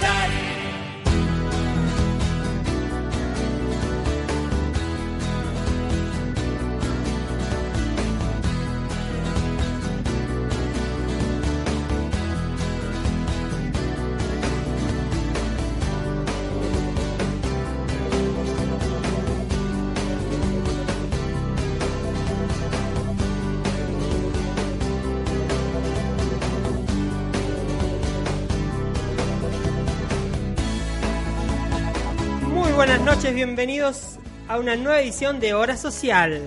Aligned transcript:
That. 0.00 0.45
Bienvenidos 33.34 34.18
a 34.46 34.58
una 34.58 34.76
nueva 34.76 35.00
edición 35.00 35.40
de 35.40 35.52
Hora 35.52 35.76
Social. 35.76 36.40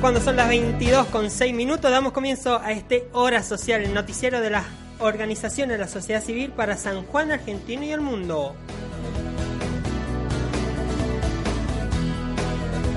Cuando 0.00 0.20
son 0.20 0.36
las 0.36 0.48
22 0.48 1.08
con 1.08 1.30
6 1.30 1.54
minutos, 1.54 1.90
damos 1.90 2.12
comienzo 2.12 2.58
a 2.60 2.72
este 2.72 3.06
Hora 3.12 3.42
Social, 3.42 3.82
el 3.82 3.92
noticiero 3.92 4.40
de 4.40 4.50
las 4.50 4.64
organizaciones 4.98 5.76
de 5.76 5.84
la 5.84 5.88
sociedad 5.88 6.22
civil 6.22 6.50
para 6.50 6.76
San 6.76 7.04
Juan, 7.04 7.32
Argentina 7.32 7.84
y 7.84 7.92
el 7.92 8.00
mundo. 8.00 8.56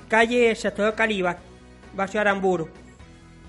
calle 0.08 0.54
Chateau 0.54 0.94
Caliba, 0.94 1.38
barrio 1.94 2.20
Aramburu. 2.20 2.68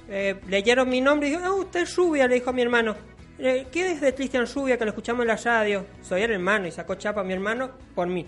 Eh, 0.07 0.35
leyeron 0.47 0.89
mi 0.89 1.01
nombre 1.01 1.27
y 1.27 1.31
dijo, 1.31 1.43
ah, 1.43 1.53
usted 1.53 1.81
es 1.81 1.95
Rubia, 1.95 2.27
le 2.27 2.35
dijo 2.35 2.51
a 2.51 2.53
mi 2.53 2.61
hermano. 2.61 2.95
Eh, 3.37 3.67
¿Qué 3.71 3.91
es 3.91 4.01
de 4.01 4.13
Cristian 4.13 4.45
Rubia 4.45 4.77
que 4.77 4.85
lo 4.85 4.91
escuchamos 4.91 5.23
en 5.23 5.27
la 5.27 5.35
radio? 5.35 5.85
Soy 6.01 6.21
el 6.21 6.31
hermano 6.31 6.67
y 6.67 6.71
sacó 6.71 6.95
chapa 6.95 7.21
a 7.21 7.23
mi 7.23 7.33
hermano 7.33 7.71
por 7.95 8.07
mí. 8.07 8.25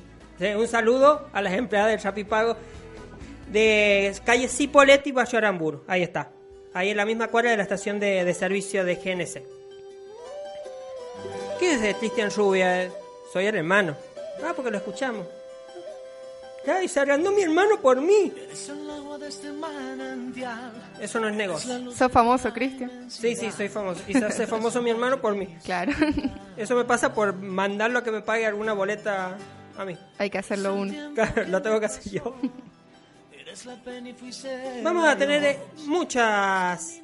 Un 0.58 0.68
saludo 0.68 1.30
a 1.32 1.42
las 1.42 1.54
empleadas 1.54 1.92
del 1.92 2.00
Yapi 2.00 2.24
Pago 2.26 2.58
de 3.54 4.14
calle 4.26 4.48
Cipoletti, 4.48 5.12
Barrio 5.12 5.38
Aramburu. 5.38 5.84
Ahí 5.88 6.04
está. 6.04 6.32
Ahí 6.74 6.90
en 6.90 6.98
la 6.98 7.06
misma 7.06 7.28
cuadra 7.28 7.52
de 7.52 7.58
la 7.58 7.64
estación 7.64 8.00
de, 8.00 8.26
de 8.26 8.34
servicio 8.34 8.84
de 8.84 8.96
GNC. 8.96 9.44
¿Qué 11.60 11.74
es 11.74 11.82
de 11.82 11.94
Cristian 11.94 12.32
Rubia? 12.32 12.90
Soy 13.32 13.46
el 13.46 13.56
hermano. 13.56 13.96
Ah, 14.44 14.54
porque 14.56 14.72
lo 14.72 14.78
escuchamos. 14.78 15.28
Ay, 16.66 16.88
se 16.88 17.00
agrandó 17.00 17.32
mi 17.32 17.42
hermano 17.44 17.80
por 17.80 18.02
mí. 18.02 18.34
Eso 21.00 21.20
no 21.20 21.28
es 21.28 21.36
negocio. 21.36 21.92
¿Sos 21.92 22.12
famoso, 22.12 22.52
Cristian? 22.54 23.10
Sí, 23.12 23.36
sí, 23.36 23.52
soy 23.52 23.70
famoso. 23.70 24.02
Y 24.08 24.14
se 24.14 24.26
hace 24.26 24.48
famoso 24.48 24.82
mi 24.82 24.90
hermano 24.90 25.20
por 25.22 25.36
mí. 25.36 25.56
Claro. 25.64 25.92
Eso 26.58 26.76
me 26.76 26.86
pasa 26.86 27.14
por 27.14 27.36
mandarlo 27.36 28.00
a 28.00 28.04
que 28.04 28.12
me 28.12 28.22
pague 28.22 28.46
alguna 28.46 28.74
boleta 28.74 29.38
a 29.78 29.86
mí. 29.86 29.98
Hay 30.18 30.30
que 30.30 30.38
hacerlo 30.38 30.76
uno. 30.76 30.94
Claro, 31.14 31.44
lo 31.46 31.62
tengo 31.62 31.80
que 31.80 31.86
hacer 31.88 32.12
yo. 32.12 32.36
Vamos 34.84 35.08
a 35.08 35.18
tener 35.18 35.44
eh, 35.44 35.60
muchas 35.86 37.00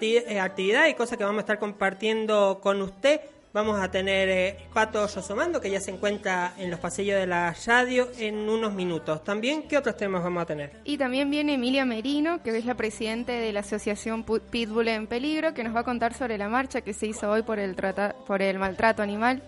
eh, 0.00 0.40
actividades 0.40 0.90
y 0.90 0.94
cosas 0.94 1.16
que 1.18 1.24
vamos 1.24 1.38
a 1.38 1.42
estar 1.42 1.58
compartiendo 1.58 2.60
con 2.62 2.82
usted. 2.82 3.20
Vamos 3.50 3.80
a 3.80 3.90
tener 3.90 4.28
eh, 4.28 4.58
Pato 4.74 5.06
Rosomando, 5.06 5.60
que 5.60 5.70
ya 5.70 5.80
se 5.80 5.90
encuentra 5.90 6.52
en 6.58 6.70
los 6.70 6.78
pasillos 6.78 7.18
de 7.18 7.26
la 7.26 7.56
radio 7.66 8.08
en 8.18 8.36
unos 8.48 8.74
minutos. 8.74 9.24
También, 9.24 9.62
¿qué 9.62 9.78
otros 9.78 9.96
temas 9.96 10.22
vamos 10.22 10.42
a 10.42 10.46
tener? 10.46 10.72
Y 10.84 10.98
también 10.98 11.30
viene 11.30 11.54
Emilia 11.54 11.84
Merino, 11.86 12.42
que 12.42 12.56
es 12.56 12.66
la 12.66 12.74
presidente 12.74 13.32
de 13.32 13.52
la 13.52 13.60
asociación 13.60 14.22
Pitbull 14.24 14.88
en 14.88 15.06
Peligro, 15.06 15.54
que 15.54 15.64
nos 15.64 15.74
va 15.74 15.80
a 15.80 15.84
contar 15.84 16.12
sobre 16.12 16.36
la 16.36 16.48
marcha 16.48 16.82
que 16.82 16.92
se 16.92 17.06
hizo 17.06 17.30
hoy 17.30 17.42
por 17.42 17.58
el, 17.58 17.74
trata- 17.74 18.14
por 18.26 18.42
el 18.42 18.58
maltrato 18.58 19.02
animal. 19.02 19.42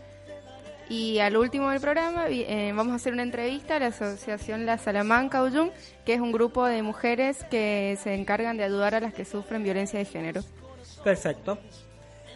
Y 0.90 1.20
al 1.20 1.36
último 1.36 1.70
del 1.70 1.80
programa 1.80 2.24
eh, 2.28 2.72
vamos 2.74 2.92
a 2.92 2.96
hacer 2.96 3.12
una 3.12 3.22
entrevista 3.22 3.76
a 3.76 3.78
la 3.78 3.86
asociación 3.86 4.66
La 4.66 4.76
Salamanca 4.76 5.40
Uyum, 5.40 5.70
que 6.04 6.14
es 6.14 6.20
un 6.20 6.32
grupo 6.32 6.66
de 6.66 6.82
mujeres 6.82 7.44
que 7.48 7.96
se 8.02 8.12
encargan 8.14 8.56
de 8.56 8.64
ayudar 8.64 8.96
a 8.96 9.00
las 9.00 9.14
que 9.14 9.24
sufren 9.24 9.62
violencia 9.62 10.00
de 10.00 10.04
género. 10.04 10.42
Perfecto. 11.04 11.58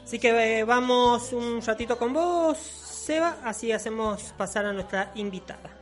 Así 0.04 0.20
que 0.20 0.60
eh, 0.60 0.62
vamos 0.62 1.32
un 1.32 1.62
ratito 1.62 1.98
con 1.98 2.12
vos, 2.12 2.56
Seba, 2.56 3.39
así 3.42 3.72
hacemos 3.72 4.33
pasar 4.39 4.66
a 4.66 4.72
nuestra 4.72 5.10
invitada. 5.16 5.73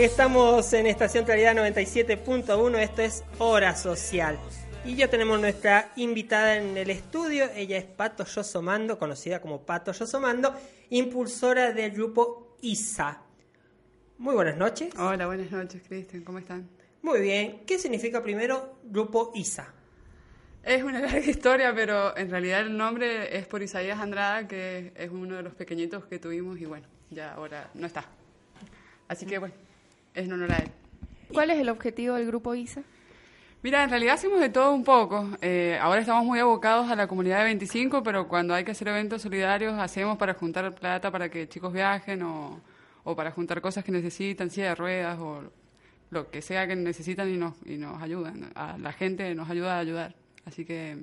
Estamos 0.00 0.72
en 0.72 0.86
Estación 0.86 1.26
Claridad 1.26 1.54
97.1, 1.54 2.78
esto 2.78 3.02
es 3.02 3.22
Hora 3.36 3.76
Social. 3.76 4.38
Y 4.82 4.96
ya 4.96 5.08
tenemos 5.08 5.38
nuestra 5.38 5.92
invitada 5.96 6.56
en 6.56 6.78
el 6.78 6.88
estudio, 6.88 7.50
ella 7.54 7.76
es 7.76 7.84
Pato 7.84 8.24
Yosomando, 8.24 8.98
conocida 8.98 9.42
como 9.42 9.60
Pato 9.60 9.92
Yosomando, 9.92 10.54
impulsora 10.88 11.74
del 11.74 11.90
grupo 11.90 12.56
ISA. 12.62 13.20
Muy 14.16 14.34
buenas 14.34 14.56
noches. 14.56 14.90
Hola, 14.98 15.26
buenas 15.26 15.50
noches, 15.50 15.82
Cristian, 15.86 16.24
¿cómo 16.24 16.38
están? 16.38 16.66
Muy 17.02 17.20
bien, 17.20 17.60
¿qué 17.66 17.78
significa 17.78 18.22
primero 18.22 18.78
grupo 18.82 19.32
ISA? 19.34 19.70
Es 20.62 20.82
una 20.82 21.00
larga 21.00 21.18
historia, 21.18 21.74
pero 21.74 22.16
en 22.16 22.30
realidad 22.30 22.60
el 22.60 22.74
nombre 22.74 23.36
es 23.36 23.46
por 23.46 23.62
Isaías 23.62 23.98
Andrada, 24.00 24.48
que 24.48 24.94
es 24.96 25.10
uno 25.10 25.36
de 25.36 25.42
los 25.42 25.52
pequeñitos 25.52 26.06
que 26.06 26.18
tuvimos 26.18 26.58
y 26.58 26.64
bueno, 26.64 26.86
ya 27.10 27.34
ahora 27.34 27.68
no 27.74 27.86
está. 27.86 28.06
Así 29.06 29.26
que 29.26 29.38
bueno, 29.38 29.54
en 30.14 30.32
honor 30.32 30.52
a 30.52 30.58
él. 30.58 30.70
¿Cuál 31.32 31.50
es 31.50 31.58
el 31.58 31.68
objetivo 31.68 32.16
del 32.16 32.26
grupo 32.26 32.54
ISA? 32.54 32.82
Mira, 33.62 33.84
en 33.84 33.90
realidad 33.90 34.14
hacemos 34.14 34.40
de 34.40 34.48
todo 34.48 34.72
un 34.72 34.84
poco. 34.84 35.28
Eh, 35.42 35.78
ahora 35.80 36.00
estamos 36.00 36.24
muy 36.24 36.38
abocados 36.38 36.90
a 36.90 36.96
la 36.96 37.06
comunidad 37.06 37.38
de 37.38 37.44
25, 37.44 38.02
pero 38.02 38.26
cuando 38.26 38.54
hay 38.54 38.64
que 38.64 38.70
hacer 38.70 38.88
eventos 38.88 39.22
solidarios 39.22 39.78
hacemos 39.78 40.16
para 40.16 40.32
juntar 40.32 40.74
plata 40.74 41.10
para 41.10 41.28
que 41.28 41.46
chicos 41.46 41.72
viajen 41.72 42.22
o, 42.22 42.60
o 43.04 43.14
para 43.14 43.30
juntar 43.30 43.60
cosas 43.60 43.84
que 43.84 43.92
necesitan, 43.92 44.50
silla 44.50 44.70
de 44.70 44.74
ruedas 44.76 45.18
o 45.18 45.42
lo 46.10 46.30
que 46.30 46.40
sea 46.40 46.66
que 46.66 46.74
necesitan 46.74 47.28
y 47.28 47.36
nos, 47.36 47.54
y 47.66 47.76
nos 47.76 48.02
ayudan. 48.02 48.50
A 48.54 48.78
la 48.78 48.92
gente 48.92 49.34
nos 49.34 49.50
ayuda 49.50 49.76
a 49.76 49.78
ayudar. 49.80 50.14
Así 50.46 50.64
que 50.64 50.96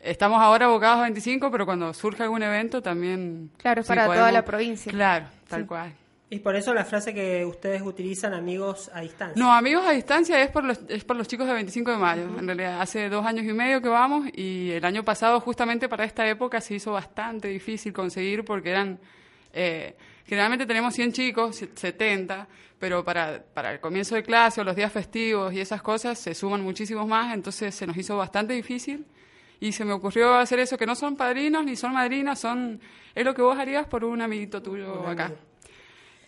estamos 0.00 0.40
ahora 0.40 0.66
abocados 0.66 0.98
a 0.98 1.02
25, 1.02 1.52
pero 1.52 1.66
cuando 1.66 1.94
surge 1.94 2.24
algún 2.24 2.42
evento 2.42 2.82
también... 2.82 3.50
Claro, 3.58 3.82
es 3.82 3.86
para 3.86 4.06
toda 4.06 4.32
la 4.32 4.44
provincia. 4.44 4.90
Claro, 4.90 5.26
tal 5.48 5.66
cual. 5.66 5.92
Y 6.32 6.38
por 6.38 6.54
eso 6.54 6.72
la 6.72 6.84
frase 6.84 7.12
que 7.12 7.44
ustedes 7.44 7.82
utilizan, 7.82 8.34
amigos 8.34 8.88
a 8.94 9.00
distancia. 9.00 9.34
No, 9.42 9.52
amigos 9.52 9.84
a 9.84 9.90
distancia 9.90 10.40
es 10.40 10.48
por 10.50 10.62
los, 10.62 10.78
es 10.88 11.02
por 11.02 11.16
los 11.16 11.26
chicos 11.26 11.46
de 11.48 11.54
25 11.54 11.90
de 11.90 11.96
mayo. 11.96 12.22
En 12.38 12.46
realidad, 12.46 12.80
hace 12.80 13.08
dos 13.08 13.26
años 13.26 13.44
y 13.44 13.52
medio 13.52 13.82
que 13.82 13.88
vamos 13.88 14.28
y 14.34 14.70
el 14.70 14.84
año 14.84 15.04
pasado, 15.04 15.40
justamente 15.40 15.88
para 15.88 16.04
esta 16.04 16.28
época, 16.28 16.60
se 16.60 16.74
hizo 16.76 16.92
bastante 16.92 17.48
difícil 17.48 17.92
conseguir 17.92 18.44
porque 18.44 18.70
eran. 18.70 19.00
eh, 19.52 19.96
generalmente 20.24 20.64
tenemos 20.66 20.94
100 20.94 21.12
chicos, 21.12 21.56
70, 21.74 22.46
pero 22.78 23.04
para, 23.04 23.42
para 23.52 23.72
el 23.72 23.80
comienzo 23.80 24.14
de 24.14 24.22
clase 24.22 24.60
o 24.60 24.64
los 24.64 24.76
días 24.76 24.92
festivos 24.92 25.52
y 25.52 25.58
esas 25.60 25.82
cosas 25.82 26.16
se 26.16 26.34
suman 26.36 26.62
muchísimos 26.62 27.08
más, 27.08 27.34
entonces 27.34 27.74
se 27.74 27.84
nos 27.88 27.96
hizo 27.96 28.16
bastante 28.16 28.52
difícil. 28.54 29.04
Y 29.58 29.72
se 29.72 29.84
me 29.84 29.92
ocurrió 29.92 30.34
hacer 30.36 30.60
eso, 30.60 30.78
que 30.78 30.86
no 30.86 30.94
son 30.94 31.16
padrinos 31.16 31.64
ni 31.64 31.74
son 31.74 31.92
madrinas, 31.92 32.38
son 32.38 32.80
es 33.16 33.24
lo 33.24 33.34
que 33.34 33.42
vos 33.42 33.58
harías 33.58 33.86
por 33.86 34.04
un 34.04 34.22
amiguito 34.22 34.62
tuyo 34.62 35.00
Un 35.02 35.08
acá. 35.10 35.24
amigo. 35.26 35.40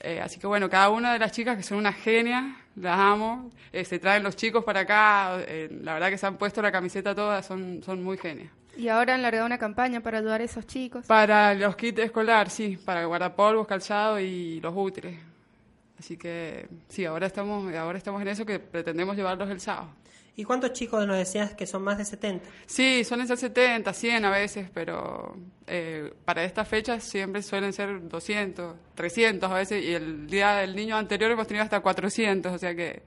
Eh, 0.04 0.20
así 0.20 0.40
que 0.40 0.48
bueno, 0.48 0.68
cada 0.68 0.90
una 0.90 1.12
de 1.12 1.20
las 1.20 1.30
chicas 1.30 1.56
que 1.56 1.62
son 1.62 1.78
unas 1.78 1.94
genias, 1.94 2.44
las 2.74 2.98
amo. 2.98 3.50
Eh, 3.72 3.84
se 3.84 4.00
traen 4.00 4.24
los 4.24 4.34
chicos 4.34 4.64
para 4.64 4.80
acá, 4.80 5.38
eh, 5.46 5.68
la 5.82 5.94
verdad 5.94 6.10
que 6.10 6.18
se 6.18 6.26
han 6.26 6.36
puesto 6.36 6.60
la 6.60 6.72
camiseta 6.72 7.14
todas, 7.14 7.46
son, 7.46 7.82
son 7.84 8.02
muy 8.02 8.18
genias. 8.18 8.50
Y 8.76 8.88
ahora 8.88 9.14
han 9.14 9.22
largado 9.22 9.46
una 9.46 9.58
campaña 9.58 10.00
para 10.00 10.18
ayudar 10.18 10.40
a 10.40 10.44
esos 10.44 10.66
chicos. 10.66 11.06
Para 11.06 11.54
los 11.54 11.76
kits 11.76 12.00
escolar, 12.00 12.50
sí, 12.50 12.78
para 12.84 13.04
guardapolvos, 13.04 13.66
calzado 13.66 14.18
y 14.18 14.60
los 14.60 14.74
útiles. 14.76 15.16
Así 15.98 16.16
que 16.16 16.66
sí, 16.88 17.04
ahora 17.04 17.26
estamos, 17.28 17.72
ahora 17.74 17.96
estamos 17.96 18.20
en 18.22 18.28
eso 18.28 18.44
que 18.44 18.58
pretendemos 18.58 19.14
llevarlos 19.14 19.48
el 19.50 19.60
sábado. 19.60 19.90
¿Y 20.34 20.44
cuántos 20.44 20.72
chicos 20.72 21.06
nos 21.06 21.18
decías 21.18 21.52
que 21.54 21.66
son 21.66 21.82
más 21.82 21.98
de 21.98 22.06
70? 22.06 22.48
Sí, 22.64 23.04
suelen 23.04 23.26
ser 23.26 23.36
70, 23.36 23.92
100 23.92 24.24
a 24.24 24.30
veces, 24.30 24.70
pero 24.72 25.36
eh, 25.66 26.14
para 26.24 26.42
estas 26.44 26.66
fechas 26.66 27.04
siempre 27.04 27.42
suelen 27.42 27.72
ser 27.74 28.08
200, 28.08 28.74
300 28.94 29.50
a 29.50 29.54
veces, 29.54 29.84
y 29.84 29.92
el 29.92 30.26
día 30.26 30.54
del 30.56 30.74
niño 30.74 30.96
anterior 30.96 31.30
hemos 31.30 31.46
tenido 31.46 31.64
hasta 31.64 31.80
400, 31.80 32.50
o 32.50 32.58
sea 32.58 32.74
que 32.74 33.02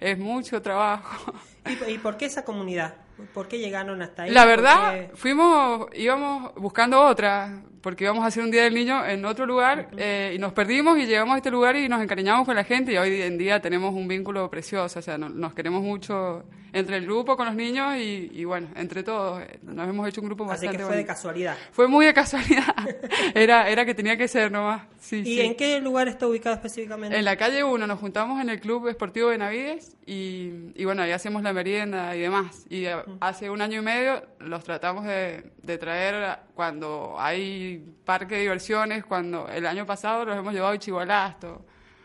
es 0.00 0.18
mucho 0.18 0.62
trabajo. 0.62 1.34
¿Y, 1.66 1.92
y 1.92 1.98
por 1.98 2.16
qué 2.16 2.24
esa 2.24 2.44
comunidad? 2.44 2.94
¿Por 3.34 3.48
qué 3.48 3.58
llegaron 3.58 4.00
hasta 4.00 4.22
ahí? 4.22 4.30
La 4.30 4.42
¿Por 4.42 4.48
verdad, 4.48 5.10
fuimos, 5.14 5.88
íbamos 5.94 6.54
buscando 6.54 7.02
otra, 7.02 7.62
porque 7.82 8.04
íbamos 8.04 8.24
a 8.24 8.26
hacer 8.28 8.42
un 8.42 8.50
Día 8.50 8.64
del 8.64 8.74
Niño 8.74 9.04
en 9.06 9.24
otro 9.24 9.46
lugar 9.46 9.88
eh, 9.96 10.32
y 10.34 10.38
nos 10.38 10.52
perdimos 10.52 10.98
y 10.98 11.06
llegamos 11.06 11.34
a 11.34 11.36
este 11.38 11.50
lugar 11.50 11.76
y 11.76 11.88
nos 11.88 12.02
encariñamos 12.02 12.44
con 12.46 12.54
la 12.56 12.64
gente 12.64 12.92
y 12.92 12.96
hoy 12.98 13.22
en 13.22 13.38
día 13.38 13.60
tenemos 13.60 13.94
un 13.94 14.06
vínculo 14.08 14.50
precioso, 14.50 14.98
o 14.98 15.02
sea, 15.02 15.16
no- 15.18 15.28
nos 15.30 15.54
queremos 15.54 15.82
mucho 15.82 16.44
entre 16.72 16.98
el 16.98 17.04
grupo, 17.04 17.36
con 17.36 17.46
los 17.46 17.56
niños 17.56 17.96
y, 17.96 18.30
y 18.32 18.44
bueno, 18.44 18.68
entre 18.76 19.02
todos, 19.02 19.42
eh, 19.42 19.58
nos 19.62 19.88
hemos 19.88 20.06
hecho 20.08 20.20
un 20.20 20.28
grupo 20.28 20.44
Así 20.44 20.66
bastante 20.66 20.76
que 20.78 20.84
fue 20.84 20.96
de 20.96 21.04
casualidad. 21.04 21.56
Fue 21.72 21.88
muy 21.88 22.06
de 22.06 22.14
casualidad, 22.14 22.74
era, 23.34 23.68
era 23.68 23.84
que 23.84 23.92
tenía 23.94 24.16
que 24.16 24.28
ser 24.28 24.52
nomás. 24.52 24.82
Sí, 25.00 25.16
¿Y 25.20 25.24
sí. 25.24 25.40
en 25.40 25.56
qué 25.56 25.80
lugar 25.80 26.06
está 26.06 26.28
ubicado 26.28 26.54
específicamente? 26.54 27.16
En 27.18 27.24
la 27.24 27.36
calle 27.36 27.64
1 27.64 27.86
nos 27.86 27.98
juntamos 27.98 28.40
en 28.40 28.50
el 28.50 28.60
Club 28.60 28.86
Esportivo 28.86 29.28
Benavides 29.30 29.96
y, 30.06 30.50
y 30.76 30.84
bueno, 30.84 31.02
ahí 31.02 31.10
hacemos 31.10 31.42
la 31.42 31.52
merienda 31.52 32.14
y 32.14 32.20
demás. 32.20 32.66
Y 32.68 32.84
eh, 32.84 32.94
hace 33.20 33.50
un 33.50 33.62
año 33.62 33.80
y 33.80 33.82
medio 33.84 34.22
los 34.38 34.62
tratamos 34.62 35.04
de, 35.06 35.50
de 35.62 35.78
traer 35.78 36.38
cuando 36.54 37.16
hay 37.18 37.69
parque 37.78 38.36
de 38.36 38.40
diversiones, 38.42 39.04
cuando 39.04 39.48
el 39.48 39.66
año 39.66 39.86
pasado 39.86 40.24
los 40.24 40.36
hemos 40.36 40.52
llevado 40.52 40.74
a 40.74 40.78
Chihualasto. 40.78 41.64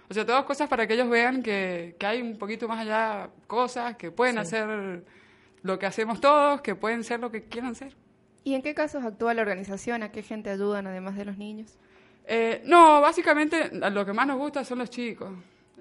O 0.10 0.14
sea, 0.14 0.26
todas 0.26 0.46
cosas 0.46 0.70
para 0.70 0.86
que 0.86 0.94
ellos 0.94 1.10
vean 1.10 1.42
que, 1.42 1.96
que 2.00 2.06
hay 2.06 2.22
un 2.22 2.38
poquito 2.38 2.68
más 2.68 2.80
allá 2.80 3.30
cosas, 3.48 3.96
que 3.96 4.12
pueden 4.12 4.38
hacer 4.38 5.04
lo 5.64 5.80
que 5.80 5.86
hacemos 5.88 6.22
todos, 6.22 6.62
que 6.62 6.76
pueden 6.76 7.04
ser 7.04 7.20
lo 7.20 7.32
que 7.32 7.46
quieran 7.46 7.74
ser. 7.74 7.96
¿Y 8.44 8.54
en 8.54 8.62
qué 8.62 8.76
casos 8.76 9.04
actúa 9.04 9.34
la 9.34 9.42
organización? 9.42 10.04
¿A 10.04 10.12
qué 10.12 10.22
gente 10.22 10.52
ayudan 10.52 10.86
además 10.86 11.16
de 11.16 11.26
los 11.26 11.38
niños? 11.38 11.80
Eh, 12.28 12.62
no, 12.66 13.02
básicamente 13.02 13.72
lo 13.72 14.06
que 14.06 14.14
más 14.14 14.28
nos 14.28 14.38
gusta 14.38 14.64
son 14.64 14.80
los 14.80 14.90
chicos. 14.92 15.32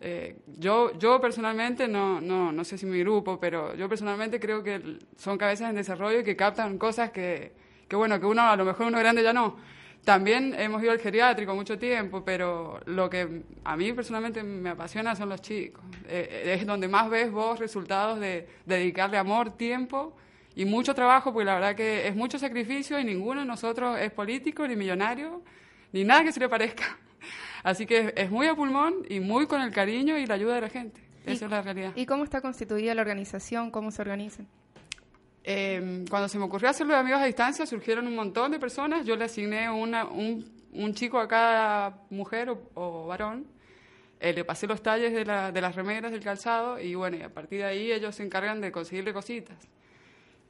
Eh, 0.01 0.37
yo, 0.59 0.99
yo 0.99 1.21
personalmente, 1.21 1.89
no, 1.89 2.21
no, 2.21 2.53
no 2.53 2.65
sé 2.65 2.77
si 2.77 2.87
mi 2.87 3.01
grupo, 3.01 3.39
pero 3.39 3.75
yo 3.75 3.89
personalmente 3.89 4.41
creo 4.41 4.63
que 4.63 4.99
son 5.17 5.39
cabezas 5.39 5.71
en 5.71 5.77
desarrollo 5.77 6.21
y 6.21 6.25
que 6.25 6.37
captan 6.37 6.79
cosas 6.79 7.11
que, 7.11 7.53
que, 7.89 7.97
bueno, 7.97 8.19
que 8.19 8.27
uno, 8.27 8.43
a 8.43 8.57
lo 8.57 8.65
mejor 8.65 8.87
uno 8.87 8.99
grande 8.99 9.23
ya 9.23 9.33
no. 9.33 9.57
También 10.05 10.55
hemos 10.59 10.83
ido 10.83 10.93
al 10.93 10.99
geriátrico 10.99 11.55
mucho 11.55 11.79
tiempo, 11.79 12.23
pero 12.25 12.79
lo 12.85 13.09
que 13.09 13.43
a 13.65 13.77
mí 13.77 13.93
personalmente 13.95 14.43
me 14.43 14.71
apasiona 14.71 15.17
son 15.17 15.31
los 15.31 15.41
chicos. 15.41 15.83
Eh, 16.07 16.57
es 16.59 16.67
donde 16.67 16.89
más 16.89 17.09
ves 17.09 17.31
vos 17.33 17.59
resultados 17.59 18.21
de, 18.21 18.47
de 18.67 18.77
dedicarle 18.77 19.17
amor, 19.17 19.57
tiempo 19.57 20.15
y 20.55 20.67
mucho 20.67 20.95
trabajo, 20.95 21.33
porque 21.33 21.47
la 21.47 21.55
verdad 21.55 21.75
que 21.75 22.07
es 22.07 22.15
mucho 22.15 22.39
sacrificio 22.39 23.01
y 23.01 23.05
ninguno 23.05 23.41
de 23.41 23.47
nosotros 23.47 23.99
es 23.99 24.11
político 24.13 24.69
ni 24.69 24.77
millonario 24.77 25.43
ni 25.93 26.05
nada 26.05 26.23
que 26.23 26.33
se 26.33 26.41
le 26.41 26.49
parezca. 26.51 26.85
Así 27.63 27.87
que 27.87 28.13
es, 28.15 28.31
muy 28.31 28.47
a 28.47 28.55
pulmón 28.55 29.07
y 29.09 29.21
muy 29.21 29.47
con 29.47 29.63
el 29.63 29.71
cariño 29.73 30.19
y 30.19 30.27
la 30.27 30.35
ayuda 30.35 30.57
de 30.57 30.61
la 30.61 30.69
gente. 30.69 31.01
Esa 31.25 31.45
¿Y- 31.45 31.47
es 31.47 31.51
la 31.51 31.63
realidad. 31.63 31.93
¿Y 31.97 32.05
cómo 32.05 32.25
está 32.25 32.43
constituida 32.43 32.95
la 32.95 33.01
organización? 33.01 33.71
¿Cómo 33.71 33.91
se 33.91 34.03
organizan? 34.03 34.47
Eh, 35.47 36.05
cuando 36.09 36.29
se 36.29 36.39
me 36.39 36.45
ocurrió 36.45 36.71
hacerlo 36.71 36.95
de 36.95 37.01
amigos 37.01 37.21
a 37.21 37.27
distancia, 37.27 37.67
surgieron 37.67 38.07
un 38.07 38.15
montón 38.17 38.51
de 38.53 38.59
personas. 38.59 39.05
Yo 39.05 39.15
le 39.17 39.25
asigné 39.25 39.69
una- 39.71 40.05
un, 40.07 40.45
un 40.73 40.95
chico 40.95 41.19
a 41.19 41.29
cada 41.29 41.99
mujer 42.11 42.49
o, 42.51 42.71
o 42.75 43.07
varón. 43.07 43.47
Eh, 44.21 44.33
le 44.33 44.45
pasé 44.45 44.67
los 44.67 44.83
talles 44.83 45.13
de, 45.13 45.25
la- 45.25 45.53
de 45.53 45.61
las 45.61 45.75
remeras, 45.77 46.11
del 46.13 46.23
calzado, 46.23 46.81
y 46.81 46.95
bueno, 46.95 47.17
y 47.19 47.23
a 47.23 47.29
partir 47.29 47.59
de 47.59 47.65
ahí 47.67 47.93
ellos 47.93 48.15
se 48.15 48.23
encargan 48.25 48.61
de 48.61 48.73
conseguirle 48.73 49.13
cositas. 49.13 49.57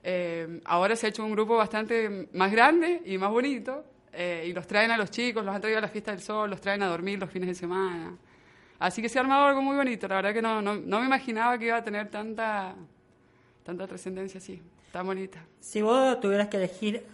Eh, 0.04 0.60
ahora 0.66 0.94
se 0.96 1.06
ha 1.06 1.08
hecho 1.08 1.24
un 1.24 1.32
grupo 1.32 1.56
bastante 1.56 2.28
más 2.34 2.52
grande 2.52 3.00
y 3.04 3.16
más 3.18 3.30
bonito, 3.30 3.84
eh, 4.12 4.44
y 4.48 4.52
los 4.52 4.66
traen 4.66 4.90
a 4.92 4.96
los 4.98 5.10
chicos, 5.10 5.44
los 5.44 5.52
han 5.54 5.60
traído 5.60 5.78
a 5.78 5.82
la 5.82 5.88
fiesta 5.88 6.12
del 6.12 6.20
sol, 6.20 6.50
los 6.50 6.60
traen 6.60 6.82
a 6.82 6.86
dormir 6.88 7.18
los 7.18 7.30
fines 7.30 7.48
de 7.48 7.54
semana. 7.54 8.16
Así 8.78 9.00
que 9.02 9.08
se 9.08 9.18
ha 9.18 9.22
armado 9.22 9.46
algo 9.46 9.62
muy 9.62 9.74
bonito. 9.76 10.06
La 10.06 10.16
verdad 10.16 10.34
que 10.34 10.42
no, 10.42 10.60
no, 10.62 10.76
no 10.76 11.00
me 11.00 11.06
imaginaba 11.06 11.58
que 11.58 11.66
iba 11.66 11.76
a 11.78 11.82
tener 11.82 12.10
tanta, 12.10 12.74
tanta 13.64 13.86
trascendencia 13.88 14.38
así, 14.38 14.60
tan 14.94 15.06
bonita. 15.06 15.44
Si 15.58 15.82
vos 15.82 16.20
tuvieras 16.20 16.46
que 16.46 16.56
elegir 16.56 17.04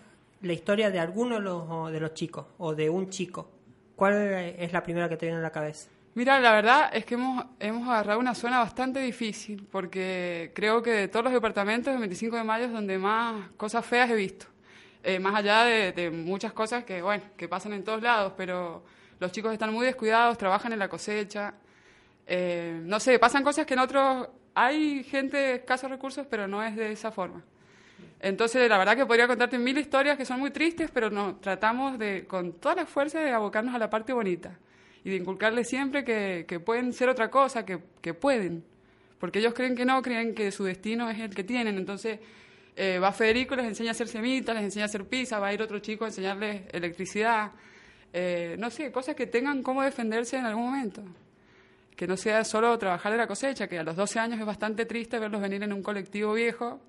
la 0.42 0.52
historia 0.52 0.90
de 0.90 1.00
alguno 1.00 1.37
de 1.37 1.40
los, 1.40 1.90
de 1.90 1.99
los 1.99 2.12
chicos 2.12 2.44
o 2.58 2.75
de 2.75 2.90
un 2.90 3.08
chico, 3.08 3.49
¿cuál 3.96 4.12
es 4.12 4.70
la 4.70 4.82
primera 4.82 5.08
que 5.08 5.16
te 5.16 5.25
viene 5.25 5.38
a 5.38 5.42
la 5.42 5.50
cabeza? 5.50 5.88
Mira, 6.14 6.38
la 6.40 6.52
verdad 6.52 6.90
es 6.92 7.06
que 7.06 7.14
hemos, 7.14 7.42
hemos 7.58 7.88
agarrado 7.88 8.20
una 8.20 8.34
zona 8.34 8.58
bastante 8.58 9.00
difícil, 9.00 9.66
porque 9.72 10.52
creo 10.54 10.82
que 10.82 10.90
de 10.90 11.08
todos 11.08 11.25
los 11.25 11.32
departamentos, 11.32 11.90
el 11.94 12.00
25 12.00 12.37
de 12.37 12.44
mayo 12.44 12.66
es 12.66 12.72
donde 12.72 12.99
más 12.99 13.49
cosas 13.56 13.87
feas 13.87 14.10
he 14.10 14.14
visto. 14.14 14.44
Eh, 15.02 15.18
más 15.18 15.34
allá 15.34 15.64
de, 15.64 15.92
de 15.92 16.10
muchas 16.10 16.52
cosas 16.52 16.84
que, 16.84 17.00
bueno, 17.00 17.25
que 17.34 17.49
pasan 17.49 17.72
en 17.72 17.82
todos 17.82 18.02
lados, 18.02 18.34
pero 18.37 18.82
los 19.18 19.32
chicos 19.32 19.54
están 19.54 19.72
muy 19.72 19.87
descuidados, 19.87 20.37
trabajan 20.37 20.75
en 20.75 20.80
la 20.80 20.90
cosecha. 20.90 21.54
Eh, 22.26 22.78
no 22.84 23.00
sé, 23.00 23.18
pasan 23.18 23.42
cosas 23.42 23.64
que 23.64 23.72
en 23.72 23.80
otros 23.80 24.28
hay 24.54 25.02
gente 25.02 25.38
de 25.38 25.54
escasos 25.54 25.90
recursos, 25.90 26.26
pero 26.28 26.46
no 26.46 26.62
es 26.62 26.76
de 26.76 26.92
esa 26.92 27.10
forma. 27.10 27.42
Entonces, 28.20 28.68
la 28.68 28.76
verdad 28.76 28.96
que 28.96 29.06
podría 29.06 29.26
contarte 29.26 29.58
mil 29.58 29.78
historias 29.78 30.18
que 30.18 30.26
son 30.26 30.40
muy 30.40 30.50
tristes, 30.50 30.90
pero 30.92 31.10
no, 31.10 31.36
tratamos 31.36 31.98
de, 31.98 32.26
con 32.26 32.52
toda 32.52 32.74
la 32.74 32.86
fuerza, 32.86 33.20
de 33.20 33.30
abocarnos 33.30 33.74
a 33.74 33.78
la 33.78 33.88
parte 33.88 34.12
bonita 34.12 34.58
y 35.02 35.10
de 35.10 35.16
inculcarles 35.16 35.68
siempre 35.68 36.04
que, 36.04 36.44
que 36.46 36.60
pueden 36.60 36.92
ser 36.92 37.08
otra 37.08 37.30
cosa, 37.30 37.64
que, 37.64 37.80
que 38.02 38.12
pueden. 38.12 38.62
Porque 39.18 39.38
ellos 39.38 39.54
creen 39.54 39.74
que 39.74 39.86
no, 39.86 40.02
creen 40.02 40.34
que 40.34 40.52
su 40.52 40.64
destino 40.64 41.08
es 41.08 41.18
el 41.18 41.34
que 41.34 41.44
tienen. 41.44 41.78
Entonces, 41.78 42.20
eh, 42.76 42.98
va 42.98 43.10
Federico, 43.12 43.56
les 43.56 43.66
enseña 43.66 43.90
a 43.90 43.92
hacer 43.92 44.08
semitas, 44.08 44.54
les 44.54 44.64
enseña 44.64 44.84
a 44.84 44.88
hacer 44.88 45.06
pizza, 45.06 45.38
va 45.38 45.48
a 45.48 45.54
ir 45.54 45.62
otro 45.62 45.78
chico 45.78 46.04
a 46.04 46.08
enseñarles 46.08 46.62
electricidad. 46.72 47.52
Eh, 48.12 48.56
no 48.58 48.70
sé, 48.70 48.92
cosas 48.92 49.14
que 49.14 49.26
tengan 49.26 49.62
cómo 49.62 49.82
defenderse 49.82 50.36
en 50.36 50.44
algún 50.44 50.64
momento. 50.66 51.02
que 51.96 52.06
no 52.06 52.16
sea 52.16 52.44
solo 52.44 52.78
trabajar 52.78 53.12
de 53.12 53.18
la 53.18 53.26
cosecha, 53.26 53.68
que 53.68 53.78
a 53.78 53.82
los 53.82 53.94
12 53.94 54.18
años 54.18 54.40
es 54.40 54.46
bastante 54.46 54.86
triste 54.86 55.18
verlos 55.18 55.42
venir 55.42 55.62
en 55.62 55.72
un 55.72 55.82
colectivo 55.82 56.32
viejo 56.32 56.80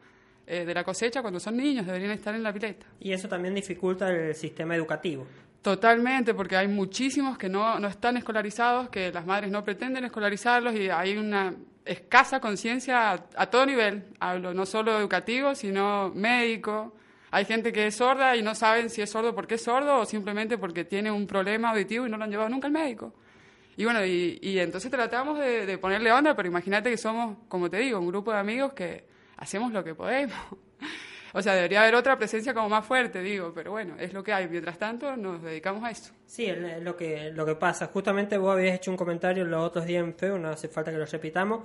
eh, 0.51 0.65
de 0.65 0.73
la 0.73 0.83
cosecha 0.83 1.21
cuando 1.21 1.39
son 1.39 1.55
niños, 1.55 1.85
deberían 1.85 2.11
estar 2.11 2.35
en 2.35 2.43
la 2.43 2.51
pileta. 2.51 2.85
Y 2.99 3.13
eso 3.13 3.29
también 3.29 3.55
dificulta 3.55 4.09
el 4.09 4.35
sistema 4.35 4.75
educativo. 4.75 5.25
Totalmente, 5.61 6.33
porque 6.33 6.57
hay 6.57 6.67
muchísimos 6.67 7.37
que 7.37 7.47
no, 7.47 7.79
no 7.79 7.87
están 7.87 8.17
escolarizados, 8.17 8.89
que 8.89 9.13
las 9.13 9.25
madres 9.25 9.49
no 9.49 9.63
pretenden 9.63 10.03
escolarizarlos 10.03 10.75
y 10.75 10.89
hay 10.89 11.15
una 11.15 11.55
escasa 11.85 12.41
conciencia 12.41 13.11
a, 13.11 13.25
a 13.37 13.45
todo 13.49 13.65
nivel. 13.65 14.03
Hablo 14.19 14.53
no 14.53 14.65
solo 14.65 14.99
educativo, 14.99 15.55
sino 15.55 16.11
médico. 16.13 16.95
Hay 17.31 17.45
gente 17.45 17.71
que 17.71 17.87
es 17.87 17.95
sorda 17.95 18.35
y 18.35 18.41
no 18.41 18.53
saben 18.53 18.89
si 18.89 19.01
es 19.01 19.09
sordo 19.09 19.33
porque 19.33 19.55
es 19.55 19.63
sordo 19.63 19.99
o 19.99 20.05
simplemente 20.05 20.57
porque 20.57 20.83
tiene 20.83 21.09
un 21.11 21.27
problema 21.27 21.69
auditivo 21.69 22.07
y 22.07 22.09
no 22.09 22.17
lo 22.17 22.25
han 22.25 22.29
llevado 22.29 22.49
nunca 22.49 22.67
al 22.67 22.73
médico. 22.73 23.13
Y 23.77 23.85
bueno, 23.85 24.05
y, 24.05 24.37
y 24.41 24.59
entonces 24.59 24.91
tratamos 24.91 25.39
de, 25.39 25.65
de 25.65 25.77
ponerle 25.77 26.11
onda, 26.11 26.35
pero 26.35 26.49
imagínate 26.49 26.89
que 26.89 26.97
somos, 26.97 27.37
como 27.47 27.69
te 27.69 27.77
digo, 27.77 27.99
un 27.99 28.07
grupo 28.07 28.33
de 28.33 28.39
amigos 28.39 28.73
que 28.73 29.10
hacemos 29.41 29.73
lo 29.73 29.83
que 29.83 29.93
podemos. 29.93 30.37
O 31.33 31.41
sea, 31.41 31.53
debería 31.53 31.81
haber 31.83 31.95
otra 31.95 32.17
presencia 32.17 32.53
como 32.53 32.67
más 32.67 32.85
fuerte, 32.85 33.21
digo, 33.21 33.53
pero 33.55 33.71
bueno, 33.71 33.95
es 33.97 34.11
lo 34.11 34.21
que 34.21 34.33
hay. 34.33 34.49
Mientras 34.49 34.77
tanto, 34.77 35.15
nos 35.15 35.41
dedicamos 35.41 35.81
a 35.85 35.89
eso. 35.89 36.11
Sí, 36.25 36.51
lo 36.81 36.97
que, 36.97 37.31
lo 37.31 37.45
que 37.45 37.55
pasa. 37.55 37.87
Justamente 37.87 38.37
vos 38.37 38.51
habías 38.51 38.75
hecho 38.75 38.91
un 38.91 38.97
comentario 38.97 39.45
los 39.45 39.63
otros 39.63 39.85
días 39.85 40.03
en 40.03 40.13
FEU, 40.13 40.37
no 40.37 40.49
hace 40.49 40.67
falta 40.67 40.91
que 40.91 40.97
lo 40.97 41.05
repitamos, 41.05 41.63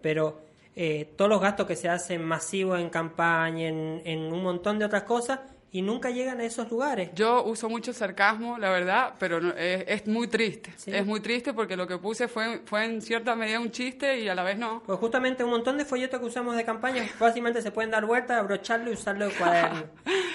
pero 0.00 0.40
eh, 0.74 1.12
todos 1.16 1.28
los 1.28 1.38
gastos 1.38 1.66
que 1.66 1.76
se 1.76 1.86
hacen 1.86 2.24
masivos 2.24 2.80
en 2.80 2.88
campaña, 2.88 3.68
en, 3.68 4.00
en 4.06 4.32
un 4.32 4.42
montón 4.42 4.78
de 4.78 4.86
otras 4.86 5.02
cosas, 5.02 5.40
y 5.74 5.82
nunca 5.82 6.08
llegan 6.10 6.38
a 6.38 6.44
esos 6.44 6.70
lugares. 6.70 7.10
Yo 7.16 7.42
uso 7.42 7.68
mucho 7.68 7.92
sarcasmo, 7.92 8.58
la 8.58 8.70
verdad, 8.70 9.14
pero 9.18 9.40
no- 9.40 9.50
es, 9.56 9.84
es 9.88 10.06
muy 10.06 10.28
triste. 10.28 10.72
Sí. 10.76 10.94
Es 10.94 11.04
muy 11.04 11.18
triste 11.18 11.52
porque 11.52 11.76
lo 11.76 11.84
que 11.88 11.98
puse 11.98 12.28
fue, 12.28 12.60
fue 12.64 12.84
en 12.84 13.02
cierta 13.02 13.34
medida 13.34 13.58
un 13.58 13.72
chiste 13.72 14.20
y 14.20 14.28
a 14.28 14.36
la 14.36 14.44
vez 14.44 14.56
no. 14.56 14.84
Pues 14.86 15.00
justamente 15.00 15.42
un 15.42 15.50
montón 15.50 15.76
de 15.76 15.84
folletos 15.84 16.20
que 16.20 16.26
usamos 16.26 16.54
de 16.56 16.64
campaña 16.64 17.02
fácilmente 17.18 17.60
se 17.60 17.72
pueden 17.72 17.90
dar 17.90 18.06
vuelta, 18.06 18.38
abrocharlo 18.38 18.88
y 18.90 18.94
usarlo 18.94 19.26
de 19.26 19.32
cuaderno. 19.36 19.82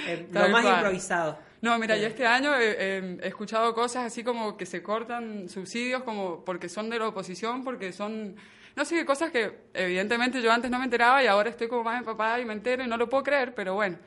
Eh, 0.07 0.27
lo 0.29 0.49
más 0.49 0.61
cual. 0.61 0.73
improvisado. 0.75 1.39
No, 1.61 1.79
mira, 1.79 1.95
yo 1.95 2.07
este 2.07 2.25
año 2.27 2.53
eh, 2.55 2.75
eh, 2.77 3.17
he 3.23 3.27
escuchado 3.29 3.73
cosas 3.73 4.05
así 4.07 4.25
como 4.25 4.57
que 4.57 4.65
se 4.65 4.83
cortan 4.83 5.47
subsidios 5.47 6.03
como 6.03 6.43
porque 6.43 6.67
son 6.67 6.89
de 6.89 6.99
la 6.99 7.07
oposición, 7.07 7.63
porque 7.63 7.93
son, 7.93 8.35
no 8.75 8.83
sé, 8.83 9.05
cosas 9.05 9.31
que 9.31 9.57
evidentemente 9.73 10.41
yo 10.41 10.51
antes 10.51 10.69
no 10.69 10.79
me 10.79 10.83
enteraba 10.85 11.23
y 11.23 11.27
ahora 11.27 11.49
estoy 11.49 11.69
como 11.69 11.83
más 11.85 11.97
empapada 11.97 12.41
y 12.41 12.45
me 12.45 12.51
entero 12.51 12.83
y 12.83 12.87
no 12.87 12.97
lo 12.97 13.07
puedo 13.07 13.23
creer, 13.23 13.55
pero 13.55 13.75
bueno. 13.75 13.97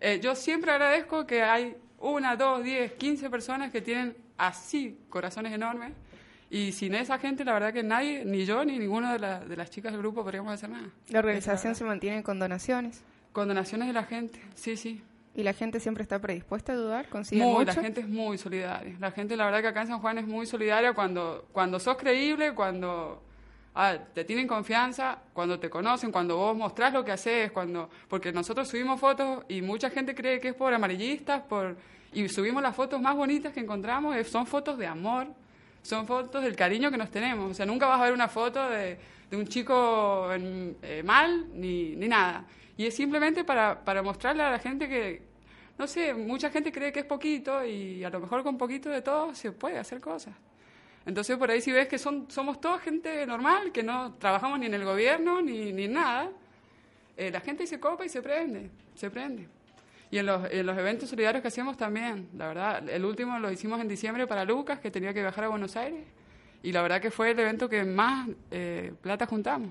Eh, 0.00 0.20
yo 0.22 0.34
siempre 0.34 0.70
agradezco 0.70 1.26
que 1.26 1.42
hay 1.42 1.76
una, 2.00 2.36
dos, 2.36 2.62
diez, 2.62 2.92
quince 2.92 3.28
personas 3.30 3.72
que 3.72 3.80
tienen 3.80 4.16
así 4.36 4.98
corazones 5.08 5.52
enormes 5.52 5.92
y 6.50 6.72
sin 6.72 6.94
esa 6.94 7.18
gente 7.18 7.44
la 7.44 7.52
verdad 7.52 7.72
que 7.72 7.82
nadie, 7.82 8.24
ni 8.24 8.44
yo 8.46 8.64
ni 8.64 8.78
ninguna 8.78 9.12
de, 9.12 9.18
la- 9.18 9.40
de 9.40 9.56
las 9.56 9.70
chicas 9.70 9.92
del 9.92 10.00
grupo 10.00 10.22
podríamos 10.22 10.52
hacer 10.52 10.70
nada. 10.70 10.88
La 11.08 11.18
organización 11.18 11.74
se 11.74 11.84
mantiene 11.84 12.22
con 12.22 12.38
donaciones 12.38 13.02
Con 13.32 13.48
donaciones 13.48 13.88
de 13.88 13.92
la 13.94 14.04
gente, 14.04 14.40
sí, 14.54 14.76
sí. 14.76 15.02
y 15.34 15.42
la 15.42 15.52
gente 15.52 15.80
siempre 15.80 16.02
está 16.02 16.18
predispuesta 16.20 16.72
a 16.72 16.76
ayudar, 16.76 17.08
consigue 17.08 17.42
Muy, 17.42 17.52
mucho. 17.64 17.66
la 17.66 17.74
gente 17.82 18.00
es 18.00 18.08
muy 18.08 18.38
solidaria. 18.38 18.94
La 19.00 19.10
gente, 19.10 19.36
la 19.36 19.44
verdad 19.46 19.60
que 19.60 19.66
acá 19.68 19.82
en 19.82 19.88
San 19.88 20.00
Juan 20.00 20.18
es 20.18 20.26
muy 20.26 20.46
solidaria 20.46 20.92
cuando, 20.94 21.46
cuando 21.52 21.78
sos 21.80 21.96
creíble, 21.96 22.54
cuando 22.54 23.22
ah, 23.74 23.96
te 24.14 24.24
tienen 24.24 24.46
confianza, 24.46 25.18
cuando 25.32 25.58
te 25.58 25.68
conocen, 25.70 26.12
cuando 26.12 26.36
vos 26.36 26.56
mostrás 26.56 26.92
lo 26.92 27.04
que 27.04 27.12
haces, 27.12 27.52
cuando 27.52 27.90
porque 28.08 28.32
nosotros 28.32 28.68
subimos 28.68 29.00
fotos 29.00 29.44
y 29.48 29.62
mucha 29.62 29.90
gente 29.90 30.14
cree 30.14 30.40
que 30.40 30.48
es 30.48 30.54
por 30.54 30.72
amarillistas, 30.72 31.42
por 31.42 31.76
y 32.12 32.28
subimos 32.28 32.62
las 32.62 32.74
fotos 32.74 33.00
más 33.00 33.14
bonitas 33.14 33.52
que 33.52 33.60
encontramos, 33.60 34.16
eh, 34.16 34.24
son 34.24 34.46
fotos 34.46 34.78
de 34.78 34.86
amor, 34.86 35.26
son 35.82 36.06
fotos 36.06 36.42
del 36.42 36.56
cariño 36.56 36.90
que 36.90 36.96
nos 36.96 37.10
tenemos. 37.10 37.50
O 37.50 37.54
sea, 37.54 37.66
nunca 37.66 37.86
vas 37.86 38.00
a 38.00 38.04
ver 38.04 38.12
una 38.12 38.28
foto 38.28 38.68
de, 38.68 38.98
de 39.30 39.36
un 39.36 39.46
chico 39.46 40.28
eh, 40.32 41.02
mal 41.04 41.46
ni, 41.54 41.96
ni 41.96 42.08
nada. 42.08 42.44
Y 42.76 42.86
es 42.86 42.94
simplemente 42.94 43.44
para, 43.44 43.84
para 43.84 44.02
mostrarle 44.02 44.42
a 44.42 44.50
la 44.50 44.58
gente 44.58 44.88
que, 44.88 45.22
no 45.76 45.86
sé, 45.86 46.14
mucha 46.14 46.50
gente 46.50 46.72
cree 46.72 46.92
que 46.92 47.00
es 47.00 47.06
poquito 47.06 47.64
y 47.64 48.04
a 48.04 48.10
lo 48.10 48.20
mejor 48.20 48.42
con 48.42 48.56
poquito 48.56 48.88
de 48.88 49.02
todo 49.02 49.34
se 49.34 49.52
puede 49.52 49.78
hacer 49.78 50.00
cosas. 50.00 50.34
Entonces 51.08 51.38
por 51.38 51.50
ahí 51.50 51.62
si 51.62 51.72
ves 51.72 51.88
que 51.88 51.96
son, 51.98 52.30
somos 52.30 52.60
toda 52.60 52.78
gente 52.78 53.24
normal, 53.26 53.72
que 53.72 53.82
no 53.82 54.12
trabajamos 54.16 54.58
ni 54.58 54.66
en 54.66 54.74
el 54.74 54.84
gobierno 54.84 55.40
ni, 55.40 55.72
ni 55.72 55.88
nada, 55.88 56.28
eh, 57.16 57.30
la 57.30 57.40
gente 57.40 57.66
se 57.66 57.80
copa 57.80 58.04
y 58.04 58.10
se 58.10 58.20
prende, 58.20 58.70
se 58.94 59.10
prende. 59.10 59.48
Y 60.10 60.18
en 60.18 60.26
los, 60.26 60.50
en 60.52 60.66
los 60.66 60.76
eventos 60.76 61.08
solidarios 61.08 61.40
que 61.40 61.48
hacemos 61.48 61.78
también, 61.78 62.28
la 62.36 62.48
verdad, 62.48 62.86
el 62.90 63.06
último 63.06 63.38
lo 63.38 63.50
hicimos 63.50 63.80
en 63.80 63.88
diciembre 63.88 64.26
para 64.26 64.44
Lucas, 64.44 64.80
que 64.80 64.90
tenía 64.90 65.14
que 65.14 65.22
viajar 65.22 65.44
a 65.44 65.48
Buenos 65.48 65.76
Aires, 65.76 66.04
y 66.62 66.72
la 66.72 66.82
verdad 66.82 67.00
que 67.00 67.10
fue 67.10 67.30
el 67.30 67.38
evento 67.38 67.70
que 67.70 67.84
más 67.84 68.28
eh, 68.50 68.92
plata 69.00 69.24
juntamos. 69.24 69.70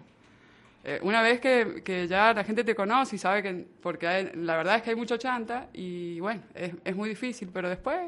Eh, 0.84 1.00
una 1.04 1.22
vez 1.22 1.40
que, 1.40 1.84
que 1.84 2.08
ya 2.08 2.34
la 2.34 2.44
gente 2.44 2.64
te 2.64 2.74
conoce 2.74 3.16
y 3.16 3.20
sabe 3.20 3.44
que, 3.44 3.66
porque 3.82 4.08
hay- 4.08 4.32
la 4.34 4.58
verdad 4.58 4.78
es 4.78 4.82
que 4.82 4.90
hay 4.90 4.96
mucho 4.96 5.18
chanta, 5.18 5.68
y 5.72 6.20
bueno, 6.20 6.42
es, 6.56 6.74
es 6.84 6.96
muy 6.96 7.10
difícil, 7.10 7.50
pero 7.54 7.70
después 7.70 8.00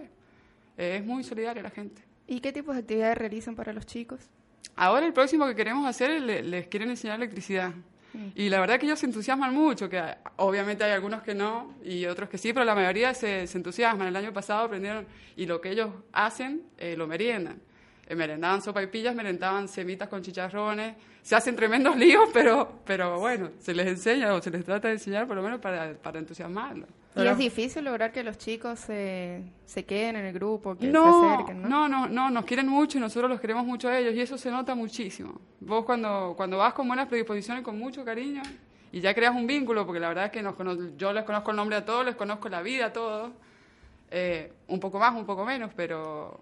eh, 0.80 0.98
es 1.00 1.06
muy 1.06 1.24
solidaria 1.24 1.62
la 1.62 1.70
gente. 1.70 2.09
¿Y 2.30 2.40
qué 2.42 2.54
tipos 2.54 2.76
de 2.76 2.82
actividades 2.82 3.18
realizan 3.18 3.56
para 3.56 3.74
los 3.74 3.86
chicos? 3.86 4.20
Ahora 4.76 5.06
el 5.06 5.14
próximo 5.14 5.48
que 5.48 5.56
queremos 5.56 5.86
hacer 5.88 6.12
es 6.12 6.22
le- 6.22 6.44
les 6.44 6.68
quieren 6.68 6.90
enseñar 6.92 7.18
electricidad. 7.18 7.74
Y 8.34 8.50
la 8.50 8.60
verdad 8.60 8.80
que 8.80 8.86
ellos 8.88 8.98
se 9.00 9.06
entusiasman 9.06 9.54
mucho, 9.54 9.88
que 9.88 10.02
obviamente 10.38 10.84
hay 10.84 10.92
algunos 10.92 11.22
que 11.22 11.36
no 11.36 11.76
y 11.84 12.06
otros 12.08 12.28
que 12.28 12.40
sí, 12.40 12.54
pero 12.54 12.66
la 12.66 12.74
mayoría 12.74 13.14
se, 13.14 13.46
se 13.46 13.58
entusiasman. 13.58 14.08
El 14.08 14.16
año 14.16 14.34
pasado 14.34 14.66
aprendieron 14.66 15.06
y 15.36 15.46
lo 15.46 15.62
que 15.62 15.70
ellos 15.72 15.90
hacen 16.12 16.64
eh, 16.78 16.96
lo 16.98 17.06
meriendan. 17.08 17.60
Eh, 18.08 18.16
merendaban 18.16 18.62
sopa 18.64 18.82
y 18.82 18.88
pillas, 18.88 19.14
merendaban 19.16 19.68
semitas 19.68 20.08
con 20.10 20.24
chicharrones. 20.24 20.96
Se 21.22 21.36
hacen 21.36 21.56
tremendos 21.56 21.96
líos, 22.04 22.30
pero, 22.34 22.80
pero 22.86 23.20
bueno, 23.20 23.52
se 23.60 23.74
les 23.76 23.86
enseña 23.88 24.34
o 24.34 24.42
se 24.42 24.50
les 24.50 24.66
trata 24.66 24.88
de 24.88 24.96
enseñar 24.96 25.28
por 25.28 25.36
lo 25.36 25.44
menos 25.44 25.60
para, 25.60 25.94
para 25.94 26.18
entusiasmarlos. 26.20 26.90
¿Y 27.16 27.28
es 27.28 27.38
difícil 27.38 27.84
lograr 27.84 28.12
que 28.12 28.24
los 28.24 28.38
chicos 28.38 28.80
se, 28.80 29.44
se 29.66 29.84
queden 29.84 30.16
en 30.16 30.26
el 30.26 30.34
grupo, 30.34 30.78
que 30.78 30.88
no, 30.88 31.22
se 31.22 31.28
acerquen, 31.28 31.62
¿no? 31.64 31.88
no, 31.88 31.88
no, 31.88 32.08
no, 32.08 32.30
nos 32.30 32.46
quieren 32.46 32.68
mucho 32.68 32.98
y 32.98 33.02
nosotros 33.02 33.30
los 33.30 33.42
queremos 33.42 33.66
mucho 33.66 33.90
a 33.90 33.98
ellos 33.98 34.14
y 34.14 34.22
eso 34.22 34.38
se 34.38 34.52
nota 34.52 34.76
muchísimo. 34.76 35.40
Vos 35.60 35.86
cuando, 35.86 36.34
cuando 36.38 36.58
vas 36.58 36.74
con 36.74 36.88
buenas 36.88 37.08
predisposiciones, 37.08 37.64
con 37.64 37.78
mucho 37.78 38.06
cariño 38.06 38.44
y 38.92 39.02
ya 39.02 39.14
creas 39.14 39.36
un 39.36 39.48
vínculo, 39.48 39.86
porque 39.86 40.00
la 40.00 40.10
verdad 40.10 40.26
es 40.26 40.32
que 40.32 40.42
nos 40.42 40.56
yo 40.98 41.12
les 41.12 41.24
conozco 41.24 41.52
el 41.52 41.58
nombre 41.58 41.78
a 41.78 41.86
todos, 41.86 42.06
les 42.06 42.16
conozco 42.16 42.48
la 42.48 42.62
vida 42.62 42.88
a 42.88 42.94
todos, 42.94 43.32
eh, 44.12 44.54
un 44.68 44.80
poco 44.80 45.00
más, 45.00 45.16
un 45.16 45.26
poco 45.26 45.46
menos, 45.46 45.72
pero 45.76 46.40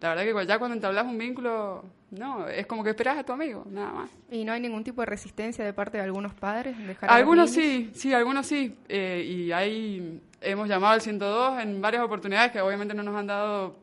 la 0.00 0.14
verdad 0.14 0.24
que 0.24 0.46
ya 0.46 0.58
cuando 0.58 0.74
entablas 0.74 1.04
un 1.06 1.18
vínculo, 1.18 1.84
no, 2.10 2.48
es 2.48 2.66
como 2.66 2.82
que 2.82 2.90
esperas 2.90 3.18
a 3.18 3.24
tu 3.24 3.32
amigo, 3.32 3.64
nada 3.70 3.92
más. 3.92 4.10
¿Y 4.30 4.44
no 4.44 4.52
hay 4.52 4.60
ningún 4.60 4.82
tipo 4.82 5.02
de 5.02 5.06
resistencia 5.06 5.64
de 5.64 5.72
parte 5.72 5.98
de 5.98 6.04
algunos 6.04 6.34
padres? 6.34 6.76
en 6.76 6.86
dejar 6.86 7.10
a 7.10 7.12
los 7.12 7.18
Algunos 7.20 7.50
sí, 7.50 7.90
sí, 7.94 8.12
algunos 8.14 8.46
sí. 8.46 8.74
eh, 8.88 9.22
y 9.26 9.52
ahí 9.52 10.20
hemos 10.40 10.68
llamado 10.68 10.94
al 10.94 11.00
102 11.02 11.60
en 11.60 11.80
varias 11.80 12.02
oportunidades 12.02 12.50
que 12.50 12.60
obviamente 12.60 12.94
no 12.94 13.02
nos 13.02 13.14
han 13.14 13.26
dado 13.26 13.76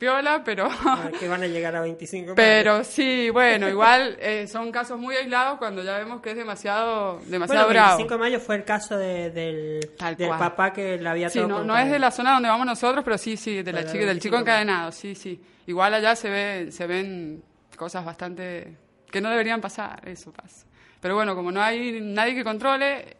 piola, 0.00 0.42
pero... 0.44 0.68
Ver, 0.68 1.12
que 1.12 1.28
van 1.28 1.42
a 1.42 1.46
llegar 1.46 1.76
a 1.76 1.82
25 1.82 2.34
Pero 2.34 2.82
sí, 2.82 3.30
bueno, 3.30 3.68
igual 3.68 4.16
eh, 4.18 4.48
son 4.48 4.72
casos 4.72 4.98
muy 4.98 5.14
aislados 5.14 5.58
cuando 5.58 5.84
ya 5.84 5.98
vemos 5.98 6.20
que 6.22 6.30
es 6.30 6.36
demasiado, 6.36 7.20
demasiado 7.26 7.46
Bueno, 7.46 7.60
el 7.68 7.68
bravo. 7.74 7.98
25 7.98 8.14
de 8.14 8.18
mayo 8.18 8.40
fue 8.40 8.56
el 8.56 8.64
caso 8.64 8.96
de- 8.96 9.30
del, 9.30 9.90
del 10.16 10.28
papá 10.30 10.72
que 10.72 10.96
le 10.98 11.08
había 11.08 11.28
Sí, 11.28 11.38
todo 11.38 11.62
no, 11.64 11.78
es 11.78 11.90
de 11.90 11.98
la 11.98 12.10
zona 12.10 12.32
donde 12.32 12.48
vamos 12.48 12.66
nosotros, 12.66 13.04
pero 13.04 13.18
sí, 13.18 13.36
sí, 13.36 13.62
de 13.62 13.72
la 13.72 13.80
Pero 13.80 13.92
chica, 13.92 13.98
del 14.00 14.06
25 14.08 14.36
chico 14.36 14.40
encadenado, 14.40 14.90
sí, 14.90 15.14
sí. 15.14 15.40
Igual 15.66 15.94
allá 15.94 16.16
se 16.16 16.30
ve, 16.30 16.72
se 16.72 16.86
ven 16.86 17.44
cosas 17.76 18.04
bastante 18.04 18.76
que 19.10 19.20
no 19.20 19.28
deberían 19.30 19.60
pasar, 19.60 20.00
eso 20.08 20.32
pasa. 20.32 20.66
Pero 21.00 21.14
bueno, 21.14 21.36
como 21.36 21.52
no 21.52 21.62
hay 21.62 22.00
nadie 22.00 22.34
que 22.34 22.42
controle, 22.42 23.16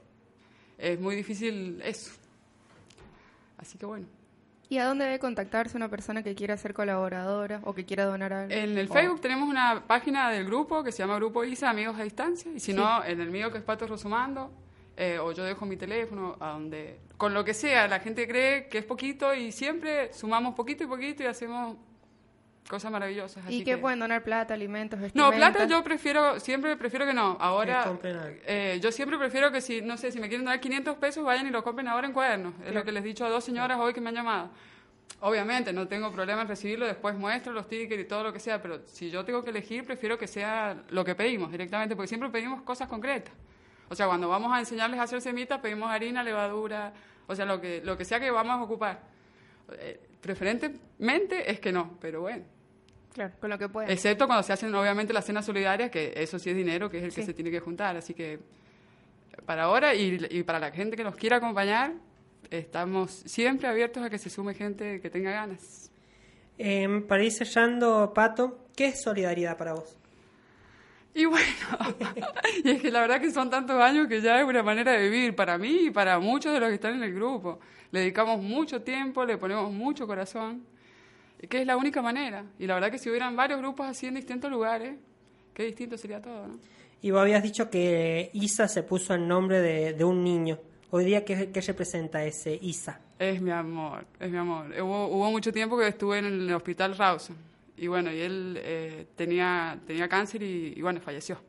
es 0.78 0.98
muy 0.98 1.14
difícil 1.14 1.80
eso. 1.84 2.10
Así 3.58 3.76
que 3.78 3.84
bueno. 3.86 4.06
¿Y 4.70 4.78
a 4.78 4.86
dónde 4.86 5.04
debe 5.04 5.18
contactarse 5.18 5.76
una 5.76 5.88
persona 5.88 6.22
que 6.22 6.36
quiera 6.36 6.56
ser 6.56 6.72
colaboradora 6.72 7.58
o 7.64 7.74
que 7.74 7.84
quiera 7.84 8.04
donar 8.04 8.32
algo? 8.32 8.54
En 8.54 8.78
el 8.78 8.88
Facebook 8.88 9.20
tenemos 9.20 9.48
una 9.48 9.82
página 9.84 10.30
del 10.30 10.44
grupo 10.44 10.84
que 10.84 10.92
se 10.92 10.98
llama 10.98 11.16
Grupo 11.16 11.42
ISA, 11.42 11.70
Amigos 11.70 11.98
a 11.98 12.04
Distancia, 12.04 12.52
y 12.54 12.60
si 12.60 12.72
no, 12.72 13.04
en 13.04 13.20
el 13.20 13.32
mío 13.32 13.50
que 13.50 13.58
es 13.58 13.64
Pato 13.64 13.88
Rosumando, 13.88 14.52
eh, 14.96 15.18
o 15.18 15.32
yo 15.32 15.42
dejo 15.42 15.66
mi 15.66 15.76
teléfono, 15.76 16.36
a 16.38 16.50
donde, 16.50 17.00
con 17.16 17.34
lo 17.34 17.44
que 17.44 17.52
sea, 17.52 17.88
la 17.88 17.98
gente 17.98 18.28
cree 18.28 18.68
que 18.68 18.78
es 18.78 18.84
poquito 18.84 19.34
y 19.34 19.50
siempre 19.50 20.12
sumamos 20.12 20.54
poquito 20.54 20.84
y 20.84 20.86
poquito 20.86 21.24
y 21.24 21.26
hacemos 21.26 21.76
cosas 22.70 22.92
maravillosas. 22.92 23.42
¿Y 23.44 23.48
así 23.48 23.58
qué 23.64 23.72
que- 23.72 23.78
pueden 23.78 23.98
donar 23.98 24.22
plata, 24.22 24.54
alimentos, 24.54 24.98
No, 25.12 25.32
plata 25.32 25.66
yo 25.66 25.82
prefiero, 25.82 26.38
siempre 26.38 26.76
prefiero 26.76 27.04
que 27.04 27.12
no. 27.12 27.36
Ahora, 27.40 27.84
eh, 28.46 28.78
yo 28.80 28.92
siempre 28.92 29.18
prefiero 29.18 29.50
que 29.50 29.60
si, 29.60 29.82
no 29.82 29.96
sé, 29.96 30.12
si 30.12 30.20
me 30.20 30.28
quieren 30.28 30.46
dar 30.46 30.60
500 30.60 30.96
pesos, 30.96 31.24
vayan 31.24 31.48
y 31.48 31.50
lo 31.50 31.64
compren 31.64 31.88
ahora 31.88 32.06
en 32.06 32.12
cuadernos. 32.12 32.54
Es 32.64 32.72
lo 32.72 32.84
que 32.84 32.92
les 32.92 33.02
he 33.02 33.06
dicho 33.08 33.26
a 33.26 33.28
dos 33.28 33.42
señoras 33.44 33.76
hoy 33.80 33.92
que 33.92 34.00
me 34.00 34.10
han 34.10 34.14
llamado. 34.14 34.50
Obviamente, 35.22 35.72
no 35.72 35.88
tengo 35.88 36.10
problema 36.12 36.42
en 36.42 36.48
recibirlo, 36.48 36.86
después 36.86 37.14
muestro 37.16 37.52
los 37.52 37.68
tickets 37.68 38.00
y 38.02 38.04
todo 38.06 38.22
lo 38.22 38.32
que 38.32 38.38
sea, 38.38 38.62
pero 38.62 38.80
si 38.86 39.10
yo 39.10 39.24
tengo 39.24 39.42
que 39.42 39.50
elegir, 39.50 39.84
prefiero 39.84 40.16
que 40.16 40.28
sea 40.28 40.82
lo 40.90 41.04
que 41.04 41.14
pedimos 41.16 41.50
directamente, 41.50 41.94
porque 41.96 42.06
siempre 42.08 42.30
pedimos 42.30 42.62
cosas 42.62 42.88
concretas. 42.88 43.34
O 43.88 43.94
sea, 43.96 44.06
cuando 44.06 44.28
vamos 44.28 44.52
a 44.52 44.60
enseñarles 44.60 45.00
a 45.00 45.02
hacer 45.02 45.20
semitas, 45.20 45.58
pedimos 45.60 45.90
harina, 45.90 46.22
levadura, 46.22 46.92
o 47.26 47.34
sea, 47.34 47.44
lo 47.44 47.60
que, 47.60 47.82
lo 47.84 47.98
que 47.98 48.04
sea 48.04 48.20
que 48.20 48.30
vamos 48.30 48.60
a 48.60 48.62
ocupar. 48.62 49.00
Eh, 49.72 50.00
preferentemente 50.20 51.50
es 51.50 51.60
que 51.60 51.72
no, 51.72 51.98
pero 52.00 52.20
bueno. 52.22 52.44
Claro, 53.12 53.32
con 53.40 53.50
lo 53.50 53.58
que 53.58 53.68
pueden. 53.68 53.90
Excepto 53.90 54.26
cuando 54.26 54.42
se 54.42 54.52
hacen 54.52 54.74
obviamente 54.74 55.12
las 55.12 55.24
cenas 55.24 55.44
solidarias, 55.44 55.90
que 55.90 56.12
eso 56.16 56.38
sí 56.38 56.50
es 56.50 56.56
dinero, 56.56 56.88
que 56.88 56.98
es 56.98 57.04
el 57.04 57.12
que 57.12 57.24
se 57.24 57.34
tiene 57.34 57.50
que 57.50 57.60
juntar. 57.60 57.96
Así 57.96 58.14
que 58.14 58.38
para 59.46 59.64
ahora 59.64 59.94
y, 59.94 60.26
y 60.30 60.42
para 60.42 60.58
la 60.58 60.70
gente 60.70 60.96
que 60.96 61.04
nos 61.04 61.16
quiera 61.16 61.36
acompañar, 61.36 61.92
estamos 62.50 63.10
siempre 63.26 63.68
abiertos 63.68 64.02
a 64.02 64.10
que 64.10 64.18
se 64.18 64.30
sume 64.30 64.54
gente 64.54 65.00
que 65.00 65.10
tenga 65.10 65.30
ganas. 65.30 65.90
Eh, 66.58 67.04
para 67.08 67.24
ir 67.24 67.32
sellando, 67.32 68.12
Pato, 68.14 68.66
¿qué 68.76 68.86
es 68.86 69.02
solidaridad 69.02 69.56
para 69.56 69.72
vos? 69.72 69.96
Y 71.14 71.24
bueno, 71.24 71.46
y 72.64 72.70
es 72.70 72.82
que 72.82 72.90
la 72.90 73.00
verdad 73.00 73.20
que 73.20 73.30
son 73.30 73.50
tantos 73.50 73.80
años 73.80 74.06
que 74.06 74.20
ya 74.20 74.38
es 74.38 74.46
una 74.46 74.62
manera 74.62 74.92
de 74.92 75.08
vivir 75.08 75.34
para 75.34 75.58
mí 75.58 75.86
y 75.86 75.90
para 75.90 76.18
muchos 76.18 76.52
de 76.52 76.60
los 76.60 76.68
que 76.68 76.74
están 76.74 76.94
en 76.94 77.02
el 77.02 77.14
grupo. 77.14 77.58
Le 77.90 78.00
dedicamos 78.00 78.42
mucho 78.42 78.82
tiempo, 78.82 79.24
le 79.24 79.36
ponemos 79.38 79.72
mucho 79.72 80.06
corazón, 80.06 80.64
que 81.48 81.60
es 81.60 81.66
la 81.66 81.76
única 81.76 82.02
manera. 82.02 82.44
Y 82.58 82.66
la 82.66 82.74
verdad 82.74 82.90
que 82.90 82.98
si 82.98 83.08
hubieran 83.08 83.36
varios 83.36 83.60
grupos 83.60 83.86
así 83.86 84.06
en 84.06 84.14
distintos 84.14 84.50
lugares, 84.50 84.96
qué 85.54 85.64
distinto 85.64 85.96
sería 85.96 86.20
todo, 86.20 86.48
¿no? 86.48 86.58
Y 87.02 87.10
vos 87.10 87.22
habías 87.22 87.42
dicho 87.42 87.70
que 87.70 88.30
Isa 88.34 88.68
se 88.68 88.82
puso 88.82 89.14
el 89.14 89.26
nombre 89.26 89.60
de, 89.60 89.94
de 89.94 90.04
un 90.04 90.22
niño. 90.22 90.58
Hoy 90.90 91.04
día, 91.04 91.24
¿qué, 91.24 91.50
qué 91.50 91.60
representa 91.62 92.22
ese 92.24 92.58
Isa? 92.60 93.00
Es 93.18 93.40
mi 93.40 93.50
amor, 93.50 94.04
es 94.18 94.30
mi 94.30 94.36
amor. 94.36 94.66
Hubo, 94.80 95.06
hubo 95.06 95.30
mucho 95.30 95.52
tiempo 95.52 95.78
que 95.78 95.88
estuve 95.88 96.18
en 96.18 96.26
el 96.26 96.52
hospital 96.52 96.96
Rawson 96.96 97.36
y 97.80 97.86
bueno, 97.86 98.12
y 98.12 98.20
él 98.20 98.60
eh, 98.62 99.06
tenía, 99.16 99.78
tenía 99.86 100.06
cáncer 100.06 100.42
y, 100.42 100.74
y 100.76 100.82
bueno, 100.82 101.00
falleció. 101.00 101.40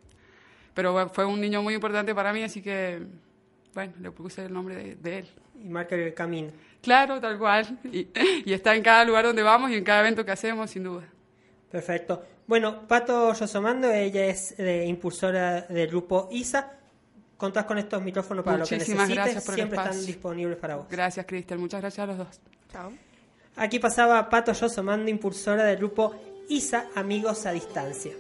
Pero 0.74 1.10
fue 1.10 1.26
un 1.26 1.42
niño 1.42 1.62
muy 1.62 1.74
importante 1.74 2.16
para 2.16 2.32
mí, 2.32 2.42
así 2.42 2.62
que 2.62 3.02
bueno, 3.74 3.94
le 4.00 4.12
puse 4.12 4.46
el 4.46 4.54
nombre 4.54 4.76
de, 4.76 4.96
de 4.96 5.20
él. 5.20 5.28
Y 5.64 5.70
marca 5.70 5.96
el 5.96 6.14
camino. 6.14 6.52
Claro, 6.82 7.20
tal 7.20 7.38
cual. 7.38 7.80
Y, 7.86 8.08
y 8.46 8.54
está 8.54 8.76
en 8.76 8.84
cada 8.84 9.06
lugar 9.06 9.26
donde 9.26 9.44
vamos 9.44 9.72
y 9.72 9.76
en 9.76 9.84
cada 9.84 10.02
evento 10.02 10.26
que 10.26 10.32
hacemos, 10.32 10.70
sin 10.70 10.84
duda. 10.84 11.04
Perfecto. 11.72 12.24
Bueno, 12.48 12.86
Pato 12.86 13.34
Yosomando, 13.34 13.90
ella 13.90 14.26
es 14.26 14.60
eh, 14.60 14.86
impulsora 14.86 15.62
del 15.62 15.88
grupo 15.88 16.28
ISA. 16.32 16.74
Contás 17.38 17.66
con 17.66 17.78
estos 17.78 18.04
micrófonos 18.04 18.44
para 18.44 18.58
lo 18.58 18.66
que 18.66 18.78
necesites. 18.78 19.10
gracias 19.10 19.44
por 19.44 19.54
el 19.54 19.56
Siempre 19.56 19.78
están 19.80 20.06
disponibles 20.06 20.58
para 20.58 20.76
vos. 20.76 20.88
Gracias, 20.90 21.26
Cristian. 21.26 21.60
Muchas 21.60 21.82
gracias 21.82 22.04
a 22.04 22.08
los 22.08 22.18
dos. 22.18 22.42
Chao. 22.72 22.92
Aquí 23.56 23.80
pasaba 23.80 24.30
Pato 24.30 24.52
Yosomando, 24.54 25.10
impulsora 25.10 25.64
del 25.64 25.78
grupo 25.78 26.14
ISA 26.50 26.90
Amigos 26.96 27.46
a 27.46 27.52
Distancia. 27.52 28.12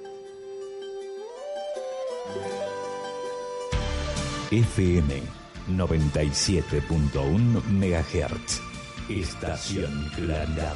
FM 4.49 5.40
97.1 5.77 7.63
MHz. 7.63 8.61
Estación 9.09 10.09
Claridad. 10.15 10.75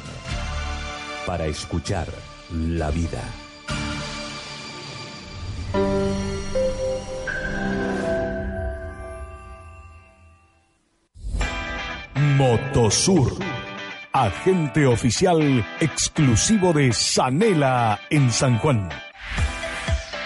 Para 1.26 1.46
escuchar 1.46 2.06
la 2.50 2.90
vida. 2.90 3.22
Motosur. 12.36 13.38
Agente 14.12 14.86
oficial 14.86 15.66
exclusivo 15.80 16.72
de 16.72 16.92
Sanela 16.92 18.00
en 18.10 18.30
San 18.30 18.58
Juan. 18.58 18.88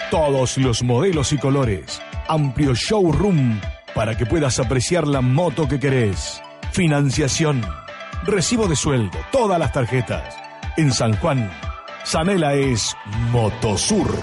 Todos 0.09 0.57
los 0.57 0.83
modelos 0.83 1.31
y 1.33 1.37
colores. 1.37 2.01
Amplio 2.27 2.73
showroom 2.73 3.59
para 3.93 4.15
que 4.15 4.25
puedas 4.25 4.59
apreciar 4.59 5.07
la 5.07 5.21
moto 5.21 5.67
que 5.67 5.79
querés. 5.79 6.41
Financiación. 6.71 7.61
Recibo 8.25 8.67
de 8.67 8.75
sueldo. 8.75 9.17
Todas 9.31 9.59
las 9.59 9.71
tarjetas. 9.71 10.35
En 10.77 10.91
San 10.91 11.15
Juan. 11.17 11.51
Sanela 12.03 12.53
es 12.53 12.95
Motosur. 13.31 14.15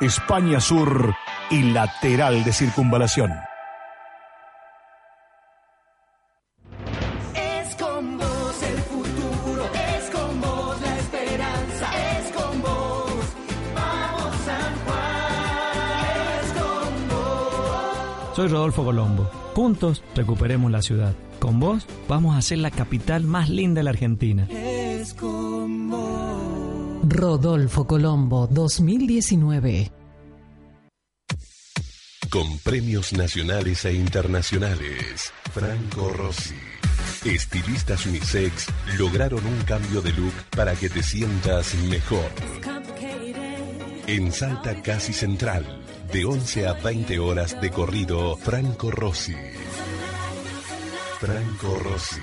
España 0.00 0.60
Sur 0.60 1.14
y 1.50 1.62
lateral 1.72 2.44
de 2.44 2.52
circunvalación. 2.52 3.32
Soy 18.36 18.48
Rodolfo 18.48 18.84
Colombo. 18.84 19.30
Juntos 19.54 20.02
recuperemos 20.14 20.70
la 20.70 20.82
ciudad. 20.82 21.14
Con 21.38 21.58
vos 21.58 21.86
vamos 22.06 22.36
a 22.36 22.42
ser 22.42 22.58
la 22.58 22.70
capital 22.70 23.24
más 23.24 23.48
linda 23.48 23.78
de 23.78 23.84
la 23.84 23.90
Argentina. 23.92 24.46
Es 24.50 25.14
con 25.14 25.88
vos. 25.88 26.98
Rodolfo 27.08 27.86
Colombo 27.86 28.46
2019. 28.46 29.90
Con 32.28 32.58
premios 32.58 33.14
nacionales 33.14 33.86
e 33.86 33.94
internacionales. 33.94 35.32
Franco 35.54 36.10
Rossi. 36.10 36.56
Estilistas 37.24 38.04
unisex 38.04 38.66
lograron 38.98 39.46
un 39.46 39.62
cambio 39.62 40.02
de 40.02 40.12
look 40.12 40.34
para 40.54 40.74
que 40.74 40.90
te 40.90 41.02
sientas 41.02 41.74
mejor. 41.88 42.30
En 44.06 44.30
Salta 44.30 44.82
Casi 44.82 45.14
Central, 45.14 45.64
de 46.12 46.24
11 46.24 46.66
a 46.66 46.72
20 46.74 47.18
horas 47.18 47.60
de 47.60 47.70
corrido, 47.70 48.36
Franco 48.36 48.90
Rossi. 48.90 49.34
Franco 51.18 51.78
Rossi. 51.78 52.20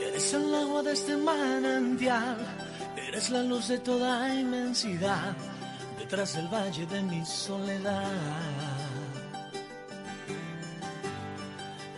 Eres 0.00 0.34
el 0.34 0.54
agua 0.54 0.82
de 0.82 0.92
este 0.92 1.16
manantial, 1.16 2.36
eres 2.96 3.30
la 3.30 3.42
luz 3.42 3.68
de 3.68 3.78
toda 3.78 4.34
inmensidad, 4.34 5.36
detrás 6.08 6.34
del 6.36 6.48
valle 6.48 6.86
de 6.86 7.02
mi 7.02 7.24
soledad. 7.26 8.10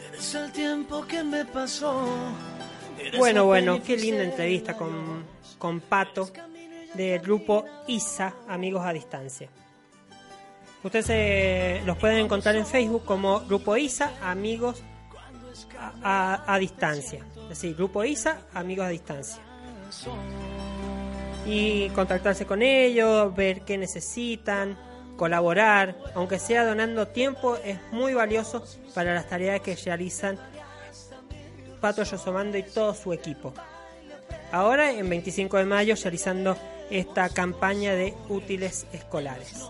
Eres 0.09 0.35
el 0.35 0.51
tiempo 0.51 1.07
que 1.07 1.23
me 1.23 1.45
pasó. 1.45 2.07
eres 2.99 3.19
Bueno, 3.21 3.45
bueno, 3.45 3.81
qué 3.85 3.97
linda 3.97 4.23
entrevista 4.25 4.77
con, 4.77 5.25
con 5.59 5.81
Pato 5.81 6.29
del 6.95 7.21
grupo 7.21 7.65
ISA, 7.87 8.35
Amigos 8.49 8.85
a 8.85 8.93
Distancia. 8.93 9.49
Ustedes 10.83 11.07
eh, 11.11 11.83
los 11.87 11.97
pueden 11.97 12.19
encontrar 12.19 12.57
en 12.57 12.67
Facebook 12.67 13.05
como 13.05 13.41
Grupo 13.43 13.77
ISA, 13.77 14.15
Amigos 14.23 14.83
a, 15.79 15.93
a- 16.03 16.55
a 16.55 16.59
Distancia. 16.59 17.25
Es 17.43 17.49
decir, 17.51 17.77
Grupo 17.77 18.03
ISA, 18.03 18.39
Amigos 18.55 18.87
a 18.87 18.89
Distancia. 18.89 19.41
Y 21.47 21.89
contactarse 21.91 22.47
con 22.47 22.63
ellos, 22.63 23.35
ver 23.35 23.63
qué 23.63 23.79
necesitan, 23.79 24.79
colaborar, 25.17 25.97
aunque 26.15 26.39
sea 26.39 26.65
donando 26.65 27.09
tiempo, 27.09 27.57
es 27.65 27.79
muy 27.93 28.15
valioso 28.15 28.65
para 28.95 29.15
las 29.15 29.29
tareas 29.29 29.61
que 29.61 29.77
realizan 29.77 30.39
Pato 31.81 32.03
Yosomando 32.03 32.59
y 32.59 32.63
todo 32.63 32.95
su 32.95 33.13
equipo. 33.13 33.53
Ahora, 34.53 34.91
en 34.91 35.09
25 35.09 35.57
de 35.59 35.65
mayo, 35.65 35.95
realizando 36.03 36.57
esta 36.91 37.29
campaña 37.29 37.93
de 37.93 38.15
útiles 38.29 38.87
escolares. 38.93 39.67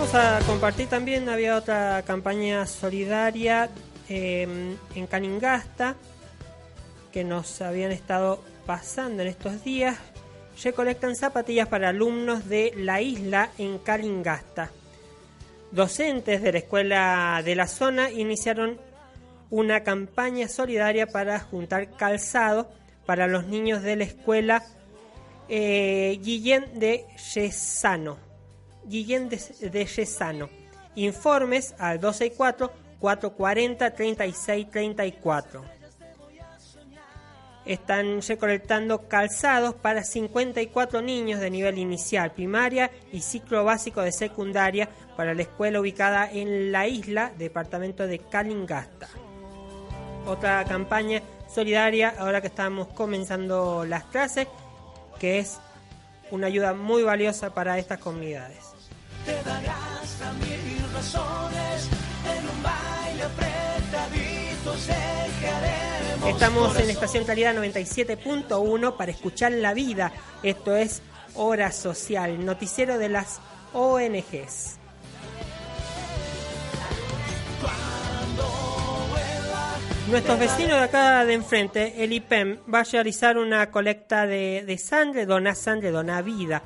Vamos 0.00 0.14
a 0.14 0.40
compartir 0.46 0.88
también, 0.88 1.28
había 1.28 1.56
otra 1.56 2.02
campaña 2.06 2.66
solidaria 2.66 3.68
eh, 4.08 4.74
en 4.94 5.06
Caningasta 5.06 5.94
que 7.12 7.22
nos 7.22 7.60
habían 7.60 7.92
estado 7.92 8.42
pasando 8.64 9.20
en 9.20 9.28
estos 9.28 9.62
días. 9.62 9.98
Recolectan 10.64 11.16
zapatillas 11.16 11.68
para 11.68 11.90
alumnos 11.90 12.48
de 12.48 12.72
la 12.78 13.02
isla 13.02 13.50
en 13.58 13.76
Calingasta. 13.76 14.70
Docentes 15.70 16.40
de 16.40 16.52
la 16.52 16.58
escuela 16.60 17.42
de 17.44 17.54
la 17.54 17.66
zona 17.66 18.10
iniciaron 18.10 18.80
una 19.50 19.82
campaña 19.82 20.48
solidaria 20.48 21.08
para 21.08 21.40
juntar 21.40 21.94
calzado 21.96 22.70
para 23.04 23.26
los 23.26 23.44
niños 23.48 23.82
de 23.82 23.96
la 23.96 24.04
escuela 24.04 24.64
eh, 25.50 26.18
Guillén 26.22 26.78
de 26.78 27.04
Yesano. 27.34 28.29
Guillén 28.90 29.28
de, 29.28 29.86
Yesano. 29.86 30.50
Informes 30.96 31.74
al 31.78 32.00
264 32.00 32.72
440 32.98 33.90
3634. 33.94 35.80
están 37.64 38.20
recolectando 38.26 39.06
calzados 39.06 39.74
para 39.74 40.02
54 40.02 41.02
niños 41.02 41.40
de 41.40 41.50
nivel 41.50 41.78
inicial, 41.78 42.32
primaria 42.32 42.90
y 43.12 43.20
ciclo 43.20 43.64
básico 43.64 44.02
de 44.02 44.10
secundaria 44.10 44.88
para 45.16 45.34
la 45.34 45.42
escuela 45.42 45.80
ubicada 45.80 46.28
en 46.30 46.72
la 46.72 46.88
isla, 46.88 47.32
departamento 47.38 48.06
de 48.06 48.18
Calingasta. 48.18 49.08
Otra 50.26 50.64
campaña 50.64 51.22
solidaria 51.48 52.14
ahora 52.18 52.40
que 52.40 52.48
estamos 52.48 52.88
comenzando 52.88 53.84
las 53.84 54.04
clases, 54.04 54.48
que 55.20 55.38
es 55.38 55.58
una 56.30 56.46
ayuda 56.48 56.74
muy 56.74 57.02
valiosa 57.02 57.54
para 57.54 57.78
estas 57.78 57.98
comunidades. 57.98 58.69
Te 59.24 59.42
darás 59.42 60.22
a 60.22 60.32
mil 60.34 60.92
razones 60.94 61.88
en 62.24 62.48
un 62.48 62.62
baile 62.62 63.22
apretaditos 63.22 64.86
dejaremos 64.86 66.28
Estamos 66.28 66.78
en 66.78 66.90
Estación 66.90 67.24
Claridad 67.24 67.54
97.1 67.54 68.96
para 68.96 69.10
escuchar 69.10 69.52
la 69.52 69.74
vida. 69.74 70.12
Esto 70.42 70.76
es 70.76 71.02
Hora 71.34 71.70
Social, 71.72 72.44
noticiero 72.44 72.98
de 72.98 73.08
las 73.08 73.40
ONGs. 73.72 74.78
Nuestros 80.08 80.38
vecinos 80.40 80.78
de 80.78 80.84
acá 80.84 81.24
de 81.24 81.34
enfrente, 81.34 82.02
el 82.02 82.12
IPEM, 82.12 82.58
va 82.72 82.80
a 82.80 82.84
realizar 82.84 83.38
una 83.38 83.70
colecta 83.70 84.26
de, 84.26 84.64
de 84.66 84.78
sangre, 84.78 85.24
dona 85.24 85.54
sangre, 85.54 85.90
dona 85.90 86.20
vida. 86.20 86.62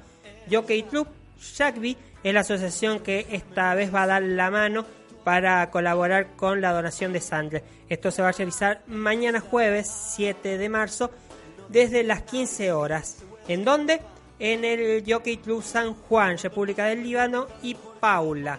Jockey 0.51 0.85
Club 0.85 1.09
Rugby 1.59 1.97
es 2.25 2.35
la 2.35 2.41
asociación 2.41 2.99
que 3.01 3.27
esta 3.31 3.75
vez 3.75 3.95
va 3.95 4.03
a 4.03 4.07
dar 4.07 4.23
la 4.23 4.51
mano 4.51 4.85
para 5.25 5.71
colaborar 5.71 6.35
con 6.37 6.61
la 6.61 6.73
donación 6.73 7.13
de 7.13 7.21
sangre. 7.21 7.63
Esto 7.89 8.11
se 8.11 8.23
va 8.23 8.31
a 8.31 8.33
realizar 8.33 8.83
mañana 8.87 9.41
jueves 9.41 9.89
7 10.17 10.59
de 10.59 10.69
marzo 10.69 11.11
desde 11.69 12.03
las 12.03 12.23
15 12.23 12.73
horas. 12.73 13.19
¿En 13.47 13.65
dónde? 13.65 14.01
En 14.39 14.65
el 14.65 15.05
Jockey 15.07 15.37
Club 15.37 15.63
San 15.63 15.95
Juan, 15.95 16.39
República 16.39 16.87
del 16.87 17.03
Líbano 17.03 17.47
y 17.63 17.77
Paula. 18.01 18.59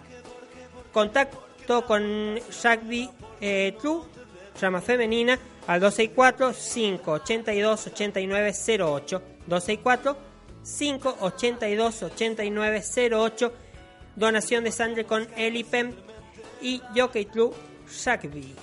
Contacto 0.92 1.84
con 1.84 2.36
Rugby 2.62 3.10
eh, 3.40 3.76
Club, 3.80 4.06
llama 4.60 4.80
femenina, 4.80 5.38
al 5.66 5.80
264-582-8908. 10.66 10.66
264-582-8908. 10.66 13.52
Donación 14.16 14.64
de 14.64 14.72
sangre 14.72 15.04
con 15.04 15.28
el 15.36 15.56
IPEM 15.56 15.92
y 16.60 16.82
Jockey 16.94 17.26
Club 17.26 17.54
Rugby. 18.04 18.54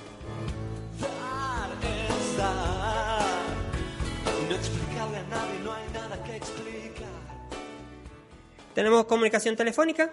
Tenemos 8.74 9.06
comunicación 9.06 9.56
telefónica. 9.56 10.12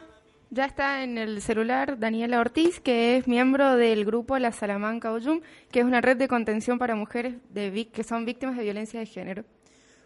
Ya 0.50 0.66
está 0.66 1.02
en 1.02 1.16
el 1.16 1.40
celular 1.40 1.98
Daniela 1.98 2.40
Ortiz, 2.40 2.80
que 2.80 3.16
es 3.16 3.26
miembro 3.26 3.76
del 3.76 4.04
grupo 4.04 4.38
La 4.38 4.52
Salamanca 4.52 5.12
Oyum, 5.12 5.40
que 5.70 5.80
es 5.80 5.86
una 5.86 6.02
red 6.02 6.18
de 6.18 6.28
contención 6.28 6.78
para 6.78 6.94
mujeres 6.94 7.36
de, 7.48 7.88
que 7.90 8.04
son 8.04 8.26
víctimas 8.26 8.56
de 8.56 8.64
violencia 8.64 9.00
de 9.00 9.06
género. 9.06 9.44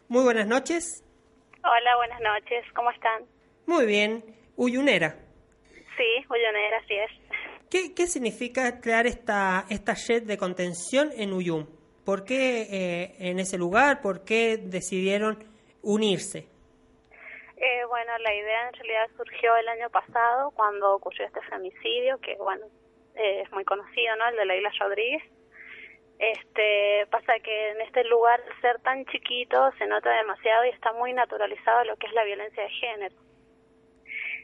Muy 0.07 0.23
buenas 0.23 0.47
noches. 0.47 1.03
Hola, 1.66 1.96
buenas 1.96 2.20
noches, 2.20 2.62
¿cómo 2.74 2.90
están? 2.90 3.24
Muy 3.66 3.87
bien. 3.87 4.22
Uyunera. 4.55 5.16
Sí, 5.96 6.27
Ullonera, 6.29 6.77
así 6.77 6.94
es. 6.94 7.11
¿Qué, 7.70 7.94
qué 7.94 8.07
significa 8.07 8.83
crear 8.83 9.07
esta, 9.07 9.64
esta 9.70 9.94
red 10.07 10.24
de 10.24 10.37
contención 10.37 11.09
en 11.16 11.33
Uyum? 11.33 11.66
¿Por 12.05 12.24
qué 12.24 12.66
eh, 12.70 13.14
en 13.18 13.38
ese 13.38 13.57
lugar? 13.57 14.03
¿Por 14.03 14.27
qué 14.27 14.59
decidieron 14.59 15.42
unirse? 15.81 16.40
Eh, 17.57 17.85
bueno, 17.88 18.12
la 18.18 18.35
idea 18.35 18.68
en 18.68 18.74
realidad 18.74 19.09
surgió 19.16 19.57
el 19.57 19.68
año 19.68 19.88
pasado 19.88 20.50
cuando 20.50 20.96
ocurrió 20.96 21.24
este 21.24 21.40
femicidio, 21.48 22.20
que 22.20 22.37
bueno, 22.37 22.66
eh, 23.14 23.40
es 23.40 23.50
muy 23.53 23.64
conocido, 23.64 24.14
¿no? 24.16 24.29
El 24.29 24.37
de 24.37 24.44
Leila 24.44 24.70
Rodríguez. 24.79 25.22
Este, 26.18 27.07
pasa 27.11 27.38
que 27.40 27.70
en 27.70 27.81
este 27.81 28.05
lugar, 28.05 28.40
ser 28.61 28.81
tan 28.81 29.05
chiquito, 29.07 29.72
se 29.79 29.87
nota 29.87 30.11
demasiado 30.11 30.64
y 30.64 30.70
está 30.70 30.92
muy 30.92 31.12
naturalizado 31.12 31.85
lo 31.85 31.96
que 31.96 32.07
es 32.07 32.12
la 32.12 32.24
violencia 32.24 32.62
de 32.62 32.70
género. 32.70 33.16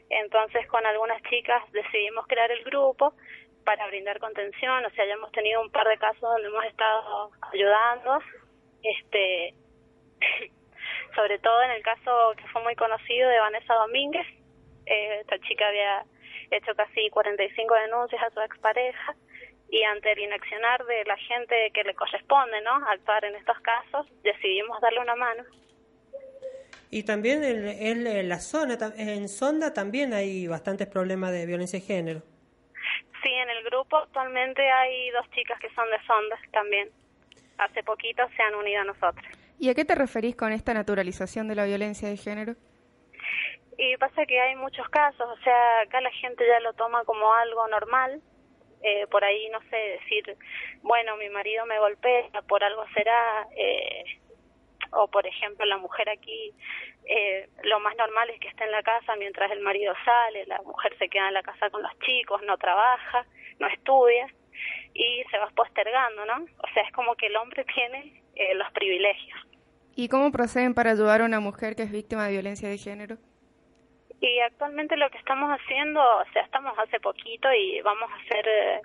Entonces, 0.09 0.67
con 0.67 0.85
algunas 0.85 1.21
chicas 1.23 1.63
decidimos 1.71 2.27
crear 2.27 2.51
el 2.51 2.63
grupo 2.65 3.13
para 3.63 3.87
brindar 3.87 4.19
contención, 4.19 4.85
o 4.85 4.89
sea, 4.89 5.05
ya 5.05 5.13
hemos 5.13 5.31
tenido 5.31 5.61
un 5.61 5.71
par 5.71 5.87
de 5.87 5.97
casos 5.97 6.21
donde 6.21 6.47
hemos 6.47 6.65
estado 6.65 7.31
ayudando, 7.53 8.19
este, 8.83 9.53
sobre 11.15 11.39
todo 11.39 11.61
en 11.61 11.71
el 11.71 11.83
caso 11.83 12.33
que 12.35 12.47
fue 12.47 12.61
muy 12.63 12.75
conocido 12.75 13.29
de 13.29 13.39
Vanessa 13.39 13.73
Domínguez, 13.75 14.27
eh, 14.87 15.19
esta 15.21 15.39
chica 15.39 15.67
había 15.67 16.03
hecho 16.49 16.75
casi 16.75 17.09
45 17.09 17.73
denuncias 17.75 18.21
a 18.21 18.31
su 18.31 18.41
expareja 18.41 19.15
y 19.71 19.83
ante 19.83 20.11
el 20.11 20.19
inaccionar 20.19 20.85
de 20.85 21.05
la 21.05 21.15
gente 21.15 21.71
que 21.73 21.83
le 21.83 21.95
corresponde, 21.95 22.61
¿no?, 22.61 22.75
actuar 22.89 23.23
en 23.23 23.35
estos 23.35 23.57
casos, 23.61 24.05
decidimos 24.21 24.79
darle 24.81 24.99
una 24.99 25.15
mano. 25.15 25.43
Y 26.89 27.03
también 27.03 27.41
en, 27.45 28.05
en 28.05 28.27
la 28.27 28.39
zona, 28.39 28.77
en 28.97 29.29
Sonda 29.29 29.73
también 29.73 30.13
hay 30.13 30.45
bastantes 30.45 30.87
problemas 30.87 31.31
de 31.31 31.45
violencia 31.45 31.79
de 31.79 31.85
género. 31.85 32.21
Sí, 33.23 33.29
en 33.29 33.49
el 33.49 33.63
grupo 33.63 33.97
actualmente 33.97 34.61
hay 34.69 35.09
dos 35.11 35.29
chicas 35.31 35.57
que 35.61 35.69
son 35.73 35.89
de 35.89 36.05
Sondas 36.05 36.39
también. 36.51 36.89
Hace 37.57 37.81
poquito 37.83 38.23
se 38.35 38.43
han 38.43 38.55
unido 38.55 38.81
a 38.81 38.83
nosotros. 38.83 39.25
¿Y 39.57 39.69
a 39.69 39.73
qué 39.73 39.85
te 39.85 39.95
referís 39.95 40.35
con 40.35 40.51
esta 40.51 40.73
naturalización 40.73 41.47
de 41.47 41.55
la 41.55 41.63
violencia 41.63 42.09
de 42.09 42.17
género? 42.17 42.55
Y 43.77 43.95
pasa 43.97 44.25
que 44.25 44.41
hay 44.41 44.55
muchos 44.57 44.89
casos, 44.89 45.29
o 45.29 45.43
sea, 45.43 45.81
acá 45.81 46.01
la 46.01 46.11
gente 46.11 46.45
ya 46.45 46.59
lo 46.59 46.73
toma 46.73 47.05
como 47.05 47.33
algo 47.33 47.67
normal. 47.69 48.21
Eh, 48.83 49.07
por 49.07 49.23
ahí, 49.23 49.49
no 49.49 49.59
sé, 49.69 49.77
decir, 49.99 50.37
bueno, 50.81 51.15
mi 51.17 51.29
marido 51.29 51.65
me 51.65 51.79
golpea, 51.79 52.41
por 52.47 52.63
algo 52.63 52.83
será. 52.95 53.47
Eh, 53.55 54.03
o, 54.93 55.07
por 55.07 55.25
ejemplo, 55.25 55.65
la 55.65 55.77
mujer 55.77 56.09
aquí, 56.09 56.53
eh, 57.05 57.47
lo 57.63 57.79
más 57.79 57.95
normal 57.95 58.29
es 58.29 58.39
que 58.39 58.49
esté 58.49 58.65
en 58.65 58.71
la 58.71 58.83
casa 58.83 59.15
mientras 59.15 59.51
el 59.51 59.61
marido 59.61 59.93
sale, 60.03 60.45
la 60.45 60.61
mujer 60.63 60.97
se 60.97 61.09
queda 61.09 61.29
en 61.29 61.33
la 61.33 61.43
casa 61.43 61.69
con 61.69 61.81
los 61.81 61.97
chicos, 61.99 62.41
no 62.43 62.57
trabaja, 62.57 63.25
no 63.59 63.67
estudia 63.67 64.27
y 64.93 65.23
se 65.31 65.37
va 65.37 65.49
postergando, 65.55 66.25
¿no? 66.25 66.45
O 66.57 66.73
sea, 66.73 66.83
es 66.83 66.91
como 66.91 67.15
que 67.15 67.27
el 67.27 67.35
hombre 67.37 67.65
tiene 67.73 68.21
eh, 68.35 68.53
los 68.55 68.69
privilegios. 68.73 69.39
¿Y 69.95 70.07
cómo 70.07 70.31
proceden 70.31 70.73
para 70.73 70.91
ayudar 70.91 71.21
a 71.21 71.25
una 71.25 71.39
mujer 71.39 71.75
que 71.75 71.83
es 71.83 71.91
víctima 71.91 72.25
de 72.25 72.31
violencia 72.31 72.69
de 72.69 72.77
género? 72.77 73.17
Y 74.21 74.39
actualmente 74.39 74.95
lo 74.97 75.09
que 75.09 75.17
estamos 75.17 75.49
haciendo, 75.49 75.99
o 75.99 76.25
sea, 76.31 76.43
estamos 76.43 76.77
hace 76.77 76.99
poquito 76.99 77.51
y 77.51 77.81
vamos 77.81 78.07
a 78.11 78.15
hacer, 78.15 78.47
eh, 78.47 78.81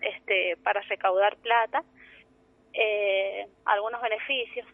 este, 0.00 0.56
para 0.62 0.80
recaudar 0.82 1.36
plata, 1.38 1.82
eh, 2.72 3.48
algunos 3.64 4.00
beneficios 4.00 4.64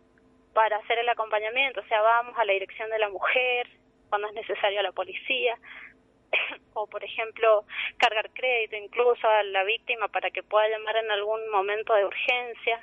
para 0.52 0.76
hacer 0.76 0.98
el 0.98 1.08
acompañamiento, 1.08 1.80
o 1.80 1.84
sea, 1.84 2.02
vamos 2.02 2.36
a 2.38 2.44
la 2.44 2.52
dirección 2.52 2.90
de 2.90 2.98
la 2.98 3.08
mujer, 3.08 3.66
cuando 4.10 4.28
es 4.28 4.34
necesario 4.34 4.80
a 4.80 4.82
la 4.82 4.92
policía, 4.92 5.56
o 6.74 6.86
por 6.86 7.02
ejemplo, 7.02 7.64
cargar 7.96 8.28
crédito 8.34 8.76
incluso 8.76 9.26
a 9.26 9.42
la 9.44 9.64
víctima 9.64 10.08
para 10.08 10.30
que 10.30 10.42
pueda 10.42 10.68
llamar 10.68 10.96
en 10.96 11.10
algún 11.10 11.48
momento 11.50 11.94
de 11.94 12.04
urgencia, 12.04 12.82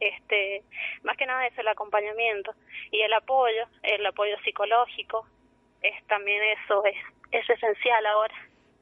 este, 0.00 0.64
más 1.04 1.16
que 1.16 1.26
nada 1.26 1.46
es 1.46 1.56
el 1.56 1.68
acompañamiento 1.68 2.52
y 2.90 3.00
el 3.02 3.12
apoyo, 3.12 3.68
el 3.84 4.04
apoyo 4.04 4.36
psicológico, 4.42 5.24
es 5.82 6.06
también 6.06 6.40
eso 6.60 6.84
es, 6.84 6.96
es 7.30 7.48
esencial 7.50 8.06
ahora. 8.06 8.34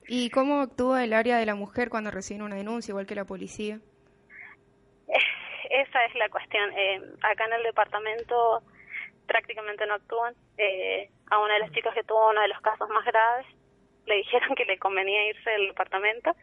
¿Y 0.08 0.30
cómo 0.30 0.60
actúa 0.60 1.04
el 1.04 1.12
área 1.12 1.38
de 1.38 1.46
la 1.46 1.54
mujer 1.54 1.88
cuando 1.90 2.10
recibe 2.10 2.44
una 2.44 2.56
denuncia, 2.56 2.92
igual 2.92 3.06
que 3.06 3.14
la 3.14 3.24
policía? 3.24 3.80
Esa 5.70 6.04
es 6.04 6.14
la 6.14 6.28
cuestión. 6.28 6.72
Eh, 6.76 7.00
acá 7.22 7.46
en 7.46 7.54
el 7.54 7.62
departamento 7.64 8.62
prácticamente 9.26 9.86
no 9.86 9.94
actúan. 9.94 10.34
Eh, 10.58 11.10
a 11.30 11.40
una 11.40 11.54
de 11.54 11.60
las 11.60 11.72
chicas 11.72 11.92
que 11.94 12.04
tuvo 12.04 12.30
uno 12.30 12.40
de 12.40 12.48
los 12.48 12.60
casos 12.60 12.88
más 12.88 13.04
graves 13.04 13.46
le 14.06 14.16
dijeron 14.16 14.54
que 14.54 14.64
le 14.64 14.78
convenía 14.78 15.28
irse 15.28 15.50
del 15.50 15.68
departamento 15.68 16.36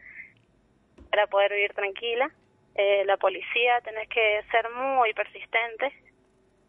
para 1.10 1.26
poder 1.26 1.52
vivir 1.52 1.72
tranquila. 1.72 2.30
Eh, 2.74 3.04
la 3.06 3.16
policía 3.16 3.80
tenés 3.82 4.08
que 4.08 4.42
ser 4.50 4.68
muy 4.70 5.14
persistente 5.14 5.92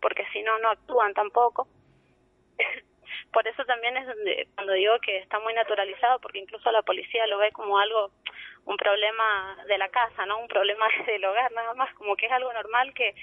porque 0.02 0.24
si 0.32 0.42
no, 0.44 0.58
no 0.60 0.70
actúan 0.70 1.14
tampoco. 1.14 1.68
Por 3.36 3.46
eso 3.50 3.66
también 3.66 3.98
es 3.98 4.08
donde, 4.08 4.48
cuando 4.56 4.72
digo 4.72 4.94
que 5.06 5.18
está 5.18 5.42
muy 5.42 5.54
naturalizado, 5.54 6.22
porque 6.22 6.40
incluso 6.40 6.72
la 6.72 6.84
policía 6.84 7.28
lo 7.28 7.38
ve 7.38 7.52
como 7.52 7.78
algo, 7.78 8.12
un 8.64 8.78
problema 8.78 9.58
de 9.68 9.78
la 9.78 9.90
casa, 9.90 10.26
¿no? 10.26 10.40
Un 10.40 10.48
problema 10.48 10.86
del 11.06 11.26
hogar, 11.26 11.52
nada 11.52 11.74
más, 11.74 11.94
como 11.96 12.16
que 12.16 12.28
es 12.28 12.32
algo 12.32 12.54
normal 12.54 12.94
que 12.94 13.14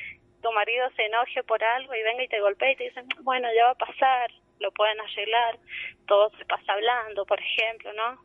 tu 0.42 0.52
marido 0.52 0.86
se 0.96 1.06
enoje 1.06 1.42
por 1.44 1.64
algo 1.64 1.94
y 1.94 2.02
venga 2.02 2.24
y 2.24 2.28
te 2.28 2.42
golpee 2.42 2.72
y 2.72 2.76
te 2.76 2.84
dicen, 2.84 3.08
bueno, 3.22 3.48
ya 3.56 3.64
va 3.64 3.70
a 3.70 3.74
pasar, 3.74 4.30
lo 4.60 4.70
pueden 4.72 5.00
arreglar, 5.00 5.58
todo 6.06 6.30
se 6.36 6.44
pasa 6.44 6.74
hablando, 6.74 7.24
por 7.24 7.40
ejemplo, 7.40 7.90
¿no? 7.94 8.22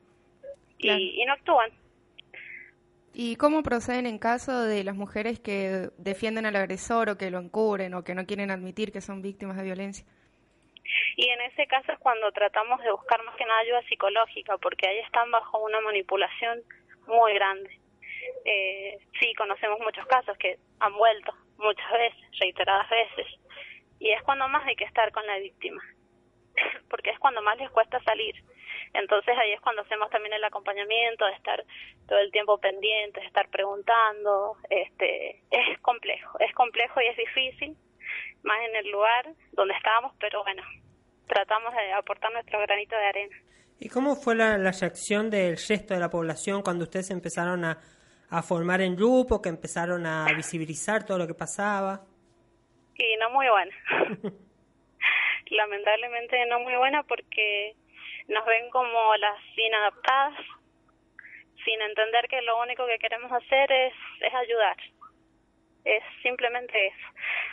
Y, 0.80 1.22
y 1.22 1.26
no 1.26 1.32
actúan. 1.32 1.72
¿Y 3.14 3.38
cómo 3.38 3.64
proceden 3.64 4.08
en 4.08 4.20
caso 4.20 4.64
de 4.64 4.84
las 4.84 4.96
mujeres 4.96 5.40
que 5.40 5.88
defienden 5.98 6.46
al 6.46 6.58
agresor 6.58 7.10
o 7.10 7.18
que 7.18 7.32
lo 7.32 7.40
encubren 7.40 7.94
o 7.94 8.04
que 8.04 8.14
no 8.14 8.26
quieren 8.26 8.52
admitir 8.52 8.92
que 8.92 9.00
son 9.00 9.22
víctimas 9.22 9.56
de 9.56 9.64
violencia? 9.64 10.06
Y 11.18 11.28
en 11.30 11.42
ese 11.42 11.66
caso 11.66 11.92
es 11.92 11.98
cuando 11.98 12.32
tratamos 12.32 12.80
de 12.84 12.92
buscar 12.92 13.24
más 13.24 13.36
que 13.36 13.46
nada 13.46 13.60
ayuda 13.62 13.82
psicológica, 13.90 14.56
porque 14.60 14.88
ahí 14.88 15.00
están 15.00 15.32
bajo 15.32 15.58
una 15.58 15.82
manipulación 15.82 16.62
muy 17.08 17.34
grande. 17.34 17.72
Eh, 18.46 19.00
sí, 19.20 19.34
conocemos 19.34 19.80
muchos 19.80 20.06
casos 20.06 20.38
que 20.38 20.60
han 20.80 20.94
vuelto 20.94 21.34
muchas 21.58 21.92
veces, 21.92 22.40
reiteradas 22.40 22.88
veces, 22.92 23.26
y 24.00 24.12
es 24.12 24.22
cuando 24.22 24.48
más 24.48 24.64
hay 24.68 24.76
que 24.76 24.84
estar 24.84 25.12
con 25.12 25.26
la 25.26 25.40
víctima, 25.40 25.82
porque 26.90 27.10
es 27.10 27.18
cuando 27.18 27.42
más 27.42 27.58
les 27.58 27.72
cuesta 27.72 28.00
salir. 28.04 28.36
Entonces 28.94 29.36
ahí 29.40 29.54
es 29.54 29.62
cuando 29.62 29.82
hacemos 29.82 30.12
también 30.12 30.34
el 30.34 30.44
acompañamiento, 30.44 31.26
de 31.26 31.34
estar 31.34 31.66
todo 32.08 32.20
el 32.20 32.32
tiempo 32.32 32.60
pendientes, 32.60 33.24
de 33.24 33.28
estar 33.28 33.50
preguntando, 33.50 34.58
este, 34.70 35.42
es 35.50 35.80
complejo, 35.80 36.38
es 36.42 36.54
complejo 36.54 37.02
y 37.02 37.08
es 37.08 37.18
difícil, 37.18 37.76
más 38.44 38.60
en 38.70 38.76
el 38.76 38.92
lugar 38.92 39.34
donde 39.54 39.74
estábamos, 39.74 40.14
pero 40.20 40.44
bueno, 40.44 40.62
tratamos 41.28 41.74
de 41.74 41.94
aportar 41.94 42.32
nuestro 42.32 42.60
granito 42.62 42.96
de 42.96 43.06
arena. 43.06 43.36
¿Y 43.80 43.90
cómo 43.90 44.16
fue 44.16 44.36
la, 44.36 44.58
la 44.58 44.72
reacción 44.72 45.30
del 45.30 45.58
resto 45.58 45.94
de 45.94 46.00
la 46.00 46.10
población 46.10 46.62
cuando 46.64 46.86
ustedes 46.86 47.12
empezaron 47.12 47.64
a, 47.64 47.80
a 48.30 48.42
formar 48.42 48.82
en 48.82 48.96
grupo, 48.96 49.42
que 49.42 49.50
empezaron 49.50 50.06
a 50.06 50.26
visibilizar 50.36 51.06
todo 51.06 51.18
lo 51.18 51.28
que 51.28 51.34
pasaba? 51.34 52.02
Y 52.96 53.16
no 53.18 53.30
muy 53.30 53.48
buena. 53.48 53.76
Lamentablemente 55.52 56.46
no 56.48 56.60
muy 56.60 56.76
buena 56.76 57.04
porque 57.04 57.76
nos 58.28 58.46
ven 58.46 58.70
como 58.72 59.16
las 59.18 59.38
inadaptadas, 59.56 60.34
sin 61.64 61.82
entender 61.82 62.28
que 62.28 62.42
lo 62.42 62.62
único 62.62 62.86
que 62.88 62.98
queremos 62.98 63.32
hacer 63.32 63.72
es, 63.72 63.94
es 64.22 64.34
ayudar. 64.34 64.76
Es 65.90 66.04
simplemente 66.22 66.88
eso. 66.88 67.08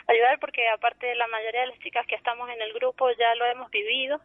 Ayudar 0.07 0.39
porque 0.39 0.67
aparte 0.67 1.07
de 1.07 1.15
la 1.15 1.27
mayoría 1.27 1.61
de 1.61 1.67
las 1.67 1.79
chicas 1.79 2.05
que 2.07 2.15
estamos 2.15 2.49
en 2.49 2.61
el 2.61 2.73
grupo 2.73 3.09
ya 3.11 3.33
lo 3.35 3.45
hemos 3.45 3.71
vivido, 3.71 4.19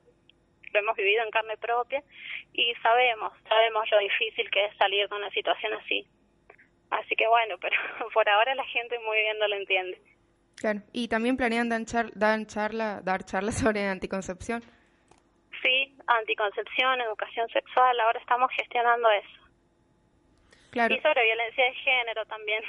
lo 0.73 0.81
hemos 0.81 0.96
vivido 0.96 1.23
en 1.23 1.31
carne 1.31 1.57
propia 1.57 2.03
y 2.53 2.75
sabemos, 2.83 3.33
sabemos 3.49 3.88
lo 3.90 3.99
difícil 4.01 4.51
que 4.51 4.64
es 4.64 4.77
salir 4.79 5.09
de 5.09 5.14
una 5.14 5.31
situación 5.31 5.75
así. 5.75 6.09
Así 6.90 7.14
que 7.14 7.29
bueno, 7.29 7.57
pero 7.61 7.77
por 8.14 8.29
ahora 8.29 8.55
la 8.57 8.64
gente 8.64 8.99
muy 8.99 9.16
bien 9.18 9.38
no 9.38 9.46
lo 9.46 9.55
entiende. 9.57 10.01
Claro. 10.57 10.81
¿Y 10.92 11.07
también 11.09 11.37
planean 11.37 11.68
dar, 11.68 11.83
char- 11.87 12.11
dar 12.14 12.44
charla, 12.46 13.01
dar 13.05 13.25
charlas 13.25 13.59
sobre 13.61 13.87
anticoncepción? 13.87 14.62
Sí, 15.62 15.96
anticoncepción, 16.07 17.01
educación 17.01 17.49
sexual, 17.51 18.01
ahora 18.01 18.18
estamos 18.18 18.51
gestionando 18.57 19.09
eso. 19.11 19.40
Claro. 20.73 20.94
Y 20.94 21.01
sobre 21.01 21.23
violencia 21.25 21.64
de 21.64 21.75
género 21.75 22.25
también. 22.27 22.62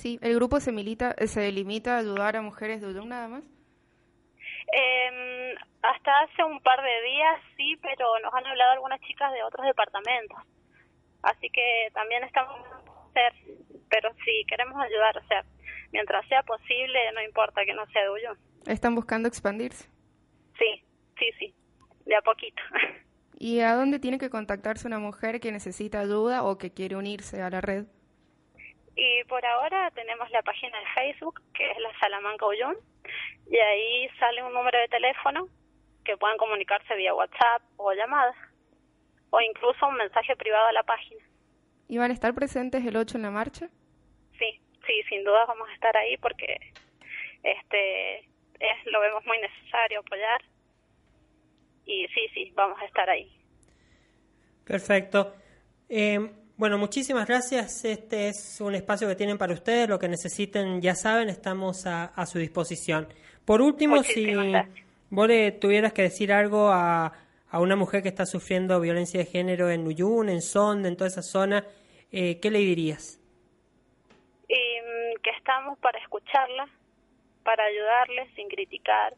Sí, 0.00 0.18
el 0.22 0.34
grupo 0.34 0.60
se 0.60 0.72
milita, 0.72 1.14
eh, 1.18 1.26
se 1.26 1.52
limita 1.52 1.96
a 1.96 1.98
ayudar 1.98 2.34
a 2.34 2.40
mujeres 2.40 2.80
de 2.80 2.86
Uyum 2.86 3.06
nada 3.06 3.28
más. 3.28 3.44
Eh, 4.72 5.54
hasta 5.82 6.20
hace 6.20 6.42
un 6.42 6.58
par 6.62 6.80
de 6.82 7.02
días 7.02 7.38
sí, 7.54 7.76
pero 7.82 8.06
nos 8.22 8.32
han 8.32 8.46
hablado 8.46 8.72
algunas 8.72 8.98
chicas 9.02 9.30
de 9.30 9.42
otros 9.42 9.66
departamentos. 9.66 10.38
Así 11.20 11.50
que 11.50 11.90
también 11.92 12.24
estamos 12.24 12.56
hacer, 13.10 13.34
pero 13.90 14.10
sí 14.24 14.42
queremos 14.48 14.80
ayudar, 14.80 15.18
o 15.18 15.26
sea, 15.26 15.44
mientras 15.92 16.26
sea 16.28 16.42
posible, 16.44 16.98
no 17.14 17.22
importa 17.22 17.66
que 17.66 17.74
no 17.74 17.84
sea 17.88 18.04
de 18.04 18.10
Uyum. 18.10 18.36
Están 18.64 18.94
buscando 18.94 19.28
expandirse. 19.28 19.86
Sí, 20.58 20.82
sí, 21.18 21.26
sí, 21.38 21.54
de 22.06 22.16
a 22.16 22.22
poquito. 22.22 22.62
¿Y 23.38 23.60
a 23.60 23.74
dónde 23.74 23.98
tiene 23.98 24.16
que 24.16 24.30
contactarse 24.30 24.86
una 24.86 24.98
mujer 24.98 25.40
que 25.40 25.52
necesita 25.52 26.00
ayuda 26.00 26.42
o 26.42 26.56
que 26.56 26.72
quiere 26.72 26.96
unirse 26.96 27.42
a 27.42 27.50
la 27.50 27.60
red? 27.60 27.84
Y 28.96 29.24
por 29.24 29.44
ahora 29.44 29.90
tenemos 29.92 30.30
la 30.30 30.42
página 30.42 30.78
de 30.78 30.86
Facebook, 30.94 31.40
que 31.54 31.70
es 31.70 31.78
la 31.78 31.98
Salamanca 32.00 32.46
Uyum, 32.46 32.74
y 33.50 33.56
ahí 33.56 34.08
sale 34.18 34.42
un 34.42 34.52
número 34.52 34.78
de 34.78 34.88
teléfono 34.88 35.48
que 36.04 36.16
pueden 36.16 36.36
comunicarse 36.38 36.94
vía 36.96 37.14
WhatsApp 37.14 37.62
o 37.76 37.92
llamada, 37.92 38.34
o 39.30 39.40
incluso 39.40 39.86
un 39.86 39.96
mensaje 39.96 40.36
privado 40.36 40.66
a 40.66 40.72
la 40.72 40.82
página. 40.82 41.22
¿Y 41.88 41.98
van 41.98 42.10
a 42.10 42.14
estar 42.14 42.34
presentes 42.34 42.84
el 42.84 42.96
8 42.96 43.16
en 43.16 43.22
la 43.22 43.30
marcha? 43.30 43.68
Sí, 44.38 44.60
sí, 44.86 45.02
sin 45.08 45.24
duda 45.24 45.44
vamos 45.46 45.68
a 45.68 45.74
estar 45.74 45.96
ahí 45.96 46.16
porque 46.18 46.56
este 47.42 48.18
es, 48.18 48.86
lo 48.86 49.00
vemos 49.00 49.24
muy 49.26 49.38
necesario 49.38 50.00
apoyar. 50.00 50.42
Y 51.86 52.06
sí, 52.08 52.28
sí, 52.34 52.52
vamos 52.54 52.80
a 52.80 52.84
estar 52.84 53.08
ahí. 53.10 53.30
Perfecto. 54.64 55.34
Eh, 55.88 56.30
bueno, 56.60 56.76
muchísimas 56.76 57.26
gracias. 57.26 57.86
Este 57.86 58.28
es 58.28 58.60
un 58.60 58.74
espacio 58.74 59.08
que 59.08 59.14
tienen 59.14 59.38
para 59.38 59.54
ustedes. 59.54 59.88
Lo 59.88 59.98
que 59.98 60.08
necesiten, 60.08 60.82
ya 60.82 60.94
saben, 60.94 61.30
estamos 61.30 61.86
a, 61.86 62.04
a 62.04 62.26
su 62.26 62.38
disposición. 62.38 63.08
Por 63.46 63.62
último, 63.62 63.96
Muchísimas 63.96 64.44
si 64.44 64.50
gracias. 64.52 64.86
vos 65.08 65.26
le 65.26 65.52
tuvieras 65.52 65.94
que 65.94 66.02
decir 66.02 66.30
algo 66.34 66.68
a, 66.68 67.14
a 67.50 67.60
una 67.60 67.76
mujer 67.76 68.02
que 68.02 68.10
está 68.10 68.26
sufriendo 68.26 68.78
violencia 68.78 69.20
de 69.20 69.24
género 69.24 69.70
en 69.70 69.86
Uyun, 69.86 70.28
en 70.28 70.42
Sonde, 70.42 70.90
en 70.90 70.98
toda 70.98 71.08
esa 71.08 71.22
zona, 71.22 71.64
eh, 72.12 72.38
¿qué 72.40 72.50
le 72.50 72.58
dirías? 72.58 73.18
Mm, 74.50 75.16
que 75.22 75.30
estamos 75.30 75.78
para 75.78 75.98
escucharla, 75.98 76.68
para 77.42 77.64
ayudarle 77.64 78.28
sin 78.36 78.48
criticar, 78.48 79.14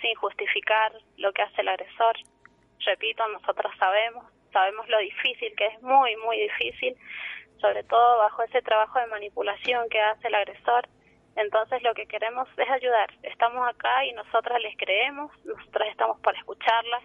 sin 0.00 0.14
justificar 0.14 0.92
lo 1.16 1.32
que 1.32 1.42
hace 1.42 1.62
el 1.62 1.68
agresor. 1.68 2.16
Repito, 2.84 3.26
nosotros 3.26 3.72
sabemos, 3.76 4.24
sabemos 4.56 4.88
lo 4.88 4.98
difícil 5.00 5.52
que 5.54 5.66
es, 5.66 5.82
muy, 5.82 6.16
muy 6.24 6.38
difícil, 6.48 6.96
sobre 7.60 7.82
todo 7.84 8.18
bajo 8.18 8.42
ese 8.42 8.62
trabajo 8.62 8.98
de 8.98 9.06
manipulación 9.08 9.86
que 9.90 10.00
hace 10.00 10.28
el 10.28 10.34
agresor. 10.34 10.88
Entonces 11.36 11.82
lo 11.82 11.92
que 11.92 12.06
queremos 12.06 12.48
es 12.56 12.70
ayudar. 12.70 13.08
Estamos 13.22 13.68
acá 13.68 14.06
y 14.06 14.14
nosotras 14.14 14.58
les 14.62 14.74
creemos, 14.78 15.30
nosotras 15.44 15.88
estamos 15.90 16.18
para 16.20 16.38
escucharlas. 16.38 17.02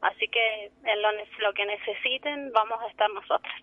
Así 0.00 0.28
que 0.28 0.72
en 0.84 1.02
lo, 1.02 1.10
lo 1.40 1.52
que 1.52 1.66
necesiten 1.66 2.52
vamos 2.52 2.78
a 2.80 2.86
estar 2.88 3.10
nosotras. 3.10 3.54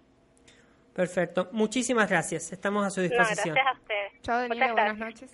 Perfecto. 0.94 1.50
Muchísimas 1.52 2.08
gracias. 2.08 2.52
Estamos 2.54 2.86
a 2.86 2.92
su 2.92 3.02
No, 3.02 3.08
disposición. 3.08 3.56
gracias 3.56 3.76
a 3.76 3.82
ustedes. 3.82 4.22
Chao, 4.22 4.38
Daniela, 4.42 4.68
Muchas 4.68 4.76
buenas 4.76 4.98
noches. 5.00 5.32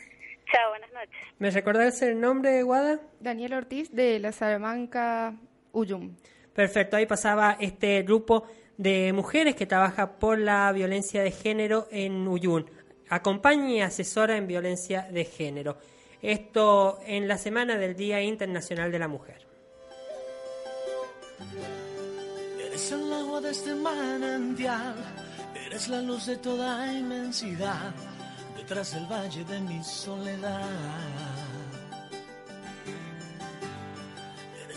Chao, 0.50 0.70
buenas 0.70 0.94
noches. 0.94 1.22
¿Me 1.40 1.50
recordás 1.52 2.02
el 2.02 2.22
nombre, 2.22 2.64
Guada? 2.64 3.00
Daniela 3.20 3.58
Ortiz 3.58 3.92
de 3.94 4.20
la 4.20 4.32
Salamanca 4.32 5.34
Uyum. 5.74 6.16
Perfecto, 6.54 6.98
ahí 6.98 7.06
pasaba 7.06 7.56
este 7.60 8.02
grupo 8.04 8.46
de 8.78 9.14
mujeres 9.14 9.56
que 9.56 9.66
trabaja 9.66 10.20
por 10.20 10.38
la 10.38 10.72
violencia 10.72 11.24
de 11.24 11.32
género 11.32 11.88
en 11.92 12.28
Uyun. 12.28 12.70
Acompaña 13.10 13.70
y 13.70 13.82
asesora 13.82 14.38
en 14.38 14.48
violencia 14.48 15.08
de 15.12 15.26
género. 15.26 15.78
Esto 16.22 17.00
en 17.06 17.28
la 17.28 17.38
semana 17.38 17.78
del 17.78 17.96
Día 17.96 18.22
Internacional 18.22 18.92
de 18.92 19.00
la 19.00 19.08
Mujer. 19.08 19.48
Eres 22.60 22.92
el 22.92 23.14
agua 23.14 23.42
de 23.42 23.52
este 23.52 23.74
manantial, 23.74 24.96
eres 25.66 25.88
la 25.88 26.02
luz 26.02 26.26
de 26.26 26.38
toda 26.38 26.92
inmensidad, 26.94 27.94
detrás 28.56 28.94
del 28.94 29.06
valle 29.06 29.44
de 29.46 29.60
mi 29.62 29.84
soledad. 29.84 30.70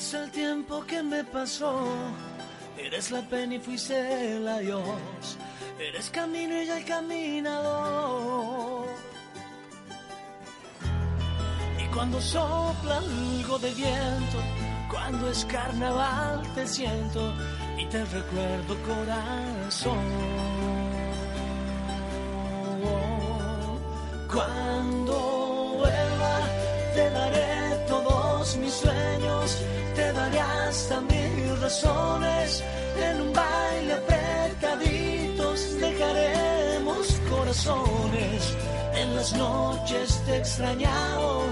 Eres 0.04 0.22
el 0.22 0.30
tiempo 0.32 0.84
que 0.84 1.02
me 1.02 1.24
pasó, 1.24 1.88
eres 2.76 3.10
la 3.10 3.22
pena 3.22 3.54
y 3.54 3.58
fuiste 3.58 4.36
el 4.36 4.46
adiós, 4.46 5.38
eres 5.80 6.10
camino 6.10 6.62
y 6.62 6.68
el 6.68 6.84
caminador. 6.84 8.84
Y 11.82 11.86
cuando 11.86 12.20
sopla 12.20 12.98
algo 12.98 13.58
de 13.60 13.72
viento, 13.72 14.42
cuando 14.90 15.30
es 15.30 15.42
carnaval 15.46 16.42
te 16.54 16.68
siento 16.68 17.32
y 17.78 17.86
te 17.86 18.04
recuerdo 18.04 18.76
corazón. 18.82 20.04
Cuando 24.30 25.76
vuelva 25.78 26.40
te 26.94 27.08
daré 27.08 27.86
todos 27.88 28.54
mis 28.58 28.74
sueños, 28.74 29.62
daré 30.12 30.40
hasta 30.40 31.00
mil 31.00 31.60
razones. 31.60 32.62
En 32.96 33.20
un 33.20 33.32
baile 33.32 33.92
apretaditos 33.94 35.80
dejaremos 35.80 37.20
corazones. 37.30 38.56
En 38.94 39.16
las 39.16 39.32
noches 39.34 40.22
te 40.26 40.36
extrañado 40.36 41.42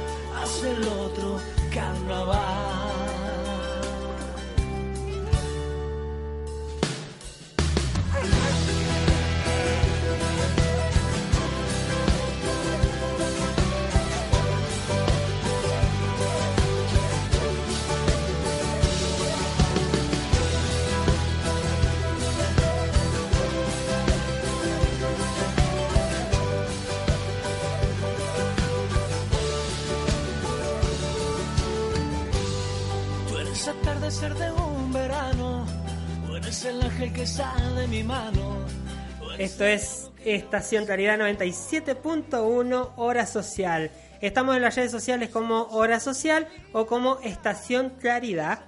Esto 39.37 39.65
es 39.65 40.11
Estación 40.25 40.87
Claridad 40.87 41.19
97.1 41.19 42.91
Hora 42.95 43.27
Social. 43.27 43.91
Estamos 44.21 44.55
en 44.55 44.63
las 44.63 44.77
redes 44.77 44.93
sociales 44.93 45.31
como 45.31 45.63
Hora 45.71 45.99
Social 45.99 46.47
o 46.73 46.87
como 46.87 47.19
Estación 47.25 47.91
Claridad. 48.01 48.61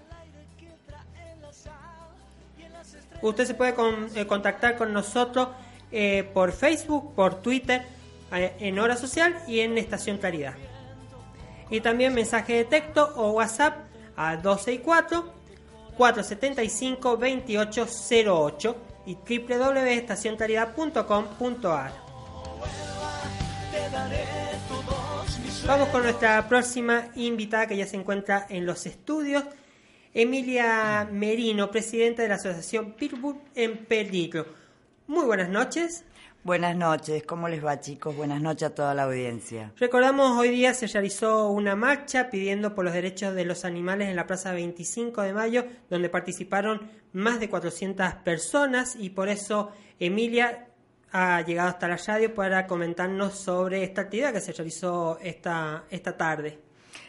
Usted 3.22 3.44
se 3.44 3.54
puede 3.54 3.76
eh, 4.16 4.26
contactar 4.26 4.76
con 4.76 4.92
nosotros 4.92 5.50
eh, 5.92 6.28
por 6.34 6.50
Facebook, 6.50 7.14
por 7.14 7.42
Twitter, 7.42 7.82
eh, 8.32 8.56
en 8.58 8.76
Hora 8.80 8.96
Social 8.96 9.40
y 9.46 9.60
en 9.60 9.78
Estación 9.78 10.18
Claridad. 10.18 10.54
Y 11.70 11.80
también 11.80 12.12
mensaje 12.12 12.54
de 12.54 12.64
texto 12.64 13.12
o 13.14 13.30
WhatsApp 13.30 13.76
a 14.16 14.34
264 14.36 15.43
475 15.96 17.16
2808 17.16 18.76
y 19.06 19.16
www.estacioncaridad.com.ar. 19.16 22.04
Vamos 25.66 25.88
con 25.88 26.02
nuestra 26.02 26.46
próxima 26.48 27.08
invitada 27.14 27.66
que 27.66 27.76
ya 27.76 27.86
se 27.86 27.96
encuentra 27.96 28.46
en 28.48 28.66
los 28.66 28.86
estudios. 28.86 29.44
Emilia 30.12 31.08
Merino, 31.10 31.70
presidenta 31.70 32.22
de 32.22 32.28
la 32.28 32.36
Asociación 32.36 32.92
Pitbull 32.92 33.40
en 33.54 33.84
Peligro. 33.84 34.46
Muy 35.06 35.24
buenas 35.24 35.48
noches. 35.48 36.04
Buenas 36.44 36.76
noches, 36.76 37.22
¿cómo 37.22 37.48
les 37.48 37.64
va 37.64 37.80
chicos? 37.80 38.14
Buenas 38.14 38.38
noches 38.38 38.68
a 38.68 38.74
toda 38.74 38.92
la 38.92 39.04
audiencia. 39.04 39.72
Recordamos 39.78 40.36
hoy 40.38 40.50
día 40.50 40.74
se 40.74 40.86
realizó 40.88 41.48
una 41.48 41.74
marcha 41.74 42.28
pidiendo 42.28 42.74
por 42.74 42.84
los 42.84 42.92
derechos 42.92 43.34
de 43.34 43.46
los 43.46 43.64
animales 43.64 44.10
en 44.10 44.16
la 44.16 44.26
Plaza 44.26 44.52
25 44.52 45.22
de 45.22 45.32
Mayo, 45.32 45.64
donde 45.88 46.10
participaron 46.10 46.90
más 47.14 47.40
de 47.40 47.48
400 47.48 48.16
personas 48.16 48.94
y 48.94 49.08
por 49.08 49.30
eso 49.30 49.70
Emilia 49.98 50.68
ha 51.12 51.40
llegado 51.40 51.70
hasta 51.70 51.88
la 51.88 51.96
radio 51.96 52.34
para 52.34 52.66
comentarnos 52.66 53.38
sobre 53.38 53.82
esta 53.82 54.02
actividad 54.02 54.34
que 54.34 54.42
se 54.42 54.52
realizó 54.52 55.18
esta, 55.22 55.84
esta 55.88 56.14
tarde. 56.14 56.58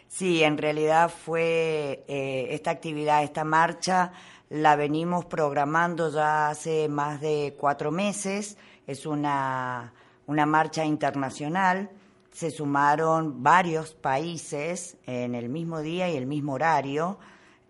Sí, 0.07 0.43
en 0.43 0.57
realidad 0.57 1.11
fue 1.11 2.05
eh, 2.07 2.47
esta 2.51 2.71
actividad, 2.71 3.21
esta 3.21 3.43
marcha, 3.43 4.13
la 4.49 4.77
venimos 4.77 5.25
programando 5.25 6.09
ya 6.09 6.49
hace 6.49 6.87
más 6.87 7.19
de 7.19 7.53
cuatro 7.59 7.91
meses. 7.91 8.57
Es 8.87 9.05
una, 9.05 9.93
una 10.27 10.45
marcha 10.45 10.85
internacional. 10.85 11.89
Se 12.31 12.51
sumaron 12.51 13.41
varios 13.41 13.93
países 13.93 14.97
en 15.05 15.35
el 15.35 15.49
mismo 15.49 15.81
día 15.81 16.09
y 16.09 16.17
el 16.17 16.25
mismo 16.25 16.53
horario. 16.53 17.17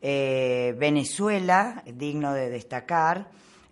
Eh, 0.01 0.75
Venezuela, 0.77 1.83
digno 1.85 2.33
de 2.33 2.49
destacar, 2.49 3.29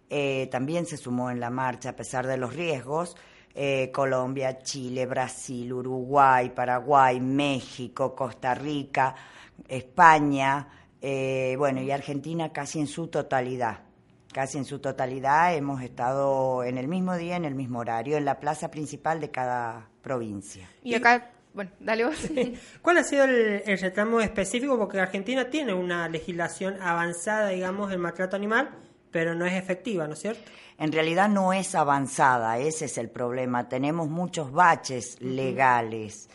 eh, 0.10 0.47
también 0.51 0.86
se 0.86 0.97
sumó 0.97 1.29
en 1.29 1.39
la 1.39 1.49
marcha 1.49 1.89
a 1.89 1.95
pesar 1.95 2.25
de 2.25 2.38
los 2.38 2.56
riesgos. 2.56 3.15
Eh, 3.56 3.91
Colombia, 3.93 4.60
Chile, 4.63 5.06
Brasil, 5.06 5.71
Uruguay, 5.71 6.49
Paraguay, 6.49 7.19
México, 7.19 8.15
Costa 8.15 8.56
Rica, 8.56 9.15
España, 9.67 10.67
bueno, 11.58 11.82
y 11.82 11.91
Argentina 11.91 12.51
casi 12.51 12.79
en 12.79 12.88
su 12.88 13.08
totalidad. 13.08 13.92
Casi 14.34 14.58
en 14.58 14.65
su 14.65 14.80
totalidad 14.80 15.56
hemos 15.56 15.82
estado 15.84 16.63
en 16.63 16.80
el 16.80 16.88
mismo 16.88 17.15
día, 17.15 17.36
en 17.36 17.46
el 17.46 17.54
mismo 17.54 17.80
horario, 17.80 18.17
en 18.17 18.26
la 18.26 18.39
plaza 18.39 18.72
principal 18.72 19.22
de 19.22 19.30
cada 19.30 19.88
provincia. 20.02 20.67
Y 20.84 20.96
acá, 20.96 21.32
bueno, 21.54 21.69
dale 21.80 22.06
vos. 22.06 22.17
¿Cuál 22.82 22.98
ha 22.98 23.04
sido 23.04 23.26
el, 23.26 23.62
el 23.63 23.78
reclamo 23.78 24.19
específico? 24.22 24.76
Porque 24.78 25.00
Argentina 25.00 25.50
tiene 25.52 25.76
una 25.76 26.10
legislación 26.10 26.82
avanzada, 26.82 27.50
digamos, 27.50 27.93
en 27.93 28.02
maltrato 28.02 28.36
animal, 28.36 28.72
pero 29.12 29.36
no 29.36 29.46
es 29.46 29.54
efectiva, 29.54 30.08
¿no 30.08 30.13
es 30.13 30.19
cierto? 30.19 30.41
En 30.80 30.91
realidad 30.91 31.30
no 31.30 31.54
es 31.54 31.76
avanzada, 31.76 32.58
ese 32.58 32.86
es 32.86 32.98
el 32.98 33.10
problema. 33.10 33.69
Tenemos 33.69 34.10
muchos 34.10 34.52
baches 34.52 35.22
legales. 35.22 36.28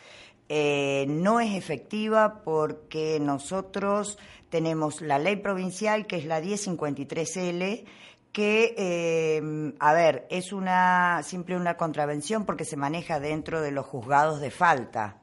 Eh, 0.48 1.04
no 1.08 1.40
es 1.40 1.54
efectiva 1.54 2.42
porque 2.42 3.18
nosotros 3.20 4.18
tenemos 4.50 5.00
la 5.00 5.18
ley 5.18 5.36
provincial, 5.36 6.06
que 6.06 6.16
es 6.16 6.24
la 6.24 6.40
1053L, 6.40 7.84
que, 8.32 8.74
eh, 8.76 9.74
a 9.78 9.92
ver, 9.92 10.26
es 10.30 10.52
una 10.52 11.22
simple 11.22 11.56
una 11.56 11.76
contravención 11.76 12.44
porque 12.44 12.64
se 12.64 12.76
maneja 12.76 13.20
dentro 13.20 13.60
de 13.60 13.72
los 13.72 13.86
juzgados 13.86 14.40
de 14.40 14.50
falta. 14.50 15.18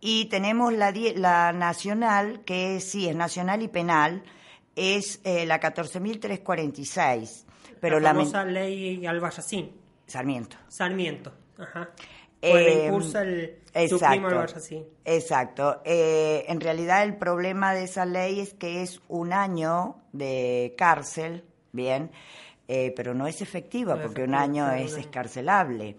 Y 0.00 0.24
tenemos 0.26 0.72
la, 0.72 0.92
la 1.14 1.52
nacional, 1.52 2.42
que 2.44 2.80
sí 2.80 3.08
es 3.08 3.14
nacional 3.14 3.62
y 3.62 3.68
penal, 3.68 4.24
es 4.74 5.20
eh, 5.24 5.46
la 5.46 5.60
14.346. 5.60 7.44
Pero 7.80 8.00
la 8.00 8.10
famosa 8.10 8.44
ley 8.44 9.06
Albarracín. 9.06 9.70
Sarmiento. 10.06 10.56
Sarmiento. 10.68 11.32
Ajá. 11.58 11.90
Le 12.42 12.86
impulsa 12.86 13.22
el, 13.22 13.58
su 13.72 13.94
exacto, 13.94 14.26
Albarracín. 14.26 14.84
Exacto. 15.04 15.80
Eh, 15.84 16.44
en 16.48 16.60
realidad 16.60 17.04
el 17.04 17.16
problema 17.16 17.72
de 17.72 17.84
esa 17.84 18.04
ley 18.04 18.40
es 18.40 18.52
que 18.54 18.82
es 18.82 19.00
un 19.08 19.32
año 19.32 19.96
de 20.12 20.74
cárcel, 20.76 21.44
bien, 21.70 22.10
eh, 22.66 22.92
pero 22.96 23.14
no 23.14 23.26
es 23.26 23.40
efectiva 23.42 23.94
No 23.94 24.02
porque 24.02 24.24
un 24.24 24.34
año 24.34 24.70
es 24.72 24.96
escarcelable. 24.96 25.96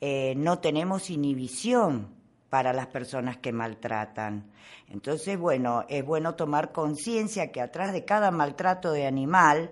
Eh, 0.00 0.34
no 0.36 0.60
tenemos 0.60 1.10
inhibición 1.10 2.08
para 2.48 2.72
las 2.72 2.86
personas 2.86 3.36
que 3.38 3.52
maltratan. 3.52 4.50
Entonces, 4.88 5.38
bueno, 5.38 5.84
es 5.88 6.04
bueno 6.04 6.34
tomar 6.34 6.72
conciencia 6.72 7.52
que 7.52 7.60
atrás 7.60 7.92
de 7.92 8.04
cada 8.04 8.30
maltrato 8.30 8.92
de 8.92 9.06
animal 9.06 9.70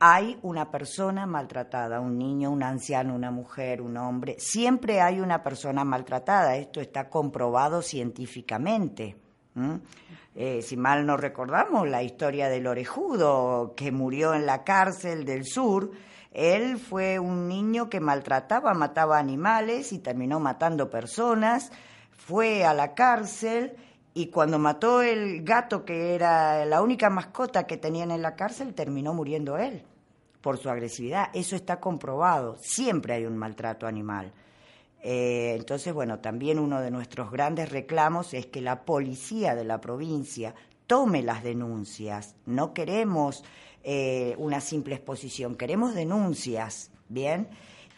hay 0.00 0.38
una 0.42 0.70
persona 0.70 1.26
maltratada, 1.26 2.00
un 2.00 2.18
niño, 2.18 2.50
un 2.50 2.62
anciano, 2.62 3.14
una 3.14 3.30
mujer, 3.30 3.82
un 3.82 3.96
hombre. 3.96 4.36
Siempre 4.38 5.00
hay 5.00 5.20
una 5.20 5.42
persona 5.42 5.84
maltratada. 5.84 6.56
Esto 6.56 6.80
está 6.80 7.08
comprobado 7.08 7.82
científicamente. 7.82 9.16
Eh, 10.34 10.62
si 10.62 10.76
mal 10.76 11.04
no 11.04 11.16
recordamos, 11.16 11.88
la 11.88 12.04
historia 12.04 12.48
del 12.48 12.68
orejudo 12.68 13.74
que 13.76 13.90
murió 13.90 14.34
en 14.34 14.46
la 14.46 14.62
cárcel 14.62 15.24
del 15.24 15.44
sur, 15.44 15.90
él 16.30 16.78
fue 16.78 17.18
un 17.18 17.48
niño 17.48 17.90
que 17.90 17.98
maltrataba, 17.98 18.72
mataba 18.74 19.18
animales 19.18 19.92
y 19.92 19.98
terminó 19.98 20.38
matando 20.38 20.90
personas, 20.90 21.72
fue 22.12 22.64
a 22.64 22.72
la 22.72 22.94
cárcel 22.94 23.74
y 24.18 24.30
cuando 24.30 24.58
mató 24.58 25.00
el 25.00 25.44
gato 25.44 25.84
que 25.84 26.12
era 26.16 26.64
la 26.64 26.82
única 26.82 27.08
mascota 27.08 27.68
que 27.68 27.76
tenían 27.76 28.10
en 28.10 28.20
la 28.20 28.34
cárcel, 28.34 28.74
terminó 28.74 29.14
muriendo 29.14 29.56
él 29.58 29.84
por 30.40 30.58
su 30.58 30.68
agresividad. 30.68 31.28
Eso 31.34 31.54
está 31.54 31.78
comprobado, 31.78 32.56
siempre 32.60 33.14
hay 33.14 33.26
un 33.26 33.36
maltrato 33.36 33.86
animal. 33.86 34.32
Eh, 35.04 35.54
entonces, 35.56 35.94
bueno, 35.94 36.18
también 36.18 36.58
uno 36.58 36.80
de 36.80 36.90
nuestros 36.90 37.30
grandes 37.30 37.70
reclamos 37.70 38.34
es 38.34 38.46
que 38.46 38.60
la 38.60 38.84
policía 38.84 39.54
de 39.54 39.62
la 39.62 39.80
provincia 39.80 40.52
tome 40.88 41.22
las 41.22 41.44
denuncias. 41.44 42.34
No 42.44 42.74
queremos 42.74 43.44
eh, 43.84 44.34
una 44.38 44.60
simple 44.60 44.96
exposición, 44.96 45.54
queremos 45.54 45.94
denuncias, 45.94 46.90
¿bien? 47.08 47.50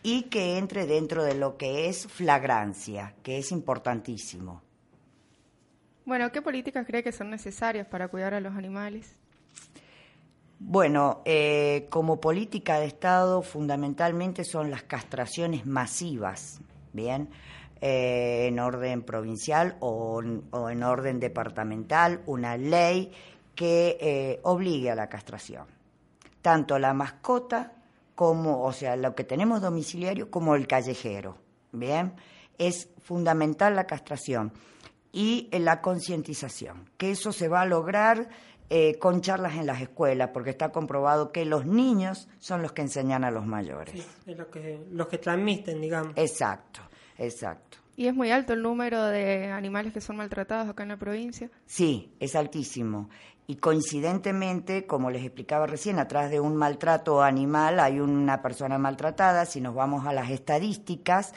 Y 0.03 0.25
que 0.25 0.59
entre 0.59 0.87
dentro 0.87 1.25
de 1.25 1.35
lo 1.35 1.57
que 1.57 1.89
es 1.89 2.07
flagrancia, 2.07 3.15
que 3.23 3.39
es 3.39 3.53
importantísimo. 3.53 4.61
Bueno, 6.05 6.33
¿qué 6.33 6.43
políticas 6.43 6.87
cree 6.87 7.03
que 7.03 7.13
son 7.13 7.31
necesarias 7.31 7.87
para 7.87 8.09
cuidar 8.09 8.35
a 8.35 8.41
los 8.41 8.55
animales? 8.55 9.17
Bueno, 10.59 11.23
eh, 11.25 11.87
como 11.91 12.21
política 12.21 12.79
de 12.81 12.87
Estado 12.87 13.43
fundamentalmente 13.43 14.45
son 14.45 14.71
las 14.71 14.83
castraciones 14.83 15.65
masivas, 15.67 16.61
¿bien? 16.93 17.31
Eh, 17.81 18.49
en 18.49 18.59
orden 18.59 19.03
provincial 19.03 19.77
o, 19.81 20.23
o 20.51 20.71
en 20.71 20.83
orden 20.83 21.19
departamental, 21.19 22.21
una 22.27 22.59
ley 22.59 23.11
que 23.55 23.97
eh, 24.01 24.41
obligue 24.43 24.91
a 24.91 24.95
la 24.95 25.09
castración. 25.09 25.65
Tanto 26.43 26.79
la 26.79 26.93
mascota 26.93 27.73
como, 28.15 28.63
o 28.63 28.73
sea, 28.73 28.97
lo 28.97 29.15
que 29.15 29.25
tenemos 29.25 29.63
domiciliario 29.63 30.31
como 30.31 30.55
el 30.55 30.67
callejero, 30.67 31.39
¿bien? 31.73 32.13
Es 32.59 32.91
fundamental 33.03 33.75
la 33.77 33.87
castración 33.87 34.53
y 35.13 35.49
la 35.53 35.81
concientización, 35.81 36.89
que 36.97 37.11
eso 37.11 37.33
se 37.33 37.49
va 37.49 37.63
a 37.63 37.67
lograr 37.67 38.29
eh, 38.69 38.99
con 38.99 39.21
charlas 39.21 39.55
en 39.57 39.67
las 39.67 39.81
escuelas, 39.81 40.31
porque 40.33 40.51
está 40.51 40.71
comprobado 40.71 41.33
que 41.33 41.45
los 41.45 41.67
niños 41.67 42.29
son 42.39 42.63
los 42.63 42.73
que 42.73 42.83
enseñan 42.83 43.25
a 43.25 43.31
los 43.31 43.45
mayores. 43.45 43.95
Sí, 43.95 44.07
es 44.27 44.39
lo 44.39 44.49
que, 44.51 44.87
los 44.93 45.09
que 45.09 45.19
transmiten, 45.19 45.81
digamos. 45.81 46.13
Exacto, 46.17 46.81
exacto. 47.19 47.79
¿Y 47.97 48.07
es 48.07 48.15
muy 48.15 48.31
alto 48.31 48.53
el 48.53 48.63
número 48.63 49.05
de 49.05 49.47
animales 49.47 49.93
que 49.93 50.01
son 50.01 50.17
maltratados 50.17 50.69
acá 50.69 50.85
en 50.85 50.91
la 50.91 50.97
provincia? 50.97 51.51
Sí, 51.67 52.15
es 52.21 52.37
altísimo. 52.37 53.11
Y 53.47 53.57
coincidentemente, 53.57 54.87
como 54.87 55.11
les 55.11 55.25
explicaba 55.25 55.67
recién, 55.67 55.99
atrás 55.99 56.31
de 56.31 56.39
un 56.39 56.55
maltrato 56.55 57.23
animal 57.23 57.81
hay 57.81 57.99
una 57.99 58.41
persona 58.41 58.79
maltratada. 58.79 59.45
Si 59.45 59.61
nos 59.61 59.75
vamos 59.75 60.07
a 60.07 60.13
las 60.13 60.31
estadísticas, 60.31 61.35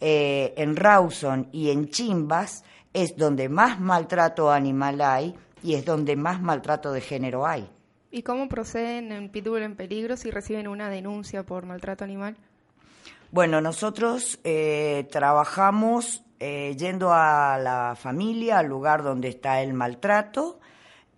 eh, 0.00 0.54
en 0.56 0.76
Rawson 0.76 1.48
y 1.50 1.70
en 1.70 1.88
Chimbas 1.88 2.62
es 2.92 3.16
donde 3.16 3.48
más 3.48 3.80
maltrato 3.80 4.50
animal 4.50 5.00
hay 5.00 5.34
y 5.62 5.74
es 5.74 5.84
donde 5.84 6.16
más 6.16 6.40
maltrato 6.40 6.92
de 6.92 7.00
género 7.00 7.46
hay. 7.46 7.68
¿Y 8.10 8.22
cómo 8.22 8.48
proceden 8.48 9.12
en 9.12 9.28
Pitbull 9.28 9.62
en 9.62 9.76
Peligro 9.76 10.16
si 10.16 10.30
reciben 10.30 10.68
una 10.68 10.88
denuncia 10.88 11.42
por 11.44 11.66
maltrato 11.66 12.04
animal? 12.04 12.36
Bueno, 13.30 13.60
nosotros 13.60 14.40
eh, 14.44 15.06
trabajamos 15.10 16.24
eh, 16.40 16.74
yendo 16.78 17.12
a 17.12 17.58
la 17.58 17.94
familia, 17.94 18.60
al 18.60 18.66
lugar 18.66 19.02
donde 19.02 19.28
está 19.28 19.60
el 19.60 19.74
maltrato. 19.74 20.60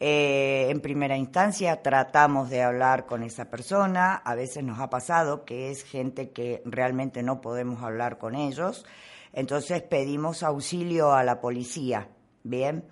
Eh, 0.01 0.69
en 0.71 0.81
primera 0.81 1.17
instancia 1.17 1.83
tratamos 1.83 2.49
de 2.51 2.63
hablar 2.63 3.07
con 3.07 3.23
esa 3.23 3.51
persona. 3.51 4.15
A 4.15 4.35
veces 4.35 4.65
nos 4.65 4.81
ha 4.81 4.91
pasado 4.91 5.45
que 5.45 5.71
es 5.71 5.85
gente 5.85 6.31
que 6.31 6.63
realmente 6.65 7.23
no 7.23 7.41
podemos 7.41 7.83
hablar 7.85 8.19
con 8.19 8.35
ellos. 8.35 8.85
Entonces 9.33 9.83
pedimos 9.83 10.43
auxilio 10.43 11.13
a 11.13 11.25
la 11.25 11.41
policía. 11.41 12.09
Bien 12.43 12.85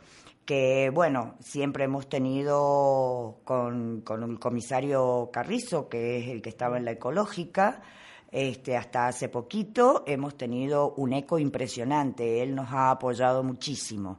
que 0.44 0.90
bueno, 0.94 1.34
siempre 1.40 1.84
hemos 1.84 2.08
tenido 2.08 3.40
con, 3.44 4.00
con 4.00 4.22
el 4.22 4.38
comisario 4.38 5.28
Carrizo, 5.30 5.90
que 5.90 6.18
es 6.18 6.28
el 6.28 6.40
que 6.40 6.48
estaba 6.48 6.78
en 6.78 6.86
la 6.86 6.92
ecológica, 6.92 7.82
este, 8.30 8.74
hasta 8.74 9.08
hace 9.08 9.28
poquito 9.28 10.04
hemos 10.06 10.38
tenido 10.38 10.94
un 10.94 11.12
eco 11.12 11.38
impresionante, 11.38 12.42
él 12.42 12.54
nos 12.54 12.72
ha 12.72 12.90
apoyado 12.92 13.42
muchísimo. 13.42 14.18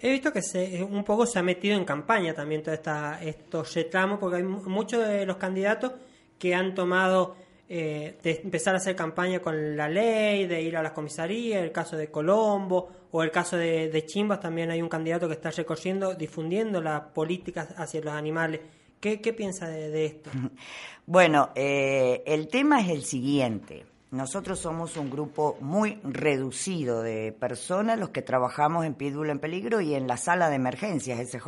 He 0.00 0.10
visto 0.10 0.32
que 0.32 0.42
se, 0.42 0.82
un 0.82 1.04
poco 1.04 1.26
se 1.26 1.38
ha 1.38 1.42
metido 1.42 1.76
en 1.76 1.84
campaña 1.84 2.34
también 2.34 2.62
todo 2.64 2.74
esta, 2.74 3.22
estos 3.22 3.72
reclamos, 3.74 4.18
porque 4.18 4.38
hay 4.38 4.42
mu- 4.42 4.62
muchos 4.68 5.06
de 5.06 5.26
los 5.26 5.36
candidatos 5.36 5.92
que 6.38 6.54
han 6.56 6.74
tomado 6.74 7.36
eh, 7.72 8.18
de 8.20 8.40
empezar 8.42 8.74
a 8.74 8.78
hacer 8.78 8.96
campaña 8.96 9.38
con 9.38 9.76
la 9.76 9.88
ley, 9.88 10.44
de 10.48 10.60
ir 10.60 10.76
a 10.76 10.82
las 10.82 10.90
comisarías, 10.90 11.62
el 11.62 11.70
caso 11.70 11.96
de 11.96 12.10
Colombo 12.10 12.88
o 13.12 13.22
el 13.22 13.30
caso 13.30 13.56
de, 13.56 13.88
de 13.88 14.04
Chimbas, 14.04 14.40
también 14.40 14.72
hay 14.72 14.82
un 14.82 14.88
candidato 14.88 15.28
que 15.28 15.34
está 15.34 15.52
recorriendo, 15.52 16.16
difundiendo 16.16 16.80
las 16.80 17.00
políticas 17.12 17.72
hacia 17.76 18.00
los 18.00 18.12
animales. 18.12 18.60
¿Qué, 18.98 19.20
qué 19.20 19.32
piensa 19.32 19.68
de, 19.68 20.04
esto? 20.04 20.30
Bueno, 21.06 21.50
eh, 21.54 22.22
el 22.26 22.48
tema 22.48 22.80
es 22.80 22.88
el 22.88 23.04
siguiente. 23.04 23.84
Nosotros 24.10 24.58
somos 24.58 24.96
un 24.96 25.08
grupo 25.08 25.56
muy 25.60 26.00
reducido 26.02 27.02
de 27.02 27.30
personas 27.32 27.98
los 27.98 28.10
que 28.10 28.22
trabajamos 28.22 28.84
en 28.84 28.94
Pitbull 28.94 29.30
en 29.30 29.38
Peligro 29.38 29.80
y 29.80 29.94
en 29.94 30.08
la 30.08 30.16
sala 30.16 30.48
de 30.48 30.56
emergencias 30.56 31.20
SJ. 31.30 31.46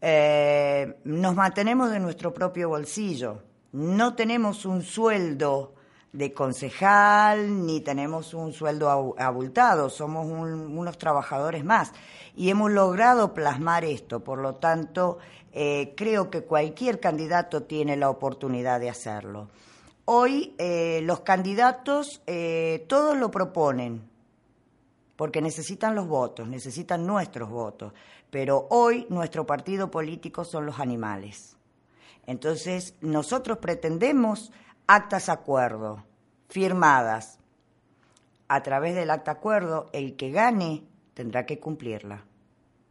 Eh, 0.00 0.96
nos 1.04 1.34
mantenemos 1.36 1.92
de 1.92 2.00
nuestro 2.00 2.34
propio 2.34 2.68
bolsillo. 2.68 3.42
No 3.76 4.14
tenemos 4.14 4.64
un 4.64 4.80
sueldo 4.82 5.74
de 6.10 6.32
concejal 6.32 7.66
ni 7.66 7.82
tenemos 7.82 8.32
un 8.32 8.54
sueldo 8.54 8.88
abu- 8.88 9.14
abultado, 9.18 9.90
somos 9.90 10.24
un- 10.24 10.78
unos 10.78 10.96
trabajadores 10.96 11.62
más 11.62 11.92
y 12.34 12.48
hemos 12.48 12.70
logrado 12.70 13.34
plasmar 13.34 13.84
esto, 13.84 14.20
por 14.24 14.38
lo 14.38 14.54
tanto 14.54 15.18
eh, 15.52 15.92
creo 15.94 16.30
que 16.30 16.40
cualquier 16.44 17.00
candidato 17.00 17.64
tiene 17.64 17.98
la 17.98 18.08
oportunidad 18.08 18.80
de 18.80 18.88
hacerlo. 18.88 19.48
Hoy 20.06 20.54
eh, 20.56 21.00
los 21.02 21.20
candidatos 21.20 22.22
eh, 22.26 22.86
todos 22.88 23.14
lo 23.18 23.30
proponen, 23.30 24.08
porque 25.16 25.42
necesitan 25.42 25.94
los 25.94 26.08
votos, 26.08 26.48
necesitan 26.48 27.06
nuestros 27.06 27.50
votos, 27.50 27.92
pero 28.30 28.66
hoy 28.70 29.06
nuestro 29.10 29.44
partido 29.46 29.90
político 29.90 30.44
son 30.46 30.64
los 30.64 30.80
animales. 30.80 31.56
Entonces, 32.26 32.94
nosotros 33.00 33.58
pretendemos 33.58 34.52
actas 34.86 35.28
acuerdo, 35.28 36.04
firmadas. 36.48 37.38
A 38.48 38.62
través 38.62 38.94
del 38.94 39.10
acta 39.10 39.32
acuerdo, 39.32 39.90
el 39.92 40.16
que 40.16 40.30
gane 40.30 40.84
tendrá 41.14 41.46
que 41.46 41.58
cumplirla, 41.58 42.24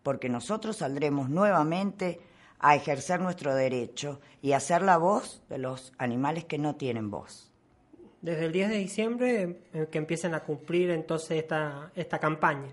porque 0.03 0.29
nosotros 0.29 0.77
saldremos 0.77 1.29
nuevamente 1.29 2.19
a 2.59 2.75
ejercer 2.75 3.19
nuestro 3.19 3.53
derecho 3.53 4.19
y 4.41 4.53
a 4.53 4.59
ser 4.59 4.81
la 4.81 4.97
voz 4.97 5.43
de 5.49 5.57
los 5.57 5.93
animales 5.97 6.45
que 6.45 6.57
no 6.57 6.75
tienen 6.75 7.11
voz. 7.11 7.51
Desde 8.21 8.45
el 8.45 8.51
10 8.51 8.69
de 8.69 8.77
diciembre 8.77 9.61
eh, 9.73 9.87
que 9.91 9.97
empiecen 9.97 10.33
a 10.33 10.39
cumplir 10.39 10.89
entonces 10.89 11.37
esta, 11.43 11.91
esta 11.95 12.19
campaña. 12.19 12.69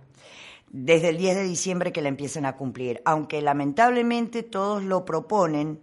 desde 0.71 1.11
el 1.11 1.19
10 1.19 1.37
de 1.37 1.43
diciembre 1.43 1.93
que 1.93 2.01
la 2.01 2.09
empiecen 2.09 2.47
a 2.47 2.57
cumplir, 2.57 3.03
aunque 3.05 3.43
lamentablemente 3.43 4.43
todos 4.43 4.83
lo 4.83 5.05
proponen, 5.05 5.81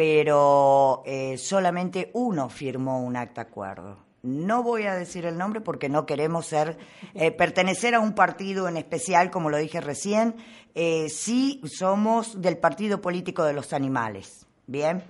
pero 0.00 1.02
eh, 1.04 1.36
solamente 1.36 2.10
uno 2.14 2.48
firmó 2.48 3.02
un 3.02 3.16
acta 3.16 3.42
acuerdo. 3.42 3.98
No 4.22 4.62
voy 4.62 4.84
a 4.84 4.94
decir 4.94 5.26
el 5.26 5.36
nombre 5.36 5.60
porque 5.60 5.90
no 5.90 6.06
queremos 6.06 6.46
ser 6.46 6.78
eh, 7.12 7.30
pertenecer 7.32 7.94
a 7.94 8.00
un 8.00 8.14
partido 8.14 8.66
en 8.66 8.78
especial, 8.78 9.30
como 9.30 9.50
lo 9.50 9.58
dije 9.58 9.78
recién. 9.82 10.36
Eh, 10.74 11.10
sí 11.10 11.60
somos 11.70 12.40
del 12.40 12.56
partido 12.56 13.02
político 13.02 13.44
de 13.44 13.52
los 13.52 13.74
animales, 13.74 14.46
bien. 14.66 15.04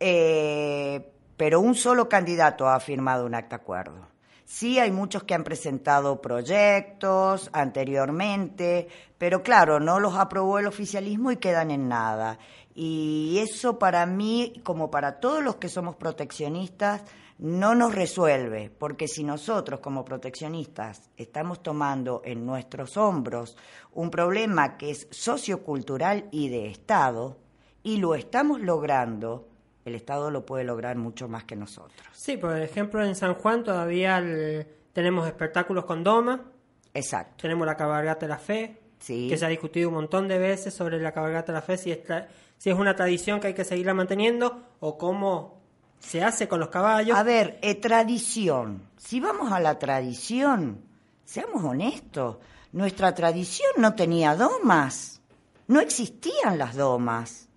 Pero 0.00 1.60
un 1.60 1.76
solo 1.76 2.08
candidato 2.08 2.68
ha 2.68 2.80
firmado 2.80 3.26
un 3.26 3.36
acta 3.36 3.54
acuerdo. 3.54 4.08
Sí, 4.44 4.80
hay 4.80 4.90
muchos 4.90 5.22
que 5.22 5.34
han 5.34 5.44
presentado 5.44 6.20
proyectos 6.20 7.48
anteriormente, 7.52 8.88
pero 9.16 9.44
claro, 9.44 9.78
no 9.78 10.00
los 10.00 10.16
aprobó 10.16 10.58
el 10.58 10.66
oficialismo 10.66 11.30
y 11.30 11.36
quedan 11.36 11.70
en 11.70 11.88
nada. 11.88 12.40
Y 12.82 13.36
eso 13.42 13.78
para 13.78 14.06
mí, 14.06 14.54
como 14.64 14.90
para 14.90 15.20
todos 15.20 15.44
los 15.44 15.56
que 15.56 15.68
somos 15.68 15.96
proteccionistas, 15.96 17.02
no 17.38 17.74
nos 17.74 17.94
resuelve, 17.94 18.70
porque 18.70 19.06
si 19.06 19.22
nosotros 19.22 19.80
como 19.80 20.02
proteccionistas 20.02 21.10
estamos 21.18 21.62
tomando 21.62 22.22
en 22.24 22.46
nuestros 22.46 22.96
hombros 22.96 23.58
un 23.92 24.10
problema 24.10 24.78
que 24.78 24.92
es 24.92 25.08
sociocultural 25.10 26.28
y 26.30 26.48
de 26.48 26.68
Estado, 26.68 27.36
y 27.82 27.98
lo 27.98 28.14
estamos 28.14 28.62
logrando, 28.62 29.46
el 29.84 29.94
Estado 29.94 30.30
lo 30.30 30.46
puede 30.46 30.64
lograr 30.64 30.96
mucho 30.96 31.28
más 31.28 31.44
que 31.44 31.56
nosotros. 31.56 32.08
Sí, 32.14 32.38
por 32.38 32.56
ejemplo, 32.56 33.04
en 33.04 33.14
San 33.14 33.34
Juan 33.34 33.62
todavía 33.62 34.16
el- 34.16 34.66
tenemos 34.94 35.26
espectáculos 35.26 35.84
con 35.84 36.02
doma. 36.02 36.46
Exacto. 36.94 37.42
Tenemos 37.42 37.66
la 37.66 37.76
cabalgata 37.76 38.24
de 38.24 38.28
la 38.30 38.38
fe, 38.38 38.80
Sí. 38.98 39.28
que 39.28 39.36
se 39.36 39.44
ha 39.44 39.48
discutido 39.48 39.90
un 39.90 39.96
montón 39.96 40.28
de 40.28 40.38
veces 40.38 40.72
sobre 40.72 40.98
la 40.98 41.12
cabalgata 41.12 41.52
de 41.52 41.58
la 41.58 41.62
fe, 41.62 41.76
si 41.76 41.90
es, 41.92 42.02
tra- 42.06 42.26
si 42.60 42.68
es 42.68 42.78
una 42.78 42.94
tradición 42.94 43.40
que 43.40 43.46
hay 43.46 43.54
que 43.54 43.64
seguirla 43.64 43.94
manteniendo 43.94 44.62
o 44.80 44.98
cómo 44.98 45.62
se 45.98 46.22
hace 46.22 46.46
con 46.46 46.60
los 46.60 46.68
caballos. 46.68 47.16
A 47.16 47.22
ver, 47.22 47.58
eh, 47.62 47.74
tradición. 47.74 48.82
Si 48.98 49.18
vamos 49.18 49.50
a 49.50 49.60
la 49.60 49.78
tradición, 49.78 50.84
seamos 51.24 51.64
honestos, 51.64 52.36
nuestra 52.72 53.14
tradición 53.14 53.70
no 53.78 53.94
tenía 53.94 54.36
domas, 54.36 55.22
no 55.68 55.80
existían 55.80 56.58
las 56.58 56.76
domas. 56.76 57.48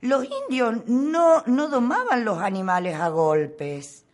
Los 0.00 0.24
indios 0.24 0.88
no, 0.88 1.44
no 1.46 1.68
domaban 1.68 2.24
los 2.24 2.38
animales 2.38 2.96
a 2.96 3.10
golpes. 3.10 4.06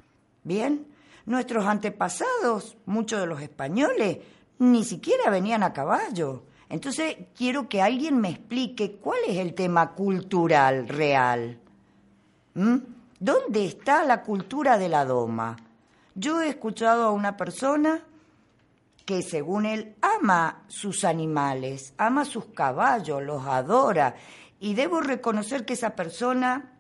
Bien, 0.45 0.89
nuestros 1.25 1.65
antepasados, 1.65 2.77
muchos 2.85 3.19
de 3.19 3.27
los 3.27 3.41
españoles, 3.41 4.19
ni 4.59 4.85
siquiera 4.85 5.31
venían 5.31 5.63
a 5.63 5.73
caballo. 5.73 6.43
Entonces 6.71 7.17
quiero 7.37 7.69
que 7.69 7.83
alguien 7.83 8.21
me 8.21 8.31
explique 8.31 8.93
cuál 8.93 9.19
es 9.27 9.37
el 9.39 9.55
tema 9.55 9.93
cultural 9.93 10.89
real. 10.89 11.59
¿Mm? 12.55 12.77
¿Dónde 13.19 13.67
está 13.67 14.05
la 14.05 14.23
cultura 14.23 14.79
de 14.79 14.89
la 14.89 15.05
doma? 15.05 15.57
Yo 16.15 16.41
he 16.41 16.49
escuchado 16.49 17.05
a 17.05 17.11
una 17.11 17.37
persona 17.37 18.03
que 19.05 19.23
según 19.23 19.67
él 19.67 19.97
ama 20.01 20.63
sus 20.69 21.05
animales, 21.05 21.93
ama 21.99 22.25
sus 22.25 22.47
caballos, 22.47 23.23
los 23.23 23.45
adora, 23.47 24.15
y 24.61 24.75
debo 24.75 25.01
reconocer 25.01 25.65
que 25.65 25.73
esa 25.73 25.97
persona 25.97 26.79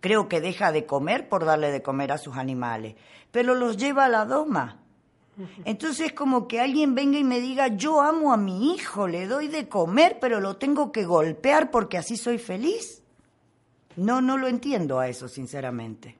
creo 0.00 0.28
que 0.28 0.40
deja 0.40 0.70
de 0.70 0.86
comer 0.86 1.28
por 1.28 1.44
darle 1.44 1.72
de 1.72 1.82
comer 1.82 2.12
a 2.12 2.18
sus 2.18 2.36
animales, 2.36 2.94
pero 3.32 3.56
los 3.56 3.76
lleva 3.76 4.04
a 4.04 4.08
la 4.08 4.24
doma. 4.24 4.78
Entonces 5.64 6.12
como 6.12 6.48
que 6.48 6.60
alguien 6.60 6.94
venga 6.94 7.18
y 7.18 7.24
me 7.24 7.40
diga, 7.40 7.68
yo 7.68 8.00
amo 8.00 8.32
a 8.32 8.36
mi 8.36 8.74
hijo, 8.74 9.06
le 9.06 9.26
doy 9.26 9.48
de 9.48 9.68
comer, 9.68 10.18
pero 10.20 10.40
lo 10.40 10.56
tengo 10.56 10.92
que 10.92 11.04
golpear 11.04 11.70
porque 11.70 11.98
así 11.98 12.16
soy 12.16 12.38
feliz. 12.38 13.02
No, 13.96 14.20
no 14.20 14.36
lo 14.38 14.48
entiendo 14.48 14.98
a 14.98 15.08
eso, 15.08 15.28
sinceramente. 15.28 16.16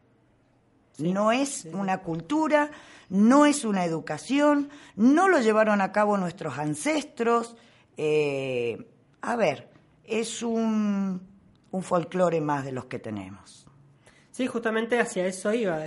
no 0.99 1.31
es 1.31 1.67
una 1.73 1.99
cultura, 1.99 2.71
no 3.09 3.47
es 3.47 3.65
una 3.65 3.85
educación, 3.85 4.69
no 4.97 5.29
lo 5.29 5.41
llevaron 5.41 5.81
a 5.81 5.93
cabo 5.93 6.17
nuestros 6.17 6.59
ancestros. 6.59 7.57
Eh, 7.97 8.85
a 9.21 9.37
ver, 9.37 9.71
es 10.05 10.43
un, 10.43 11.21
un 11.71 11.83
folclore 11.83 12.41
más 12.41 12.65
de 12.65 12.73
los 12.73 12.87
que 12.87 12.99
tenemos. 12.99 13.67
Sí, 14.33 14.47
justamente 14.47 14.99
hacia 15.01 15.27
eso 15.27 15.53
iba. 15.53 15.85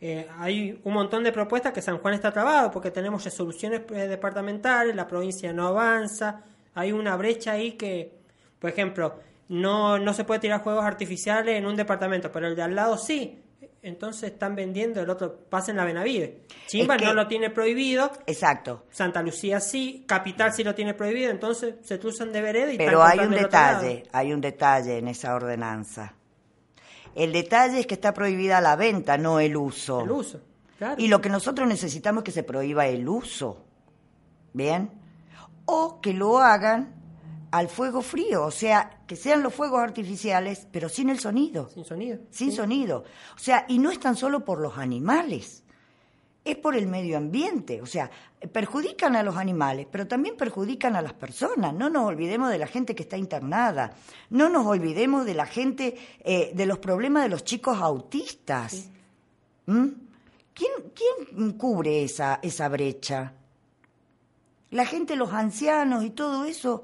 Eh, 0.00 0.26
hay 0.38 0.80
un 0.84 0.94
montón 0.94 1.22
de 1.24 1.32
propuestas 1.32 1.72
que 1.72 1.82
San 1.82 1.98
Juan 1.98 2.14
está 2.14 2.32
trabado 2.32 2.70
porque 2.70 2.90
tenemos 2.90 3.22
resoluciones 3.24 3.82
eh, 3.90 4.08
departamentales, 4.08 4.96
la 4.96 5.06
provincia 5.06 5.52
no 5.52 5.66
avanza, 5.68 6.42
hay 6.74 6.92
una 6.92 7.16
brecha 7.16 7.52
ahí 7.52 7.72
que, 7.72 8.12
por 8.58 8.70
ejemplo, 8.70 9.20
no, 9.48 9.98
no 9.98 10.14
se 10.14 10.24
puede 10.24 10.40
tirar 10.40 10.62
juegos 10.62 10.84
artificiales 10.84 11.56
en 11.56 11.66
un 11.66 11.76
departamento, 11.76 12.30
pero 12.32 12.46
el 12.46 12.56
de 12.56 12.62
al 12.62 12.74
lado 12.74 12.96
sí. 12.96 13.42
entonces 13.82 14.32
están 14.32 14.54
vendiendo 14.54 15.00
el 15.00 15.08
otro 15.10 15.36
pase 15.50 15.70
en 15.72 15.78
la 15.78 15.84
Benavide. 15.84 16.42
Chimba 16.66 16.94
Es 16.96 17.00
que- 17.02 17.06
no 17.06 17.14
lo 17.14 17.26
tiene 17.26 17.50
prohibido. 17.50 18.10
Exacto. 18.26 18.84
Santa 18.90 19.22
Lucía 19.22 19.58
sí, 19.60 20.04
Capital 20.06 20.52
sí 20.52 20.62
lo 20.64 20.74
tiene 20.74 20.94
prohibido, 20.94 21.30
entonces 21.30 21.74
se 21.82 21.98
cruzan 21.98 22.30
de 22.32 22.40
vereda 22.42 22.72
y 22.72 22.78
Pero 22.78 23.02
hay 23.02 23.18
un 23.18 23.30
detalle, 23.30 24.04
hay 24.12 24.32
un 24.32 24.40
detalle 24.40 24.98
en 24.98 25.08
esa 25.08 25.34
ordenanza. 25.34 26.14
El 27.14 27.32
detalle 27.32 27.80
es 27.80 27.86
que 27.86 27.94
está 27.94 28.14
prohibida 28.14 28.60
la 28.60 28.76
venta, 28.76 29.18
no 29.18 29.40
el 29.40 29.56
uso. 29.56 30.02
El 30.02 30.10
uso, 30.10 30.40
claro. 30.78 31.00
Y 31.00 31.08
lo 31.08 31.20
que 31.20 31.28
nosotros 31.28 31.66
necesitamos 31.66 32.22
es 32.22 32.24
que 32.24 32.32
se 32.32 32.42
prohíba 32.42 32.86
el 32.86 33.08
uso. 33.08 33.64
¿Bien? 34.52 34.90
O 35.64 36.00
que 36.00 36.12
lo 36.12 36.38
hagan 36.38 37.00
al 37.50 37.68
fuego 37.68 38.00
frío, 38.02 38.44
o 38.44 38.50
sea, 38.50 39.00
que 39.06 39.16
sean 39.16 39.42
los 39.42 39.54
fuegos 39.54 39.80
artificiales, 39.80 40.68
pero 40.70 40.88
sin 40.88 41.10
el 41.10 41.18
sonido. 41.18 41.68
Sin 41.68 41.84
sonido. 41.84 42.18
Sin 42.30 42.52
sonido. 42.52 43.04
O 43.34 43.38
sea, 43.38 43.64
y 43.68 43.78
no 43.78 43.90
es 43.90 43.98
tan 43.98 44.16
solo 44.16 44.44
por 44.44 44.60
los 44.60 44.78
animales, 44.78 45.64
es 46.44 46.56
por 46.56 46.74
el 46.74 46.86
medio 46.86 47.16
ambiente. 47.16 47.82
O 47.82 47.86
sea, 47.86 48.10
perjudican 48.52 49.16
a 49.16 49.22
los 49.22 49.36
animales, 49.36 49.86
pero 49.90 50.06
también 50.06 50.36
perjudican 50.36 50.96
a 50.96 51.02
las 51.02 51.12
personas. 51.12 51.74
No 51.74 51.90
nos 51.90 52.06
olvidemos 52.06 52.50
de 52.50 52.58
la 52.58 52.66
gente 52.66 52.94
que 52.94 53.02
está 53.02 53.16
internada. 53.16 53.92
No 54.30 54.48
nos 54.48 54.66
olvidemos 54.66 55.26
de 55.26 55.34
la 55.34 55.46
gente, 55.46 55.96
eh, 56.24 56.52
de 56.54 56.66
los 56.66 56.78
problemas 56.78 57.24
de 57.24 57.28
los 57.28 57.44
chicos 57.44 57.78
autistas. 57.78 58.88
¿Mm? 59.66 59.88
¿Quién, 60.54 60.72
quién 60.94 61.52
cubre 61.52 62.04
esa, 62.04 62.40
esa 62.42 62.68
brecha? 62.68 63.34
La 64.70 64.86
gente, 64.86 65.16
los 65.16 65.32
ancianos 65.32 66.04
y 66.04 66.10
todo 66.10 66.44
eso, 66.44 66.82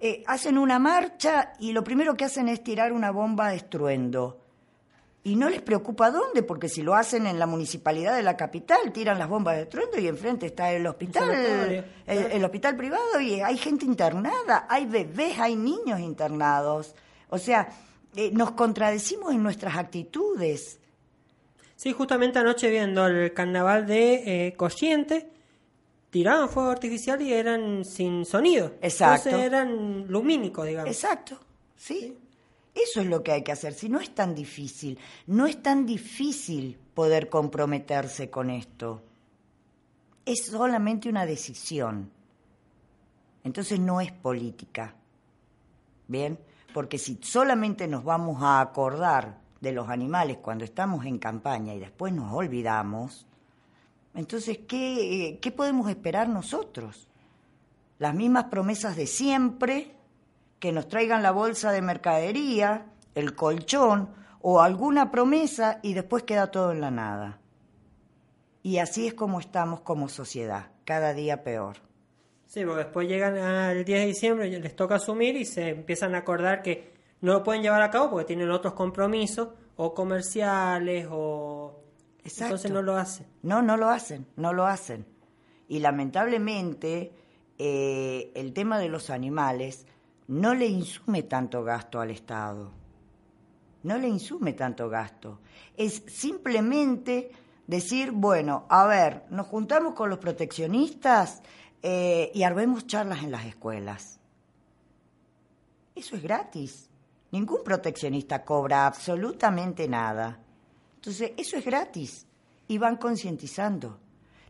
eh, 0.00 0.22
hacen 0.26 0.58
una 0.58 0.78
marcha 0.78 1.54
y 1.58 1.72
lo 1.72 1.82
primero 1.82 2.16
que 2.16 2.24
hacen 2.24 2.48
es 2.48 2.62
tirar 2.62 2.92
una 2.92 3.10
bomba 3.10 3.50
de 3.50 3.56
estruendo. 3.56 4.40
Y 5.24 5.36
no 5.36 5.50
les 5.50 5.60
preocupa 5.60 6.10
dónde, 6.10 6.42
porque 6.42 6.68
si 6.68 6.82
lo 6.82 6.94
hacen 6.94 7.26
en 7.26 7.38
la 7.38 7.46
municipalidad 7.46 8.16
de 8.16 8.22
la 8.22 8.36
capital, 8.36 8.92
tiran 8.92 9.18
las 9.18 9.28
bombas 9.28 9.56
de 9.56 9.62
estruendo 9.62 9.98
y 9.98 10.06
enfrente 10.06 10.46
está 10.46 10.72
el 10.72 10.86
hospital, 10.86 11.30
sanatorio, 11.30 11.84
el, 12.06 12.18
el 12.32 12.44
hospital 12.44 12.76
privado 12.76 13.20
y 13.20 13.40
hay 13.40 13.58
gente 13.58 13.84
internada, 13.84 14.66
hay 14.68 14.86
bebés, 14.86 15.38
hay 15.38 15.56
niños 15.56 16.00
internados. 16.00 16.94
O 17.30 17.38
sea, 17.38 17.68
eh, 18.16 18.30
nos 18.32 18.52
contradecimos 18.52 19.34
en 19.34 19.42
nuestras 19.42 19.76
actitudes. 19.76 20.78
Sí, 21.76 21.92
justamente 21.92 22.38
anoche 22.38 22.70
viendo 22.70 23.06
el 23.06 23.32
carnaval 23.32 23.86
de 23.86 24.48
eh, 24.48 24.56
tiraban 26.10 26.48
fuego 26.48 26.70
artificial 26.70 27.20
y 27.22 27.32
eran 27.32 27.84
sin 27.84 28.24
sonido. 28.24 28.72
Exacto. 28.80 29.28
Entonces 29.28 29.46
eran 29.46 30.06
lumínicos, 30.08 30.66
digamos. 30.66 30.90
Exacto, 30.90 31.38
sí. 31.76 32.16
Eso 32.82 33.00
es 33.00 33.06
lo 33.06 33.22
que 33.24 33.32
hay 33.32 33.42
que 33.42 33.52
hacer. 33.52 33.74
Si 33.74 33.88
no 33.88 33.98
es 33.98 34.14
tan 34.14 34.34
difícil, 34.34 34.98
no 35.26 35.46
es 35.46 35.62
tan 35.62 35.84
difícil 35.84 36.78
poder 36.94 37.28
comprometerse 37.28 38.30
con 38.30 38.50
esto. 38.50 39.02
Es 40.24 40.46
solamente 40.46 41.08
una 41.08 41.26
decisión. 41.26 42.10
Entonces 43.42 43.80
no 43.80 44.00
es 44.00 44.12
política. 44.12 44.94
¿Bien? 46.06 46.38
Porque 46.72 46.98
si 46.98 47.18
solamente 47.22 47.88
nos 47.88 48.04
vamos 48.04 48.42
a 48.42 48.60
acordar 48.60 49.40
de 49.60 49.72
los 49.72 49.88
animales 49.88 50.38
cuando 50.38 50.64
estamos 50.64 51.04
en 51.04 51.18
campaña 51.18 51.74
y 51.74 51.80
después 51.80 52.12
nos 52.12 52.32
olvidamos, 52.32 53.26
entonces, 54.14 54.58
¿qué, 54.68 55.38
qué 55.42 55.50
podemos 55.50 55.90
esperar 55.90 56.28
nosotros? 56.28 57.08
Las 57.98 58.14
mismas 58.14 58.44
promesas 58.44 58.96
de 58.96 59.06
siempre, 59.06 59.97
que 60.58 60.72
nos 60.72 60.88
traigan 60.88 61.22
la 61.22 61.30
bolsa 61.30 61.72
de 61.72 61.82
mercadería, 61.82 62.86
el 63.14 63.34
colchón 63.34 64.10
o 64.40 64.60
alguna 64.60 65.10
promesa 65.10 65.80
y 65.82 65.94
después 65.94 66.22
queda 66.22 66.50
todo 66.50 66.72
en 66.72 66.80
la 66.80 66.90
nada. 66.90 67.40
Y 68.62 68.78
así 68.78 69.06
es 69.06 69.14
como 69.14 69.40
estamos 69.40 69.80
como 69.80 70.08
sociedad, 70.08 70.70
cada 70.84 71.14
día 71.14 71.42
peor. 71.42 71.76
Sí, 72.46 72.64
porque 72.64 72.84
después 72.84 73.08
llegan 73.08 73.36
al 73.36 73.84
10 73.84 74.00
de 74.00 74.06
diciembre 74.06 74.48
y 74.48 74.60
les 74.60 74.74
toca 74.74 74.96
asumir 74.96 75.36
y 75.36 75.44
se 75.44 75.68
empiezan 75.68 76.14
a 76.14 76.18
acordar 76.18 76.62
que 76.62 76.92
no 77.20 77.32
lo 77.32 77.42
pueden 77.42 77.62
llevar 77.62 77.82
a 77.82 77.90
cabo 77.90 78.10
porque 78.10 78.26
tienen 78.26 78.50
otros 78.50 78.74
compromisos 78.74 79.50
o 79.76 79.94
comerciales 79.94 81.06
o... 81.10 81.82
Exacto. 82.24 82.44
Entonces 82.44 82.70
no 82.70 82.82
lo 82.82 82.96
hacen. 82.96 83.26
No, 83.42 83.62
no 83.62 83.76
lo 83.76 83.88
hacen, 83.90 84.26
no 84.36 84.52
lo 84.52 84.66
hacen. 84.66 85.06
Y 85.68 85.78
lamentablemente 85.78 87.12
eh, 87.58 88.32
el 88.34 88.52
tema 88.52 88.78
de 88.78 88.88
los 88.88 89.10
animales 89.10 89.86
no 90.28 90.54
le 90.54 90.66
insume 90.66 91.24
tanto 91.24 91.64
gasto 91.64 92.00
al 92.00 92.10
Estado. 92.10 92.70
No 93.82 93.96
le 93.96 94.08
insume 94.08 94.52
tanto 94.52 94.88
gasto. 94.88 95.40
Es 95.76 96.02
simplemente 96.06 97.30
decir, 97.66 98.12
bueno, 98.12 98.66
a 98.68 98.86
ver, 98.86 99.24
nos 99.30 99.46
juntamos 99.46 99.94
con 99.94 100.10
los 100.10 100.18
proteccionistas 100.18 101.42
eh, 101.82 102.30
y 102.34 102.42
armemos 102.42 102.86
charlas 102.86 103.22
en 103.22 103.30
las 103.30 103.46
escuelas. 103.46 104.18
Eso 105.94 106.16
es 106.16 106.22
gratis. 106.22 106.90
Ningún 107.30 107.62
proteccionista 107.64 108.44
cobra 108.44 108.86
absolutamente 108.86 109.88
nada. 109.88 110.40
Entonces, 110.96 111.32
eso 111.36 111.56
es 111.56 111.64
gratis 111.64 112.26
y 112.66 112.78
van 112.78 112.96
concientizando. 112.96 113.98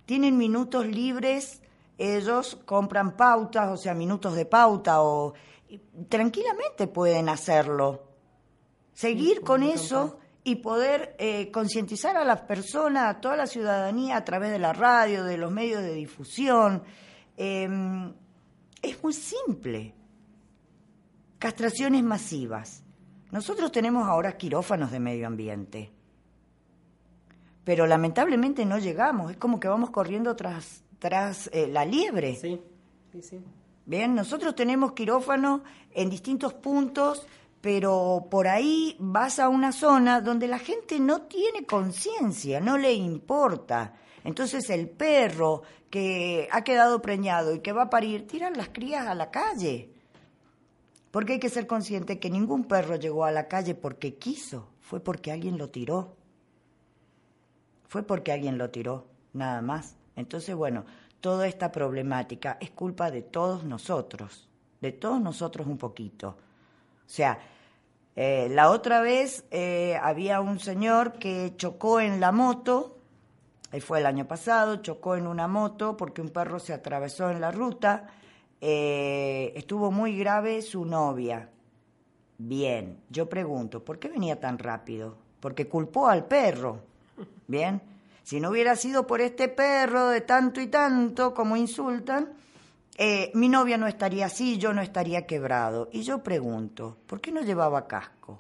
Tienen 0.06 0.36
minutos 0.36 0.86
libres, 0.86 1.60
ellos 1.98 2.58
compran 2.64 3.16
pautas, 3.16 3.68
o 3.70 3.76
sea, 3.76 3.94
minutos 3.94 4.34
de 4.34 4.46
pauta, 4.46 5.02
o 5.02 5.34
y 5.68 5.78
tranquilamente 6.08 6.86
pueden 6.86 7.28
hacerlo. 7.28 8.08
Seguir 8.92 9.42
con 9.42 9.62
eso 9.62 10.18
y 10.42 10.56
poder 10.56 11.14
eh, 11.18 11.50
concientizar 11.50 12.16
a 12.16 12.24
las 12.24 12.40
personas, 12.42 13.16
a 13.16 13.20
toda 13.20 13.36
la 13.36 13.46
ciudadanía 13.46 14.16
a 14.16 14.24
través 14.24 14.50
de 14.50 14.58
la 14.58 14.72
radio, 14.72 15.24
de 15.24 15.36
los 15.36 15.52
medios 15.52 15.82
de 15.82 15.94
difusión. 15.94 16.82
Eh, 17.36 17.68
es 18.82 19.02
muy 19.02 19.12
simple. 19.12 19.94
Castraciones 21.38 22.02
masivas. 22.02 22.82
Nosotros 23.30 23.70
tenemos 23.70 24.08
ahora 24.08 24.36
quirófanos 24.36 24.90
de 24.90 25.00
medio 25.00 25.26
ambiente 25.26 25.92
pero 27.68 27.86
lamentablemente 27.86 28.64
no 28.64 28.78
llegamos. 28.78 29.30
Es 29.30 29.36
como 29.36 29.60
que 29.60 29.68
vamos 29.68 29.90
corriendo 29.90 30.34
tras, 30.34 30.82
tras 30.98 31.50
eh, 31.52 31.66
la 31.66 31.84
liebre. 31.84 32.34
Sí, 32.34 32.58
sí, 33.12 33.20
sí. 33.20 33.40
Bien, 33.88 34.14
nosotros 34.14 34.54
tenemos 34.54 34.92
quirófano 34.92 35.64
en 35.90 36.10
distintos 36.10 36.54
puntos, 36.54 37.26
pero 37.60 38.28
por 38.30 38.46
ahí 38.46 38.94
vas 39.00 39.40
a 39.40 39.48
una 39.48 39.72
zona 39.72 40.20
donde 40.20 40.46
la 40.46 40.60
gente 40.60 41.00
no 41.00 41.22
tiene 41.22 41.66
conciencia, 41.66 42.60
no 42.60 42.78
le 42.78 42.92
importa. 42.92 43.94
Entonces 44.22 44.70
el 44.70 44.88
perro 44.88 45.62
que 45.90 46.48
ha 46.52 46.62
quedado 46.62 47.02
preñado 47.02 47.52
y 47.52 47.60
que 47.60 47.72
va 47.72 47.84
a 47.84 47.90
parir, 47.90 48.26
tiran 48.26 48.56
las 48.56 48.68
crías 48.68 49.06
a 49.06 49.14
la 49.16 49.30
calle. 49.30 49.90
Porque 51.10 51.32
hay 51.32 51.40
que 51.40 51.48
ser 51.48 51.66
consciente 51.66 52.20
que 52.20 52.30
ningún 52.30 52.64
perro 52.64 52.94
llegó 52.96 53.24
a 53.24 53.32
la 53.32 53.48
calle 53.48 53.74
porque 53.74 54.16
quiso, 54.16 54.68
fue 54.82 55.00
porque 55.00 55.32
alguien 55.32 55.58
lo 55.58 55.70
tiró 55.70 56.18
fue 57.88 58.02
porque 58.02 58.32
alguien 58.32 58.58
lo 58.58 58.70
tiró, 58.70 59.06
nada 59.32 59.62
más. 59.62 59.96
Entonces, 60.14 60.54
bueno, 60.54 60.84
toda 61.20 61.46
esta 61.46 61.72
problemática 61.72 62.58
es 62.60 62.70
culpa 62.70 63.10
de 63.10 63.22
todos 63.22 63.64
nosotros, 63.64 64.48
de 64.80 64.92
todos 64.92 65.20
nosotros 65.20 65.66
un 65.66 65.78
poquito. 65.78 66.28
O 66.28 67.10
sea, 67.10 67.38
eh, 68.16 68.48
la 68.50 68.70
otra 68.70 69.00
vez 69.00 69.44
eh, 69.50 69.98
había 70.02 70.40
un 70.40 70.58
señor 70.58 71.14
que 71.14 71.54
chocó 71.56 72.00
en 72.00 72.20
la 72.20 72.32
moto, 72.32 72.98
y 73.72 73.80
fue 73.80 74.00
el 74.00 74.06
año 74.06 74.26
pasado, 74.26 74.76
chocó 74.76 75.16
en 75.16 75.26
una 75.26 75.46
moto 75.46 75.96
porque 75.96 76.22
un 76.22 76.30
perro 76.30 76.58
se 76.58 76.72
atravesó 76.72 77.30
en 77.30 77.40
la 77.40 77.50
ruta, 77.50 78.08
eh, 78.60 79.52
estuvo 79.54 79.90
muy 79.90 80.18
grave 80.18 80.62
su 80.62 80.84
novia. 80.84 81.48
Bien, 82.38 83.00
yo 83.10 83.28
pregunto, 83.28 83.84
¿por 83.84 83.98
qué 83.98 84.08
venía 84.08 84.40
tan 84.40 84.58
rápido? 84.58 85.16
Porque 85.40 85.68
culpó 85.68 86.08
al 86.08 86.24
perro. 86.24 86.80
Bien, 87.46 87.80
si 88.28 88.40
no 88.40 88.50
hubiera 88.50 88.76
sido 88.76 89.06
por 89.06 89.22
este 89.22 89.48
perro 89.48 90.08
de 90.08 90.20
tanto 90.20 90.60
y 90.60 90.66
tanto 90.66 91.32
como 91.32 91.56
insultan, 91.56 92.34
eh, 92.98 93.30
mi 93.32 93.48
novia 93.48 93.78
no 93.78 93.86
estaría 93.86 94.26
así, 94.26 94.58
yo 94.58 94.74
no 94.74 94.82
estaría 94.82 95.24
quebrado. 95.26 95.88
Y 95.92 96.02
yo 96.02 96.22
pregunto, 96.22 96.98
¿por 97.06 97.22
qué 97.22 97.32
no 97.32 97.40
llevaba 97.40 97.86
casco? 97.86 98.38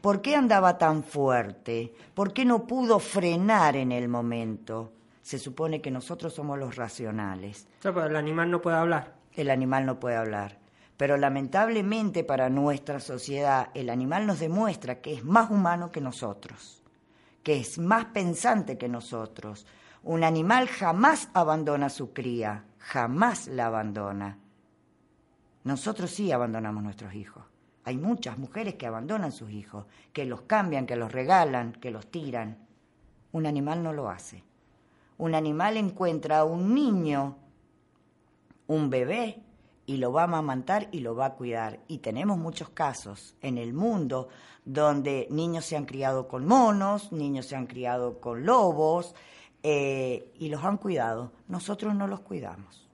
¿Por 0.00 0.22
qué 0.22 0.36
andaba 0.36 0.78
tan 0.78 1.04
fuerte? 1.04 1.92
¿Por 2.14 2.32
qué 2.32 2.46
no 2.46 2.66
pudo 2.66 2.98
frenar 2.98 3.76
en 3.76 3.92
el 3.92 4.08
momento? 4.08 4.94
Se 5.20 5.38
supone 5.38 5.82
que 5.82 5.90
nosotros 5.90 6.32
somos 6.32 6.58
los 6.58 6.74
racionales. 6.74 7.68
Pero 7.82 8.06
el 8.06 8.16
animal 8.16 8.50
no 8.50 8.62
puede 8.62 8.78
hablar. 8.78 9.16
El 9.34 9.50
animal 9.50 9.84
no 9.84 10.00
puede 10.00 10.16
hablar. 10.16 10.58
Pero 10.96 11.18
lamentablemente 11.18 12.24
para 12.24 12.48
nuestra 12.48 13.00
sociedad, 13.00 13.68
el 13.74 13.90
animal 13.90 14.26
nos 14.26 14.40
demuestra 14.40 15.02
que 15.02 15.12
es 15.12 15.24
más 15.26 15.50
humano 15.50 15.92
que 15.92 16.00
nosotros 16.00 16.82
que 17.46 17.60
es 17.60 17.78
más 17.78 18.06
pensante 18.06 18.76
que 18.76 18.88
nosotros. 18.88 19.68
Un 20.02 20.24
animal 20.24 20.66
jamás 20.66 21.30
abandona 21.32 21.86
a 21.86 21.90
su 21.90 22.12
cría, 22.12 22.64
jamás 22.78 23.46
la 23.46 23.66
abandona. 23.66 24.40
Nosotros 25.62 26.10
sí 26.10 26.32
abandonamos 26.32 26.82
nuestros 26.82 27.14
hijos. 27.14 27.44
Hay 27.84 27.98
muchas 27.98 28.36
mujeres 28.36 28.74
que 28.74 28.88
abandonan 28.88 29.30
sus 29.30 29.52
hijos, 29.52 29.86
que 30.12 30.24
los 30.24 30.42
cambian, 30.42 30.86
que 30.86 30.96
los 30.96 31.12
regalan, 31.12 31.70
que 31.74 31.92
los 31.92 32.10
tiran. 32.10 32.66
Un 33.30 33.46
animal 33.46 33.80
no 33.80 33.92
lo 33.92 34.10
hace. 34.10 34.42
Un 35.16 35.36
animal 35.36 35.76
encuentra 35.76 36.40
a 36.40 36.44
un 36.44 36.74
niño, 36.74 37.36
un 38.66 38.90
bebé, 38.90 39.40
y 39.86 39.96
lo 39.98 40.12
va 40.12 40.22
a 40.22 40.24
amamantar 40.24 40.88
y 40.90 41.00
lo 41.00 41.14
va 41.14 41.26
a 41.26 41.34
cuidar. 41.34 41.80
Y 41.88 41.98
tenemos 41.98 42.36
muchos 42.36 42.68
casos 42.70 43.36
en 43.40 43.56
el 43.56 43.72
mundo 43.72 44.28
donde 44.64 45.28
niños 45.30 45.64
se 45.64 45.76
han 45.76 45.86
criado 45.86 46.26
con 46.26 46.44
monos, 46.46 47.12
niños 47.12 47.46
se 47.46 47.56
han 47.56 47.66
criado 47.66 48.20
con 48.20 48.44
lobos 48.44 49.14
eh, 49.62 50.32
y 50.38 50.48
los 50.48 50.64
han 50.64 50.76
cuidado. 50.76 51.32
Nosotros 51.48 51.94
no 51.94 52.08
los 52.08 52.20
cuidamos. 52.20 52.88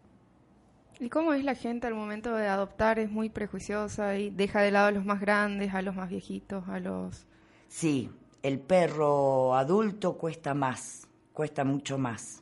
¿Y 1.00 1.08
cómo 1.08 1.32
es 1.32 1.42
la 1.42 1.54
gente 1.54 1.86
al 1.86 1.94
momento 1.94 2.34
de 2.34 2.46
adoptar? 2.46 2.98
¿Es 2.98 3.10
muy 3.10 3.28
prejuiciosa 3.30 4.16
y 4.18 4.30
deja 4.30 4.60
de 4.60 4.70
lado 4.70 4.88
a 4.88 4.92
los 4.92 5.04
más 5.04 5.20
grandes, 5.20 5.74
a 5.74 5.82
los 5.82 5.96
más 5.96 6.10
viejitos, 6.10 6.68
a 6.68 6.78
los... 6.78 7.26
Sí, 7.68 8.10
el 8.42 8.60
perro 8.60 9.56
adulto 9.56 10.16
cuesta 10.18 10.54
más, 10.54 11.08
cuesta 11.32 11.64
mucho 11.64 11.98
más 11.98 12.41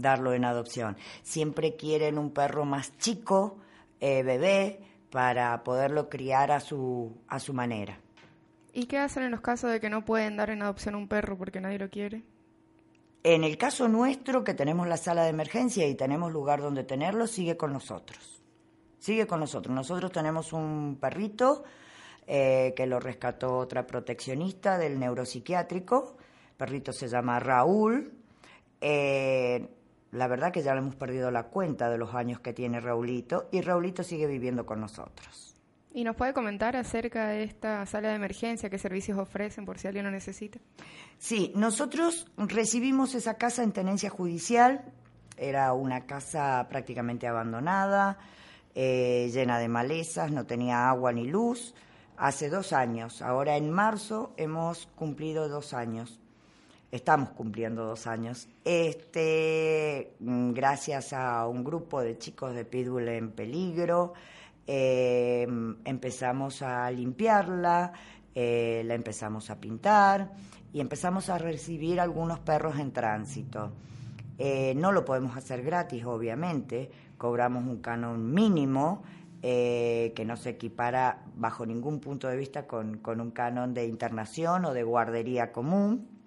darlo 0.00 0.32
en 0.32 0.44
adopción. 0.44 0.96
Siempre 1.22 1.76
quieren 1.76 2.18
un 2.18 2.32
perro 2.32 2.64
más 2.64 2.96
chico, 2.98 3.58
eh, 4.00 4.22
bebé, 4.22 4.80
para 5.10 5.62
poderlo 5.64 6.08
criar 6.08 6.52
a 6.52 6.60
su, 6.60 7.16
a 7.28 7.40
su 7.40 7.52
manera. 7.52 7.98
¿Y 8.72 8.86
qué 8.86 8.98
hacen 8.98 9.24
en 9.24 9.32
los 9.32 9.40
casos 9.40 9.70
de 9.72 9.80
que 9.80 9.90
no 9.90 10.04
pueden 10.04 10.36
dar 10.36 10.50
en 10.50 10.62
adopción 10.62 10.94
un 10.94 11.08
perro 11.08 11.36
porque 11.36 11.60
nadie 11.60 11.78
lo 11.78 11.90
quiere? 11.90 12.22
En 13.22 13.44
el 13.44 13.58
caso 13.58 13.88
nuestro, 13.88 14.44
que 14.44 14.54
tenemos 14.54 14.86
la 14.88 14.96
sala 14.96 15.24
de 15.24 15.30
emergencia 15.30 15.86
y 15.86 15.94
tenemos 15.94 16.32
lugar 16.32 16.62
donde 16.62 16.84
tenerlo, 16.84 17.26
sigue 17.26 17.56
con 17.56 17.72
nosotros. 17.72 18.42
Sigue 18.98 19.26
con 19.26 19.40
nosotros. 19.40 19.74
Nosotros 19.74 20.12
tenemos 20.12 20.52
un 20.52 20.98
perrito 21.00 21.64
eh, 22.26 22.72
que 22.76 22.86
lo 22.86 23.00
rescató 23.00 23.58
otra 23.58 23.86
proteccionista 23.86 24.78
del 24.78 24.98
neuropsiquiátrico. 24.98 26.16
El 26.50 26.56
perrito 26.56 26.92
se 26.92 27.08
llama 27.08 27.40
Raúl. 27.40 28.12
Eh, 28.80 29.68
la 30.12 30.26
verdad 30.26 30.52
que 30.52 30.62
ya 30.62 30.74
le 30.74 30.80
hemos 30.80 30.96
perdido 30.96 31.30
la 31.30 31.44
cuenta 31.44 31.88
de 31.88 31.98
los 31.98 32.14
años 32.14 32.40
que 32.40 32.52
tiene 32.52 32.80
Raulito 32.80 33.48
y 33.52 33.60
Raulito 33.60 34.02
sigue 34.02 34.26
viviendo 34.26 34.66
con 34.66 34.80
nosotros. 34.80 35.54
¿Y 35.92 36.04
nos 36.04 36.14
puede 36.14 36.32
comentar 36.32 36.76
acerca 36.76 37.28
de 37.28 37.42
esta 37.42 37.84
sala 37.86 38.10
de 38.10 38.14
emergencia, 38.14 38.70
qué 38.70 38.78
servicios 38.78 39.18
ofrecen 39.18 39.64
por 39.64 39.78
si 39.78 39.88
alguien 39.88 40.04
lo 40.04 40.10
necesita? 40.10 40.60
Sí, 41.18 41.52
nosotros 41.56 42.26
recibimos 42.36 43.14
esa 43.14 43.34
casa 43.34 43.64
en 43.64 43.72
tenencia 43.72 44.08
judicial, 44.08 44.84
era 45.36 45.72
una 45.72 46.06
casa 46.06 46.66
prácticamente 46.68 47.26
abandonada, 47.26 48.18
eh, 48.74 49.30
llena 49.32 49.58
de 49.58 49.68
malezas, 49.68 50.30
no 50.30 50.46
tenía 50.46 50.88
agua 50.88 51.12
ni 51.12 51.26
luz, 51.26 51.74
hace 52.16 52.50
dos 52.50 52.72
años, 52.72 53.20
ahora 53.20 53.56
en 53.56 53.72
marzo 53.72 54.32
hemos 54.36 54.86
cumplido 54.94 55.48
dos 55.48 55.74
años 55.74 56.19
estamos 56.90 57.30
cumpliendo 57.30 57.84
dos 57.84 58.06
años. 58.06 58.48
Este, 58.64 60.14
mm, 60.20 60.52
gracias 60.52 61.12
a 61.12 61.46
un 61.46 61.64
grupo 61.64 62.00
de 62.00 62.18
chicos 62.18 62.54
de 62.54 62.64
Pitbull 62.64 63.08
en 63.08 63.30
peligro, 63.32 64.14
eh, 64.66 65.46
empezamos 65.84 66.62
a 66.62 66.90
limpiarla, 66.90 67.92
eh, 68.34 68.82
la 68.86 68.94
empezamos 68.94 69.50
a 69.50 69.60
pintar 69.60 70.32
y 70.72 70.80
empezamos 70.80 71.28
a 71.28 71.38
recibir 71.38 72.00
algunos 72.00 72.38
perros 72.40 72.78
en 72.78 72.92
tránsito. 72.92 73.72
Eh, 74.38 74.74
no 74.76 74.92
lo 74.92 75.04
podemos 75.04 75.36
hacer 75.36 75.62
gratis, 75.62 76.04
obviamente, 76.04 76.90
cobramos 77.18 77.64
un 77.64 77.80
canon 77.80 78.32
mínimo. 78.32 79.02
que 79.42 80.24
no 80.26 80.36
se 80.36 80.50
equipara 80.50 81.24
bajo 81.34 81.64
ningún 81.64 81.98
punto 81.98 82.28
de 82.28 82.36
vista 82.36 82.66
con, 82.66 82.98
con 82.98 83.22
un 83.22 83.30
canon 83.30 83.72
de 83.72 83.86
internación 83.86 84.66
o 84.66 84.74
de 84.74 84.82
guardería 84.82 85.50
común. 85.50 86.19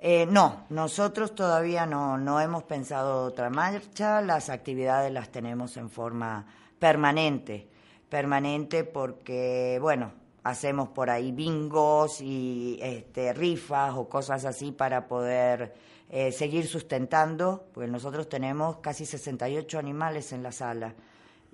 Eh, 0.00 0.26
no, 0.26 0.64
nosotros 0.70 1.34
todavía 1.34 1.86
no, 1.86 2.18
no 2.18 2.40
hemos 2.40 2.64
pensado 2.64 3.22
otra 3.24 3.50
marcha, 3.50 4.20
las 4.20 4.48
actividades 4.50 5.12
las 5.12 5.28
tenemos 5.30 5.76
en 5.76 5.90
forma 5.90 6.44
permanente, 6.80 7.68
permanente 8.12 8.84
porque, 8.84 9.78
bueno, 9.80 10.12
hacemos 10.44 10.90
por 10.90 11.08
ahí 11.08 11.32
bingos 11.32 12.20
y 12.20 12.78
este, 12.82 13.32
rifas 13.32 13.94
o 13.96 14.06
cosas 14.06 14.44
así 14.44 14.70
para 14.70 15.08
poder 15.08 15.72
eh, 16.10 16.30
seguir 16.30 16.66
sustentando, 16.66 17.64
porque 17.72 17.90
nosotros 17.90 18.28
tenemos 18.28 18.76
casi 18.82 19.06
68 19.06 19.78
animales 19.78 20.34
en 20.34 20.42
la 20.42 20.52
sala 20.52 20.94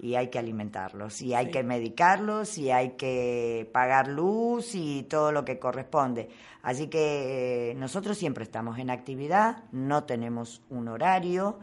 y 0.00 0.16
hay 0.16 0.30
que 0.30 0.40
alimentarlos, 0.40 1.22
y 1.22 1.32
hay 1.32 1.46
Sí. 1.46 1.52
que 1.52 1.62
medicarlos, 1.62 2.58
y 2.58 2.72
hay 2.72 2.90
que 2.96 3.68
pagar 3.72 4.08
luz 4.08 4.74
y 4.74 5.04
todo 5.04 5.30
lo 5.30 5.44
que 5.44 5.60
corresponde. 5.60 6.28
Así 6.62 6.88
que 6.88 7.70
eh, 7.70 7.74
nosotros 7.76 8.18
siempre 8.18 8.42
estamos 8.42 8.80
en 8.80 8.90
actividad, 8.90 9.62
no 9.70 10.02
tenemos 10.04 10.60
un 10.70 10.88
horario. 10.88 11.60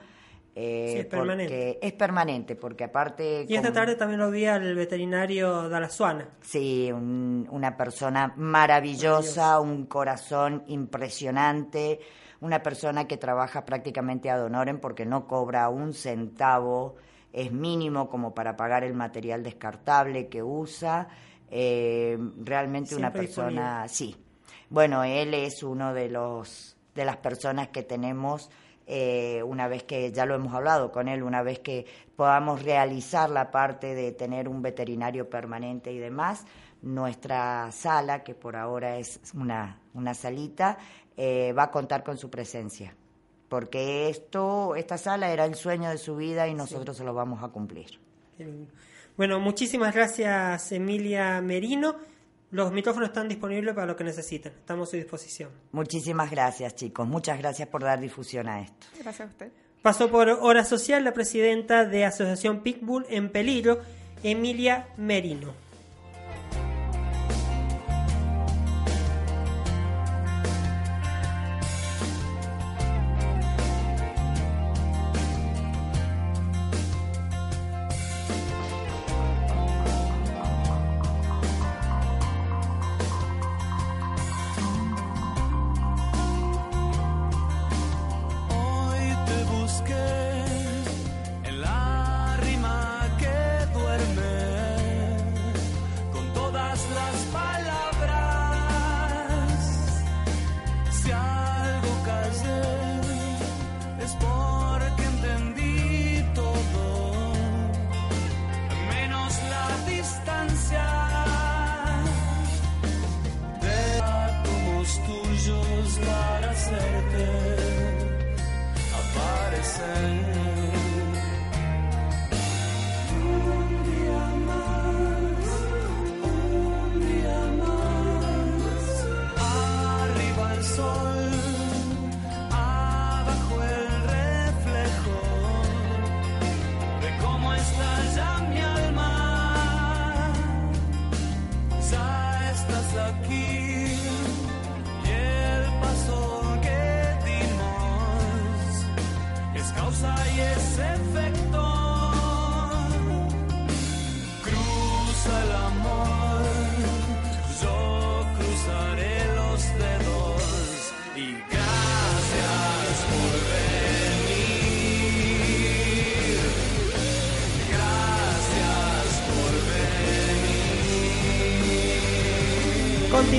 Eh, 0.55 0.89
Sí, 0.93 0.99
es 0.99 1.05
permanente. 1.07 1.85
Es 1.85 1.93
permanente, 1.93 2.55
porque 2.55 2.85
aparte... 2.85 3.45
Y 3.47 3.55
esta 3.55 3.67
como- 3.69 3.73
tarde 3.81 3.95
también 3.95 4.19
lo 4.21 4.31
vi 4.31 4.45
al 4.45 4.73
veterinario 4.73 5.67
Dalasuana. 5.67 6.29
Sí, 6.41 6.89
un- 6.93 7.47
una 7.51 7.75
persona 7.75 8.33
maravillosa, 8.37 9.59
un 9.59 9.85
corazón 9.85 10.63
impresionante, 10.67 11.99
una 12.41 12.61
persona 12.63 13.07
que 13.07 13.17
trabaja 13.17 13.65
prácticamente 13.65 14.29
ad 14.29 14.43
honorem 14.43 14.79
porque 14.79 15.05
no 15.05 15.27
cobra 15.27 15.69
un 15.69 15.93
centavo, 15.93 16.95
es 17.33 17.51
mínimo 17.51 18.09
como 18.09 18.33
para 18.33 18.55
pagar 18.55 18.83
el 18.83 18.93
material 18.93 19.43
descartable 19.43 20.27
que 20.29 20.41
usa. 20.43 21.07
eh, 21.51 22.17
realmente 22.43 22.95
una 22.95 23.13
persona, 23.13 23.87
sí. 23.87 24.15
Bueno, 24.69 25.03
él 25.03 25.33
es 25.35 25.61
uno 25.63 25.93
de 25.93 26.09
los 26.09 26.75
de 26.95 27.05
las 27.05 27.17
personas 27.17 27.67
que 27.69 27.83
tenemos 27.83 28.49
eh, 28.87 29.41
una 29.43 29.67
vez 29.67 29.83
que 29.83 30.11
ya 30.11 30.25
lo 30.25 30.35
hemos 30.35 30.53
hablado 30.53 30.91
con 30.91 31.07
él, 31.07 31.23
una 31.23 31.41
vez 31.41 31.59
que 31.59 31.85
podamos 32.15 32.63
realizar 32.63 33.29
la 33.29 33.51
parte 33.51 33.95
de 33.95 34.11
tener 34.11 34.47
un 34.47 34.61
veterinario 34.61 35.29
permanente 35.29 35.91
y 35.91 35.97
demás, 35.97 36.45
nuestra 36.81 37.71
sala, 37.71 38.23
que 38.23 38.35
por 38.35 38.55
ahora 38.55 38.97
es 38.97 39.19
una, 39.33 39.79
una 39.93 40.13
salita, 40.13 40.77
eh, 41.17 41.53
va 41.53 41.63
a 41.63 41.71
contar 41.71 42.03
con 42.03 42.17
su 42.17 42.29
presencia. 42.29 42.95
Porque 43.49 44.09
esto, 44.09 44.75
esta 44.75 44.97
sala 44.97 45.31
era 45.31 45.45
el 45.45 45.55
sueño 45.55 45.89
de 45.89 45.97
su 45.97 46.15
vida 46.15 46.47
y 46.47 46.53
nosotros 46.53 46.97
se 46.97 47.03
lo 47.03 47.13
vamos 47.13 47.43
a 47.43 47.49
cumplir. 47.49 47.99
Bueno, 49.17 49.39
muchísimas 49.39 49.93
gracias 49.93 50.71
Emilia 50.71 51.41
Merino. 51.41 51.95
Los 52.55 52.71
micrófonos 52.71 53.09
están 53.09 53.27
disponibles 53.27 53.75
para 53.75 53.85
lo 53.85 53.97
que 53.97 54.05
necesiten. 54.05 54.53
Estamos 54.53 54.87
a 54.87 54.91
su 54.91 54.95
disposición. 54.95 55.49
Muchísimas 55.73 56.31
gracias, 56.31 56.73
chicos. 56.73 57.05
Muchas 57.05 57.37
gracias 57.37 57.67
por 57.67 57.83
dar 57.83 57.99
difusión 57.99 58.47
a 58.47 58.61
esto. 58.61 58.87
Gracias 58.97 59.27
a 59.27 59.29
usted. 59.29 59.51
Pasó 59.81 60.09
por 60.09 60.29
Hora 60.29 60.63
Social 60.63 61.03
la 61.03 61.13
presidenta 61.13 61.83
de 61.83 62.05
Asociación 62.05 62.63
Pitbull 62.63 63.05
en 63.09 63.29
Peligro, 63.29 63.81
Emilia 64.23 64.87
Merino. 64.95 65.64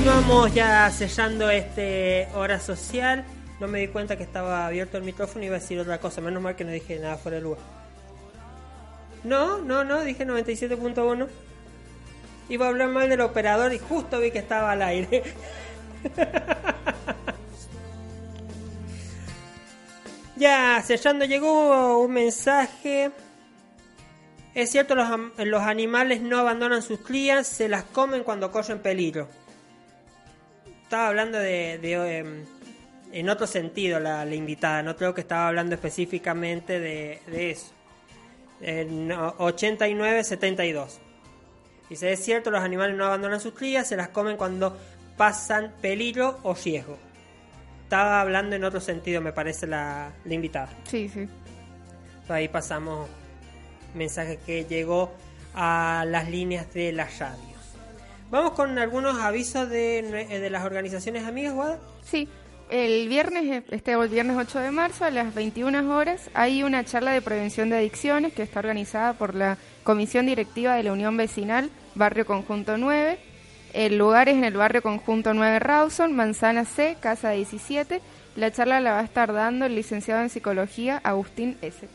Continuamos 0.07 0.55
ya 0.55 0.89
sellando 0.93 1.51
este 1.51 2.29
hora 2.37 2.61
social. 2.61 3.25
No 3.59 3.67
me 3.67 3.81
di 3.81 3.89
cuenta 3.89 4.17
que 4.17 4.23
estaba 4.23 4.65
abierto 4.65 4.99
el 4.99 5.03
micrófono 5.03 5.43
y 5.43 5.49
iba 5.49 5.57
a 5.57 5.59
decir 5.59 5.81
otra 5.81 5.99
cosa. 5.99 6.21
Menos 6.21 6.41
mal 6.41 6.55
que 6.55 6.63
no 6.63 6.71
dije 6.71 7.01
nada 7.01 7.17
fuera 7.17 7.39
de 7.39 7.43
lugar. 7.43 7.59
No, 9.25 9.59
no, 9.59 9.83
no, 9.83 10.03
dije 10.03 10.25
97.1. 10.25 11.27
Iba 12.49 12.67
a 12.67 12.69
hablar 12.69 12.89
mal 12.91 13.09
del 13.09 13.21
operador 13.21 13.75
y 13.75 13.81
justo 13.81 14.21
vi 14.21 14.31
que 14.31 14.39
estaba 14.39 14.71
al 14.71 14.83
aire. 14.83 15.25
ya, 20.37 20.81
sellando, 20.87 21.25
llegó 21.25 21.99
un 21.99 22.13
mensaje. 22.13 23.11
Es 24.55 24.71
cierto, 24.71 24.95
los, 24.95 25.09
los 25.39 25.63
animales 25.63 26.21
no 26.21 26.39
abandonan 26.39 26.83
sus 26.83 27.01
crías, 27.01 27.49
se 27.49 27.69
las 27.69 27.83
comen 27.83 28.23
cuando 28.23 28.53
corren 28.53 28.79
peligro. 28.79 29.27
Estaba 30.87 31.09
hablando 31.09 31.39
de, 31.39 31.79
de, 31.79 32.19
em, 32.19 32.45
en 33.11 33.29
otro 33.29 33.49
sentido 33.49 33.99
la, 33.99 34.25
la 34.25 34.35
invitada, 34.37 34.85
no 34.85 34.95
creo 34.95 35.15
que 35.15 35.23
estaba 35.23 35.49
hablando 35.49 35.75
específicamente 35.75 36.79
de, 36.79 37.21
de 37.27 37.51
eso. 37.51 37.73
En 38.61 39.11
89-72. 39.11 40.99
Dice, 41.91 42.13
es 42.13 42.25
cierto, 42.25 42.53
los 42.53 42.63
animales 42.63 42.97
no 42.97 43.05
abandonan 43.05 43.41
sus 43.41 43.55
crías, 43.55 43.89
se 43.89 43.97
las 43.97 44.11
comen 44.11 44.37
cuando 44.37 44.79
pasan 45.17 45.73
peligro 45.81 46.39
o 46.45 46.55
riesgo. 46.55 46.99
Estaba 47.83 48.21
hablando 48.21 48.55
en 48.55 48.63
otro 48.63 48.81
sentido, 48.81 49.21
me 49.21 49.33
parece, 49.33 49.67
la, 49.67 50.13
la 50.25 50.35
invitada. 50.35 50.69
Sí, 50.85 51.09
sí. 51.09 51.29
Ahí 52.29 52.47
pasamos 52.47 53.09
mensaje 53.93 54.39
que 54.47 54.67
llegó 54.67 55.13
a 55.53 56.05
las 56.07 56.31
líneas 56.31 56.73
de 56.73 56.93
las 56.93 57.19
radios. 57.19 57.56
Vamos 58.31 58.53
con 58.53 58.79
algunos 58.79 59.21
avisos 59.21 59.69
de, 59.69 60.05
nue- 60.05 60.41
de 60.41 60.51
las 60.51 60.65
organizaciones 60.65 61.25
amigas, 61.25 61.55
Guada. 61.55 61.79
Sí, 62.03 62.29
el 62.71 63.09
viernes, 63.09 63.63
este 63.71 63.93
el 63.93 64.09
viernes 64.09 64.37
8 64.37 64.59
de 64.59 64.71
marzo 64.73 65.05
a 65.05 65.11
las 65.11 65.33
21 65.35 65.95
horas 65.97 66.29
hay 66.35 66.65
una 66.65 66.85
charla 66.85 67.13
de 67.13 67.23
prevención 67.23 67.71
de 67.71 67.77
adicciones 67.77 68.33
que 68.33 68.43
está 68.43 68.59
organizada 68.59 69.13
por 69.13 69.35
la 69.37 69.57
Comisión 69.85 70.27
Directiva 70.27 70.75
de 70.75 70.83
la 70.83 70.93
Unión 70.93 71.17
Vecinal 71.17 71.71
Barrio 71.95 72.27
Conjunto 72.27 72.77
9. 72.77 73.19
El 73.73 73.99
lugar 73.99 74.29
es 74.29 74.35
en 74.37 74.45
el 74.45 74.55
Barrio 74.57 74.83
Conjunto 74.83 75.33
9 75.33 75.61
Rawson, 75.61 76.13
Manzana 76.17 76.65
C, 76.65 76.97
Casa 76.99 77.31
17. 77.31 78.01
La 78.35 78.51
charla 78.51 78.81
la 78.81 78.93
va 78.93 79.01
a 79.01 79.05
estar 79.05 79.33
dando 79.33 79.67
el 79.67 79.77
licenciado 79.77 80.21
en 80.23 80.31
Psicología 80.31 81.01
Agustín 81.05 81.57
S. 81.63 81.87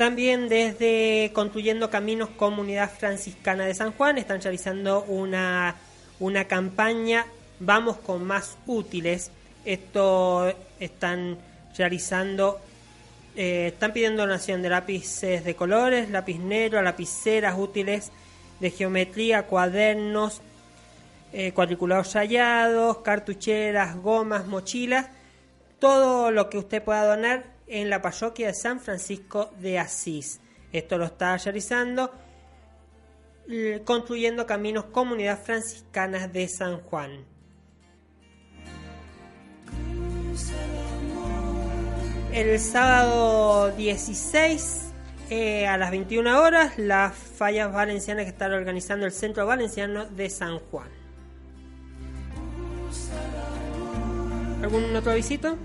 También 0.00 0.48
desde 0.48 1.30
Construyendo 1.34 1.90
Caminos 1.90 2.30
Comunidad 2.30 2.90
Franciscana 2.90 3.66
de 3.66 3.74
San 3.74 3.92
Juan 3.92 4.16
están 4.16 4.40
realizando 4.40 5.02
una, 5.02 5.76
una 6.18 6.46
campaña 6.46 7.26
Vamos 7.58 7.98
con 7.98 8.24
más 8.24 8.56
útiles. 8.66 9.30
Esto 9.66 10.54
están 10.78 11.36
realizando, 11.76 12.60
eh, 13.36 13.72
están 13.74 13.92
pidiendo 13.92 14.22
donación 14.22 14.62
de 14.62 14.70
lápices 14.70 15.44
de 15.44 15.54
colores, 15.54 16.08
lápiz 16.08 16.38
negro, 16.38 16.80
lapiceras 16.80 17.58
útiles 17.58 18.10
de 18.58 18.70
geometría, 18.70 19.42
cuadernos, 19.42 20.40
eh, 21.34 21.52
cuadriculados 21.52 22.14
rayados, 22.14 23.00
cartucheras, 23.00 23.96
gomas, 23.96 24.46
mochilas, 24.46 25.08
todo 25.78 26.30
lo 26.30 26.48
que 26.48 26.56
usted 26.56 26.82
pueda 26.82 27.04
donar 27.04 27.59
en 27.70 27.88
la 27.88 28.02
parroquia 28.02 28.48
de 28.48 28.54
San 28.54 28.80
Francisco 28.80 29.52
de 29.60 29.78
Asís. 29.78 30.40
Esto 30.72 30.98
lo 30.98 31.06
está 31.06 31.36
realizando 31.36 32.12
construyendo 33.84 34.46
caminos 34.46 34.84
comunidad 34.86 35.42
franciscanas 35.42 36.32
de 36.32 36.48
San 36.48 36.80
Juan. 36.80 37.24
El 42.32 42.60
sábado 42.60 43.72
16 43.72 44.92
eh, 45.30 45.66
a 45.66 45.76
las 45.76 45.90
21 45.90 46.40
horas, 46.40 46.78
las 46.78 47.14
fallas 47.14 47.72
valencianas 47.72 48.24
que 48.24 48.30
están 48.30 48.52
organizando 48.52 49.06
el 49.06 49.12
Centro 49.12 49.46
Valenciano 49.46 50.06
de 50.06 50.30
San 50.30 50.58
Juan. 50.58 50.88
¿Algún 54.62 54.94
otro 54.94 55.12
avisito? 55.12 55.56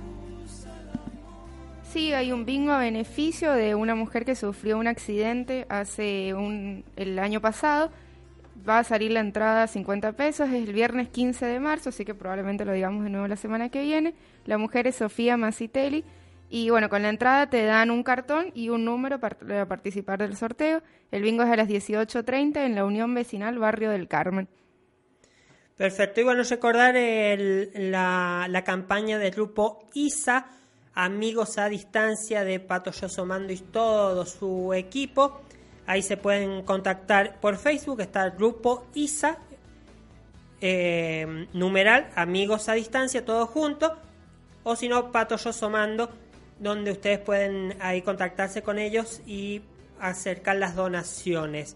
Sí, 1.95 2.11
hay 2.11 2.33
un 2.33 2.45
bingo 2.45 2.73
a 2.73 2.79
beneficio 2.79 3.53
de 3.53 3.73
una 3.73 3.95
mujer 3.95 4.25
que 4.25 4.35
sufrió 4.35 4.77
un 4.77 4.85
accidente 4.85 5.65
hace 5.69 6.33
el 6.97 7.19
año 7.19 7.39
pasado. 7.39 7.89
Va 8.67 8.79
a 8.79 8.83
salir 8.83 9.11
la 9.11 9.21
entrada 9.21 9.63
a 9.63 9.67
50 9.67 10.11
pesos, 10.11 10.49
es 10.49 10.55
el 10.55 10.73
viernes 10.73 11.07
15 11.07 11.45
de 11.45 11.57
marzo, 11.61 11.87
así 11.87 12.03
que 12.03 12.13
probablemente 12.13 12.65
lo 12.65 12.73
digamos 12.73 13.05
de 13.05 13.11
nuevo 13.11 13.29
la 13.29 13.37
semana 13.37 13.69
que 13.69 13.81
viene. 13.81 14.13
La 14.45 14.57
mujer 14.57 14.87
es 14.87 14.97
Sofía 14.97 15.37
Macitelli 15.37 16.03
y 16.49 16.69
bueno, 16.69 16.89
con 16.89 17.01
la 17.01 17.07
entrada 17.07 17.49
te 17.49 17.63
dan 17.63 17.89
un 17.91 18.03
cartón 18.03 18.47
y 18.53 18.67
un 18.67 18.83
número 18.83 19.21
para 19.21 19.65
participar 19.65 20.19
del 20.19 20.35
sorteo. 20.35 20.81
El 21.11 21.23
bingo 21.23 21.43
es 21.43 21.49
a 21.49 21.55
las 21.55 21.69
18.30 21.69 22.57
en 22.57 22.75
la 22.75 22.83
Unión 22.83 23.13
Vecinal 23.13 23.57
Barrio 23.57 23.89
del 23.89 24.09
Carmen. 24.09 24.49
Perfecto. 25.77 26.19
Y 26.19 26.23
bueno, 26.25 26.43
recordar 26.43 26.93
la 26.93 28.63
campaña 28.65 29.17
del 29.17 29.31
grupo 29.31 29.87
ISA, 29.93 30.47
Amigos 30.95 31.57
a 31.57 31.67
Distancia 31.67 32.45
de 32.45 32.61
Pato 32.61 32.91
Mando 33.25 33.51
y 33.51 33.57
todo 33.57 34.25
su 34.25 34.73
equipo. 34.73 35.41
Ahí 35.85 36.01
se 36.01 36.15
pueden 36.15 36.63
contactar 36.63 37.39
por 37.41 37.57
Facebook, 37.57 37.99
está 37.99 38.25
el 38.25 38.31
grupo 38.31 38.87
ISA, 38.93 39.37
eh, 40.61 41.47
numeral 41.53 42.09
Amigos 42.15 42.69
a 42.69 42.73
Distancia, 42.73 43.25
todo 43.25 43.45
junto. 43.45 43.93
O 44.63 44.77
si 44.77 44.87
no, 44.87 45.11
Pato 45.11 45.35
Mando, 45.69 46.09
donde 46.59 46.91
ustedes 46.91 47.19
pueden 47.19 47.75
ahí 47.81 48.01
contactarse 48.01 48.63
con 48.63 48.79
ellos 48.79 49.21
y 49.27 49.61
acercar 49.99 50.55
las 50.55 50.75
donaciones. 50.75 51.75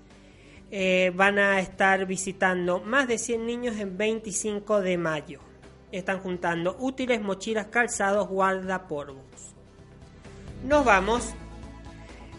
Eh, 0.71 1.11
van 1.13 1.39
a 1.39 1.59
estar 1.59 2.05
visitando 2.05 2.79
más 2.79 3.07
de 3.07 3.17
100 3.17 3.45
niños 3.45 3.77
en 3.77 3.97
25 3.97 4.81
de 4.81 4.97
mayo. 4.97 5.48
Están 5.91 6.19
juntando 6.19 6.75
útiles, 6.79 7.21
mochilas, 7.21 7.67
calzados, 7.67 8.27
guardapolvos. 8.27 9.53
Nos 10.67 10.85
vamos. 10.85 11.33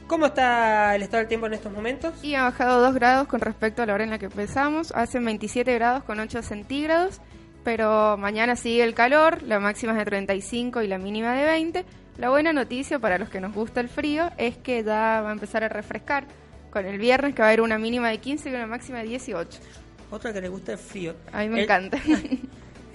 ¿Cómo 0.06 0.26
está 0.26 0.94
el 0.96 1.02
estado 1.02 1.18
del 1.20 1.28
tiempo 1.28 1.46
en 1.46 1.54
estos 1.54 1.72
momentos? 1.72 2.12
Y 2.22 2.34
ha 2.34 2.42
bajado 2.44 2.80
2 2.80 2.94
grados 2.94 3.28
con 3.28 3.40
respecto 3.40 3.82
a 3.82 3.86
la 3.86 3.94
hora 3.94 4.04
en 4.04 4.10
la 4.10 4.18
que 4.18 4.26
empezamos. 4.26 4.92
Hacen 4.92 5.24
27 5.24 5.72
grados 5.74 6.04
con 6.04 6.18
8 6.20 6.42
centígrados. 6.42 7.20
Pero 7.62 8.16
mañana 8.16 8.56
sigue 8.56 8.82
el 8.82 8.94
calor, 8.94 9.42
la 9.42 9.60
máxima 9.60 9.92
es 9.92 9.98
de 9.98 10.04
35 10.06 10.80
y 10.82 10.88
la 10.88 10.96
mínima 10.98 11.34
de 11.34 11.44
20. 11.44 11.84
La 12.16 12.30
buena 12.30 12.52
noticia 12.54 12.98
para 12.98 13.18
los 13.18 13.28
que 13.28 13.40
nos 13.40 13.54
gusta 13.54 13.80
el 13.80 13.88
frío 13.90 14.30
es 14.38 14.56
que 14.56 14.82
ya 14.82 15.20
va 15.22 15.28
a 15.28 15.32
empezar 15.32 15.62
a 15.64 15.68
refrescar. 15.68 16.24
Con 16.70 16.86
el 16.86 16.98
viernes 16.98 17.34
que 17.34 17.42
va 17.42 17.48
a 17.48 17.50
haber 17.50 17.60
una 17.60 17.78
mínima 17.78 18.08
de 18.08 18.18
15 18.18 18.48
y 18.50 18.54
una 18.54 18.66
máxima 18.66 18.98
de 18.98 19.04
18. 19.08 19.58
Otra 20.10 20.32
que 20.32 20.40
le 20.40 20.48
gusta 20.48 20.72
el 20.72 20.78
frío. 20.78 21.14
A 21.32 21.40
mí 21.40 21.48
me 21.48 21.58
El- 21.58 21.64
encanta. 21.64 21.98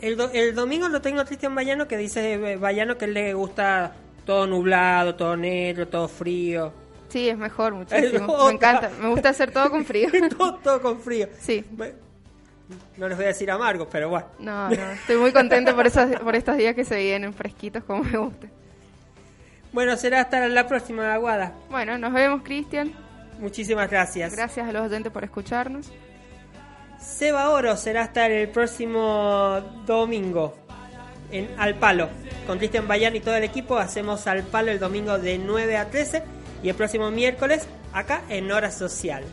El, 0.01 0.17
do- 0.17 0.29
el 0.33 0.53
domingo 0.55 0.87
lo 0.89 1.01
tengo 1.01 1.21
a 1.21 1.25
Cristian 1.25 1.55
Bayano 1.55 1.87
que 1.87 1.97
dice 1.97 2.33
eh, 2.33 2.55
Bayano 2.57 2.97
que 2.97 3.07
le 3.07 3.33
gusta 3.33 3.93
todo 4.25 4.45
nublado, 4.47 5.15
todo 5.15 5.35
negro, 5.37 5.87
todo 5.87 6.07
frío. 6.07 6.73
Sí, 7.09 7.29
es 7.29 7.37
mejor 7.37 7.73
muchísimo. 7.75 8.45
Me 8.47 8.53
encanta. 8.53 8.89
Me 9.01 9.09
gusta 9.09 9.29
hacer 9.29 9.51
todo 9.51 9.69
con 9.69 9.85
frío. 9.85 10.09
todo, 10.37 10.55
todo 10.55 10.81
con 10.81 10.99
frío. 10.99 11.27
Sí. 11.39 11.63
No 12.97 13.07
les 13.07 13.15
voy 13.17 13.25
a 13.25 13.29
decir 13.29 13.49
amargos, 13.51 13.87
pero 13.91 14.09
bueno. 14.09 14.25
No, 14.39 14.69
no. 14.69 14.91
Estoy 14.91 15.17
muy 15.17 15.31
contenta 15.31 15.75
por, 15.75 15.85
esos, 15.85 16.09
por 16.21 16.35
estos 16.35 16.57
días 16.57 16.73
que 16.75 16.83
se 16.83 16.97
vienen 16.97 17.33
fresquitos 17.33 17.83
como 17.83 18.03
me 18.03 18.17
gusta. 18.17 18.47
Bueno, 19.71 19.95
será 19.97 20.21
hasta 20.21 20.47
la 20.47 20.67
próxima 20.67 21.13
aguada. 21.13 21.53
Bueno, 21.69 21.97
nos 21.97 22.11
vemos, 22.13 22.41
Cristian. 22.43 22.91
Muchísimas 23.39 23.89
gracias. 23.89 24.33
Gracias 24.35 24.67
a 24.67 24.71
los 24.71 24.83
oyentes 24.83 25.11
por 25.11 25.23
escucharnos. 25.23 25.91
Seba 26.99 27.49
Oro 27.49 27.75
será 27.77 28.03
hasta 28.03 28.27
el 28.27 28.49
próximo 28.49 29.61
domingo 29.85 30.55
en 31.31 31.49
Al 31.57 31.75
Palo. 31.75 32.09
Con 32.47 32.57
Cristian 32.57 32.87
Bayán 32.87 33.15
y 33.15 33.19
todo 33.19 33.35
el 33.35 33.43
equipo 33.43 33.77
hacemos 33.77 34.27
Al 34.27 34.43
Palo 34.43 34.71
el 34.71 34.79
domingo 34.79 35.17
de 35.17 35.37
9 35.37 35.77
a 35.77 35.89
13 35.89 36.23
y 36.63 36.69
el 36.69 36.75
próximo 36.75 37.11
miércoles 37.11 37.67
acá 37.93 38.21
en 38.29 38.51
Hora 38.51 38.71
Social. 38.71 39.23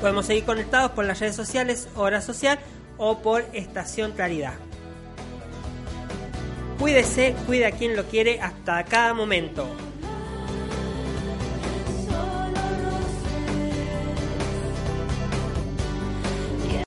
Podemos 0.00 0.26
seguir 0.26 0.44
conectados 0.44 0.90
por 0.92 1.04
las 1.04 1.20
redes 1.20 1.36
sociales 1.36 1.88
Hora 1.94 2.20
Social 2.20 2.58
o 2.98 3.18
por 3.18 3.44
Estación 3.52 4.12
Claridad. 4.12 4.54
Cuídese, 6.78 7.36
cuida 7.46 7.68
a 7.68 7.70
quien 7.70 7.94
lo 7.94 8.04
quiere 8.04 8.40
hasta 8.40 8.84
cada 8.84 9.14
momento. 9.14 9.68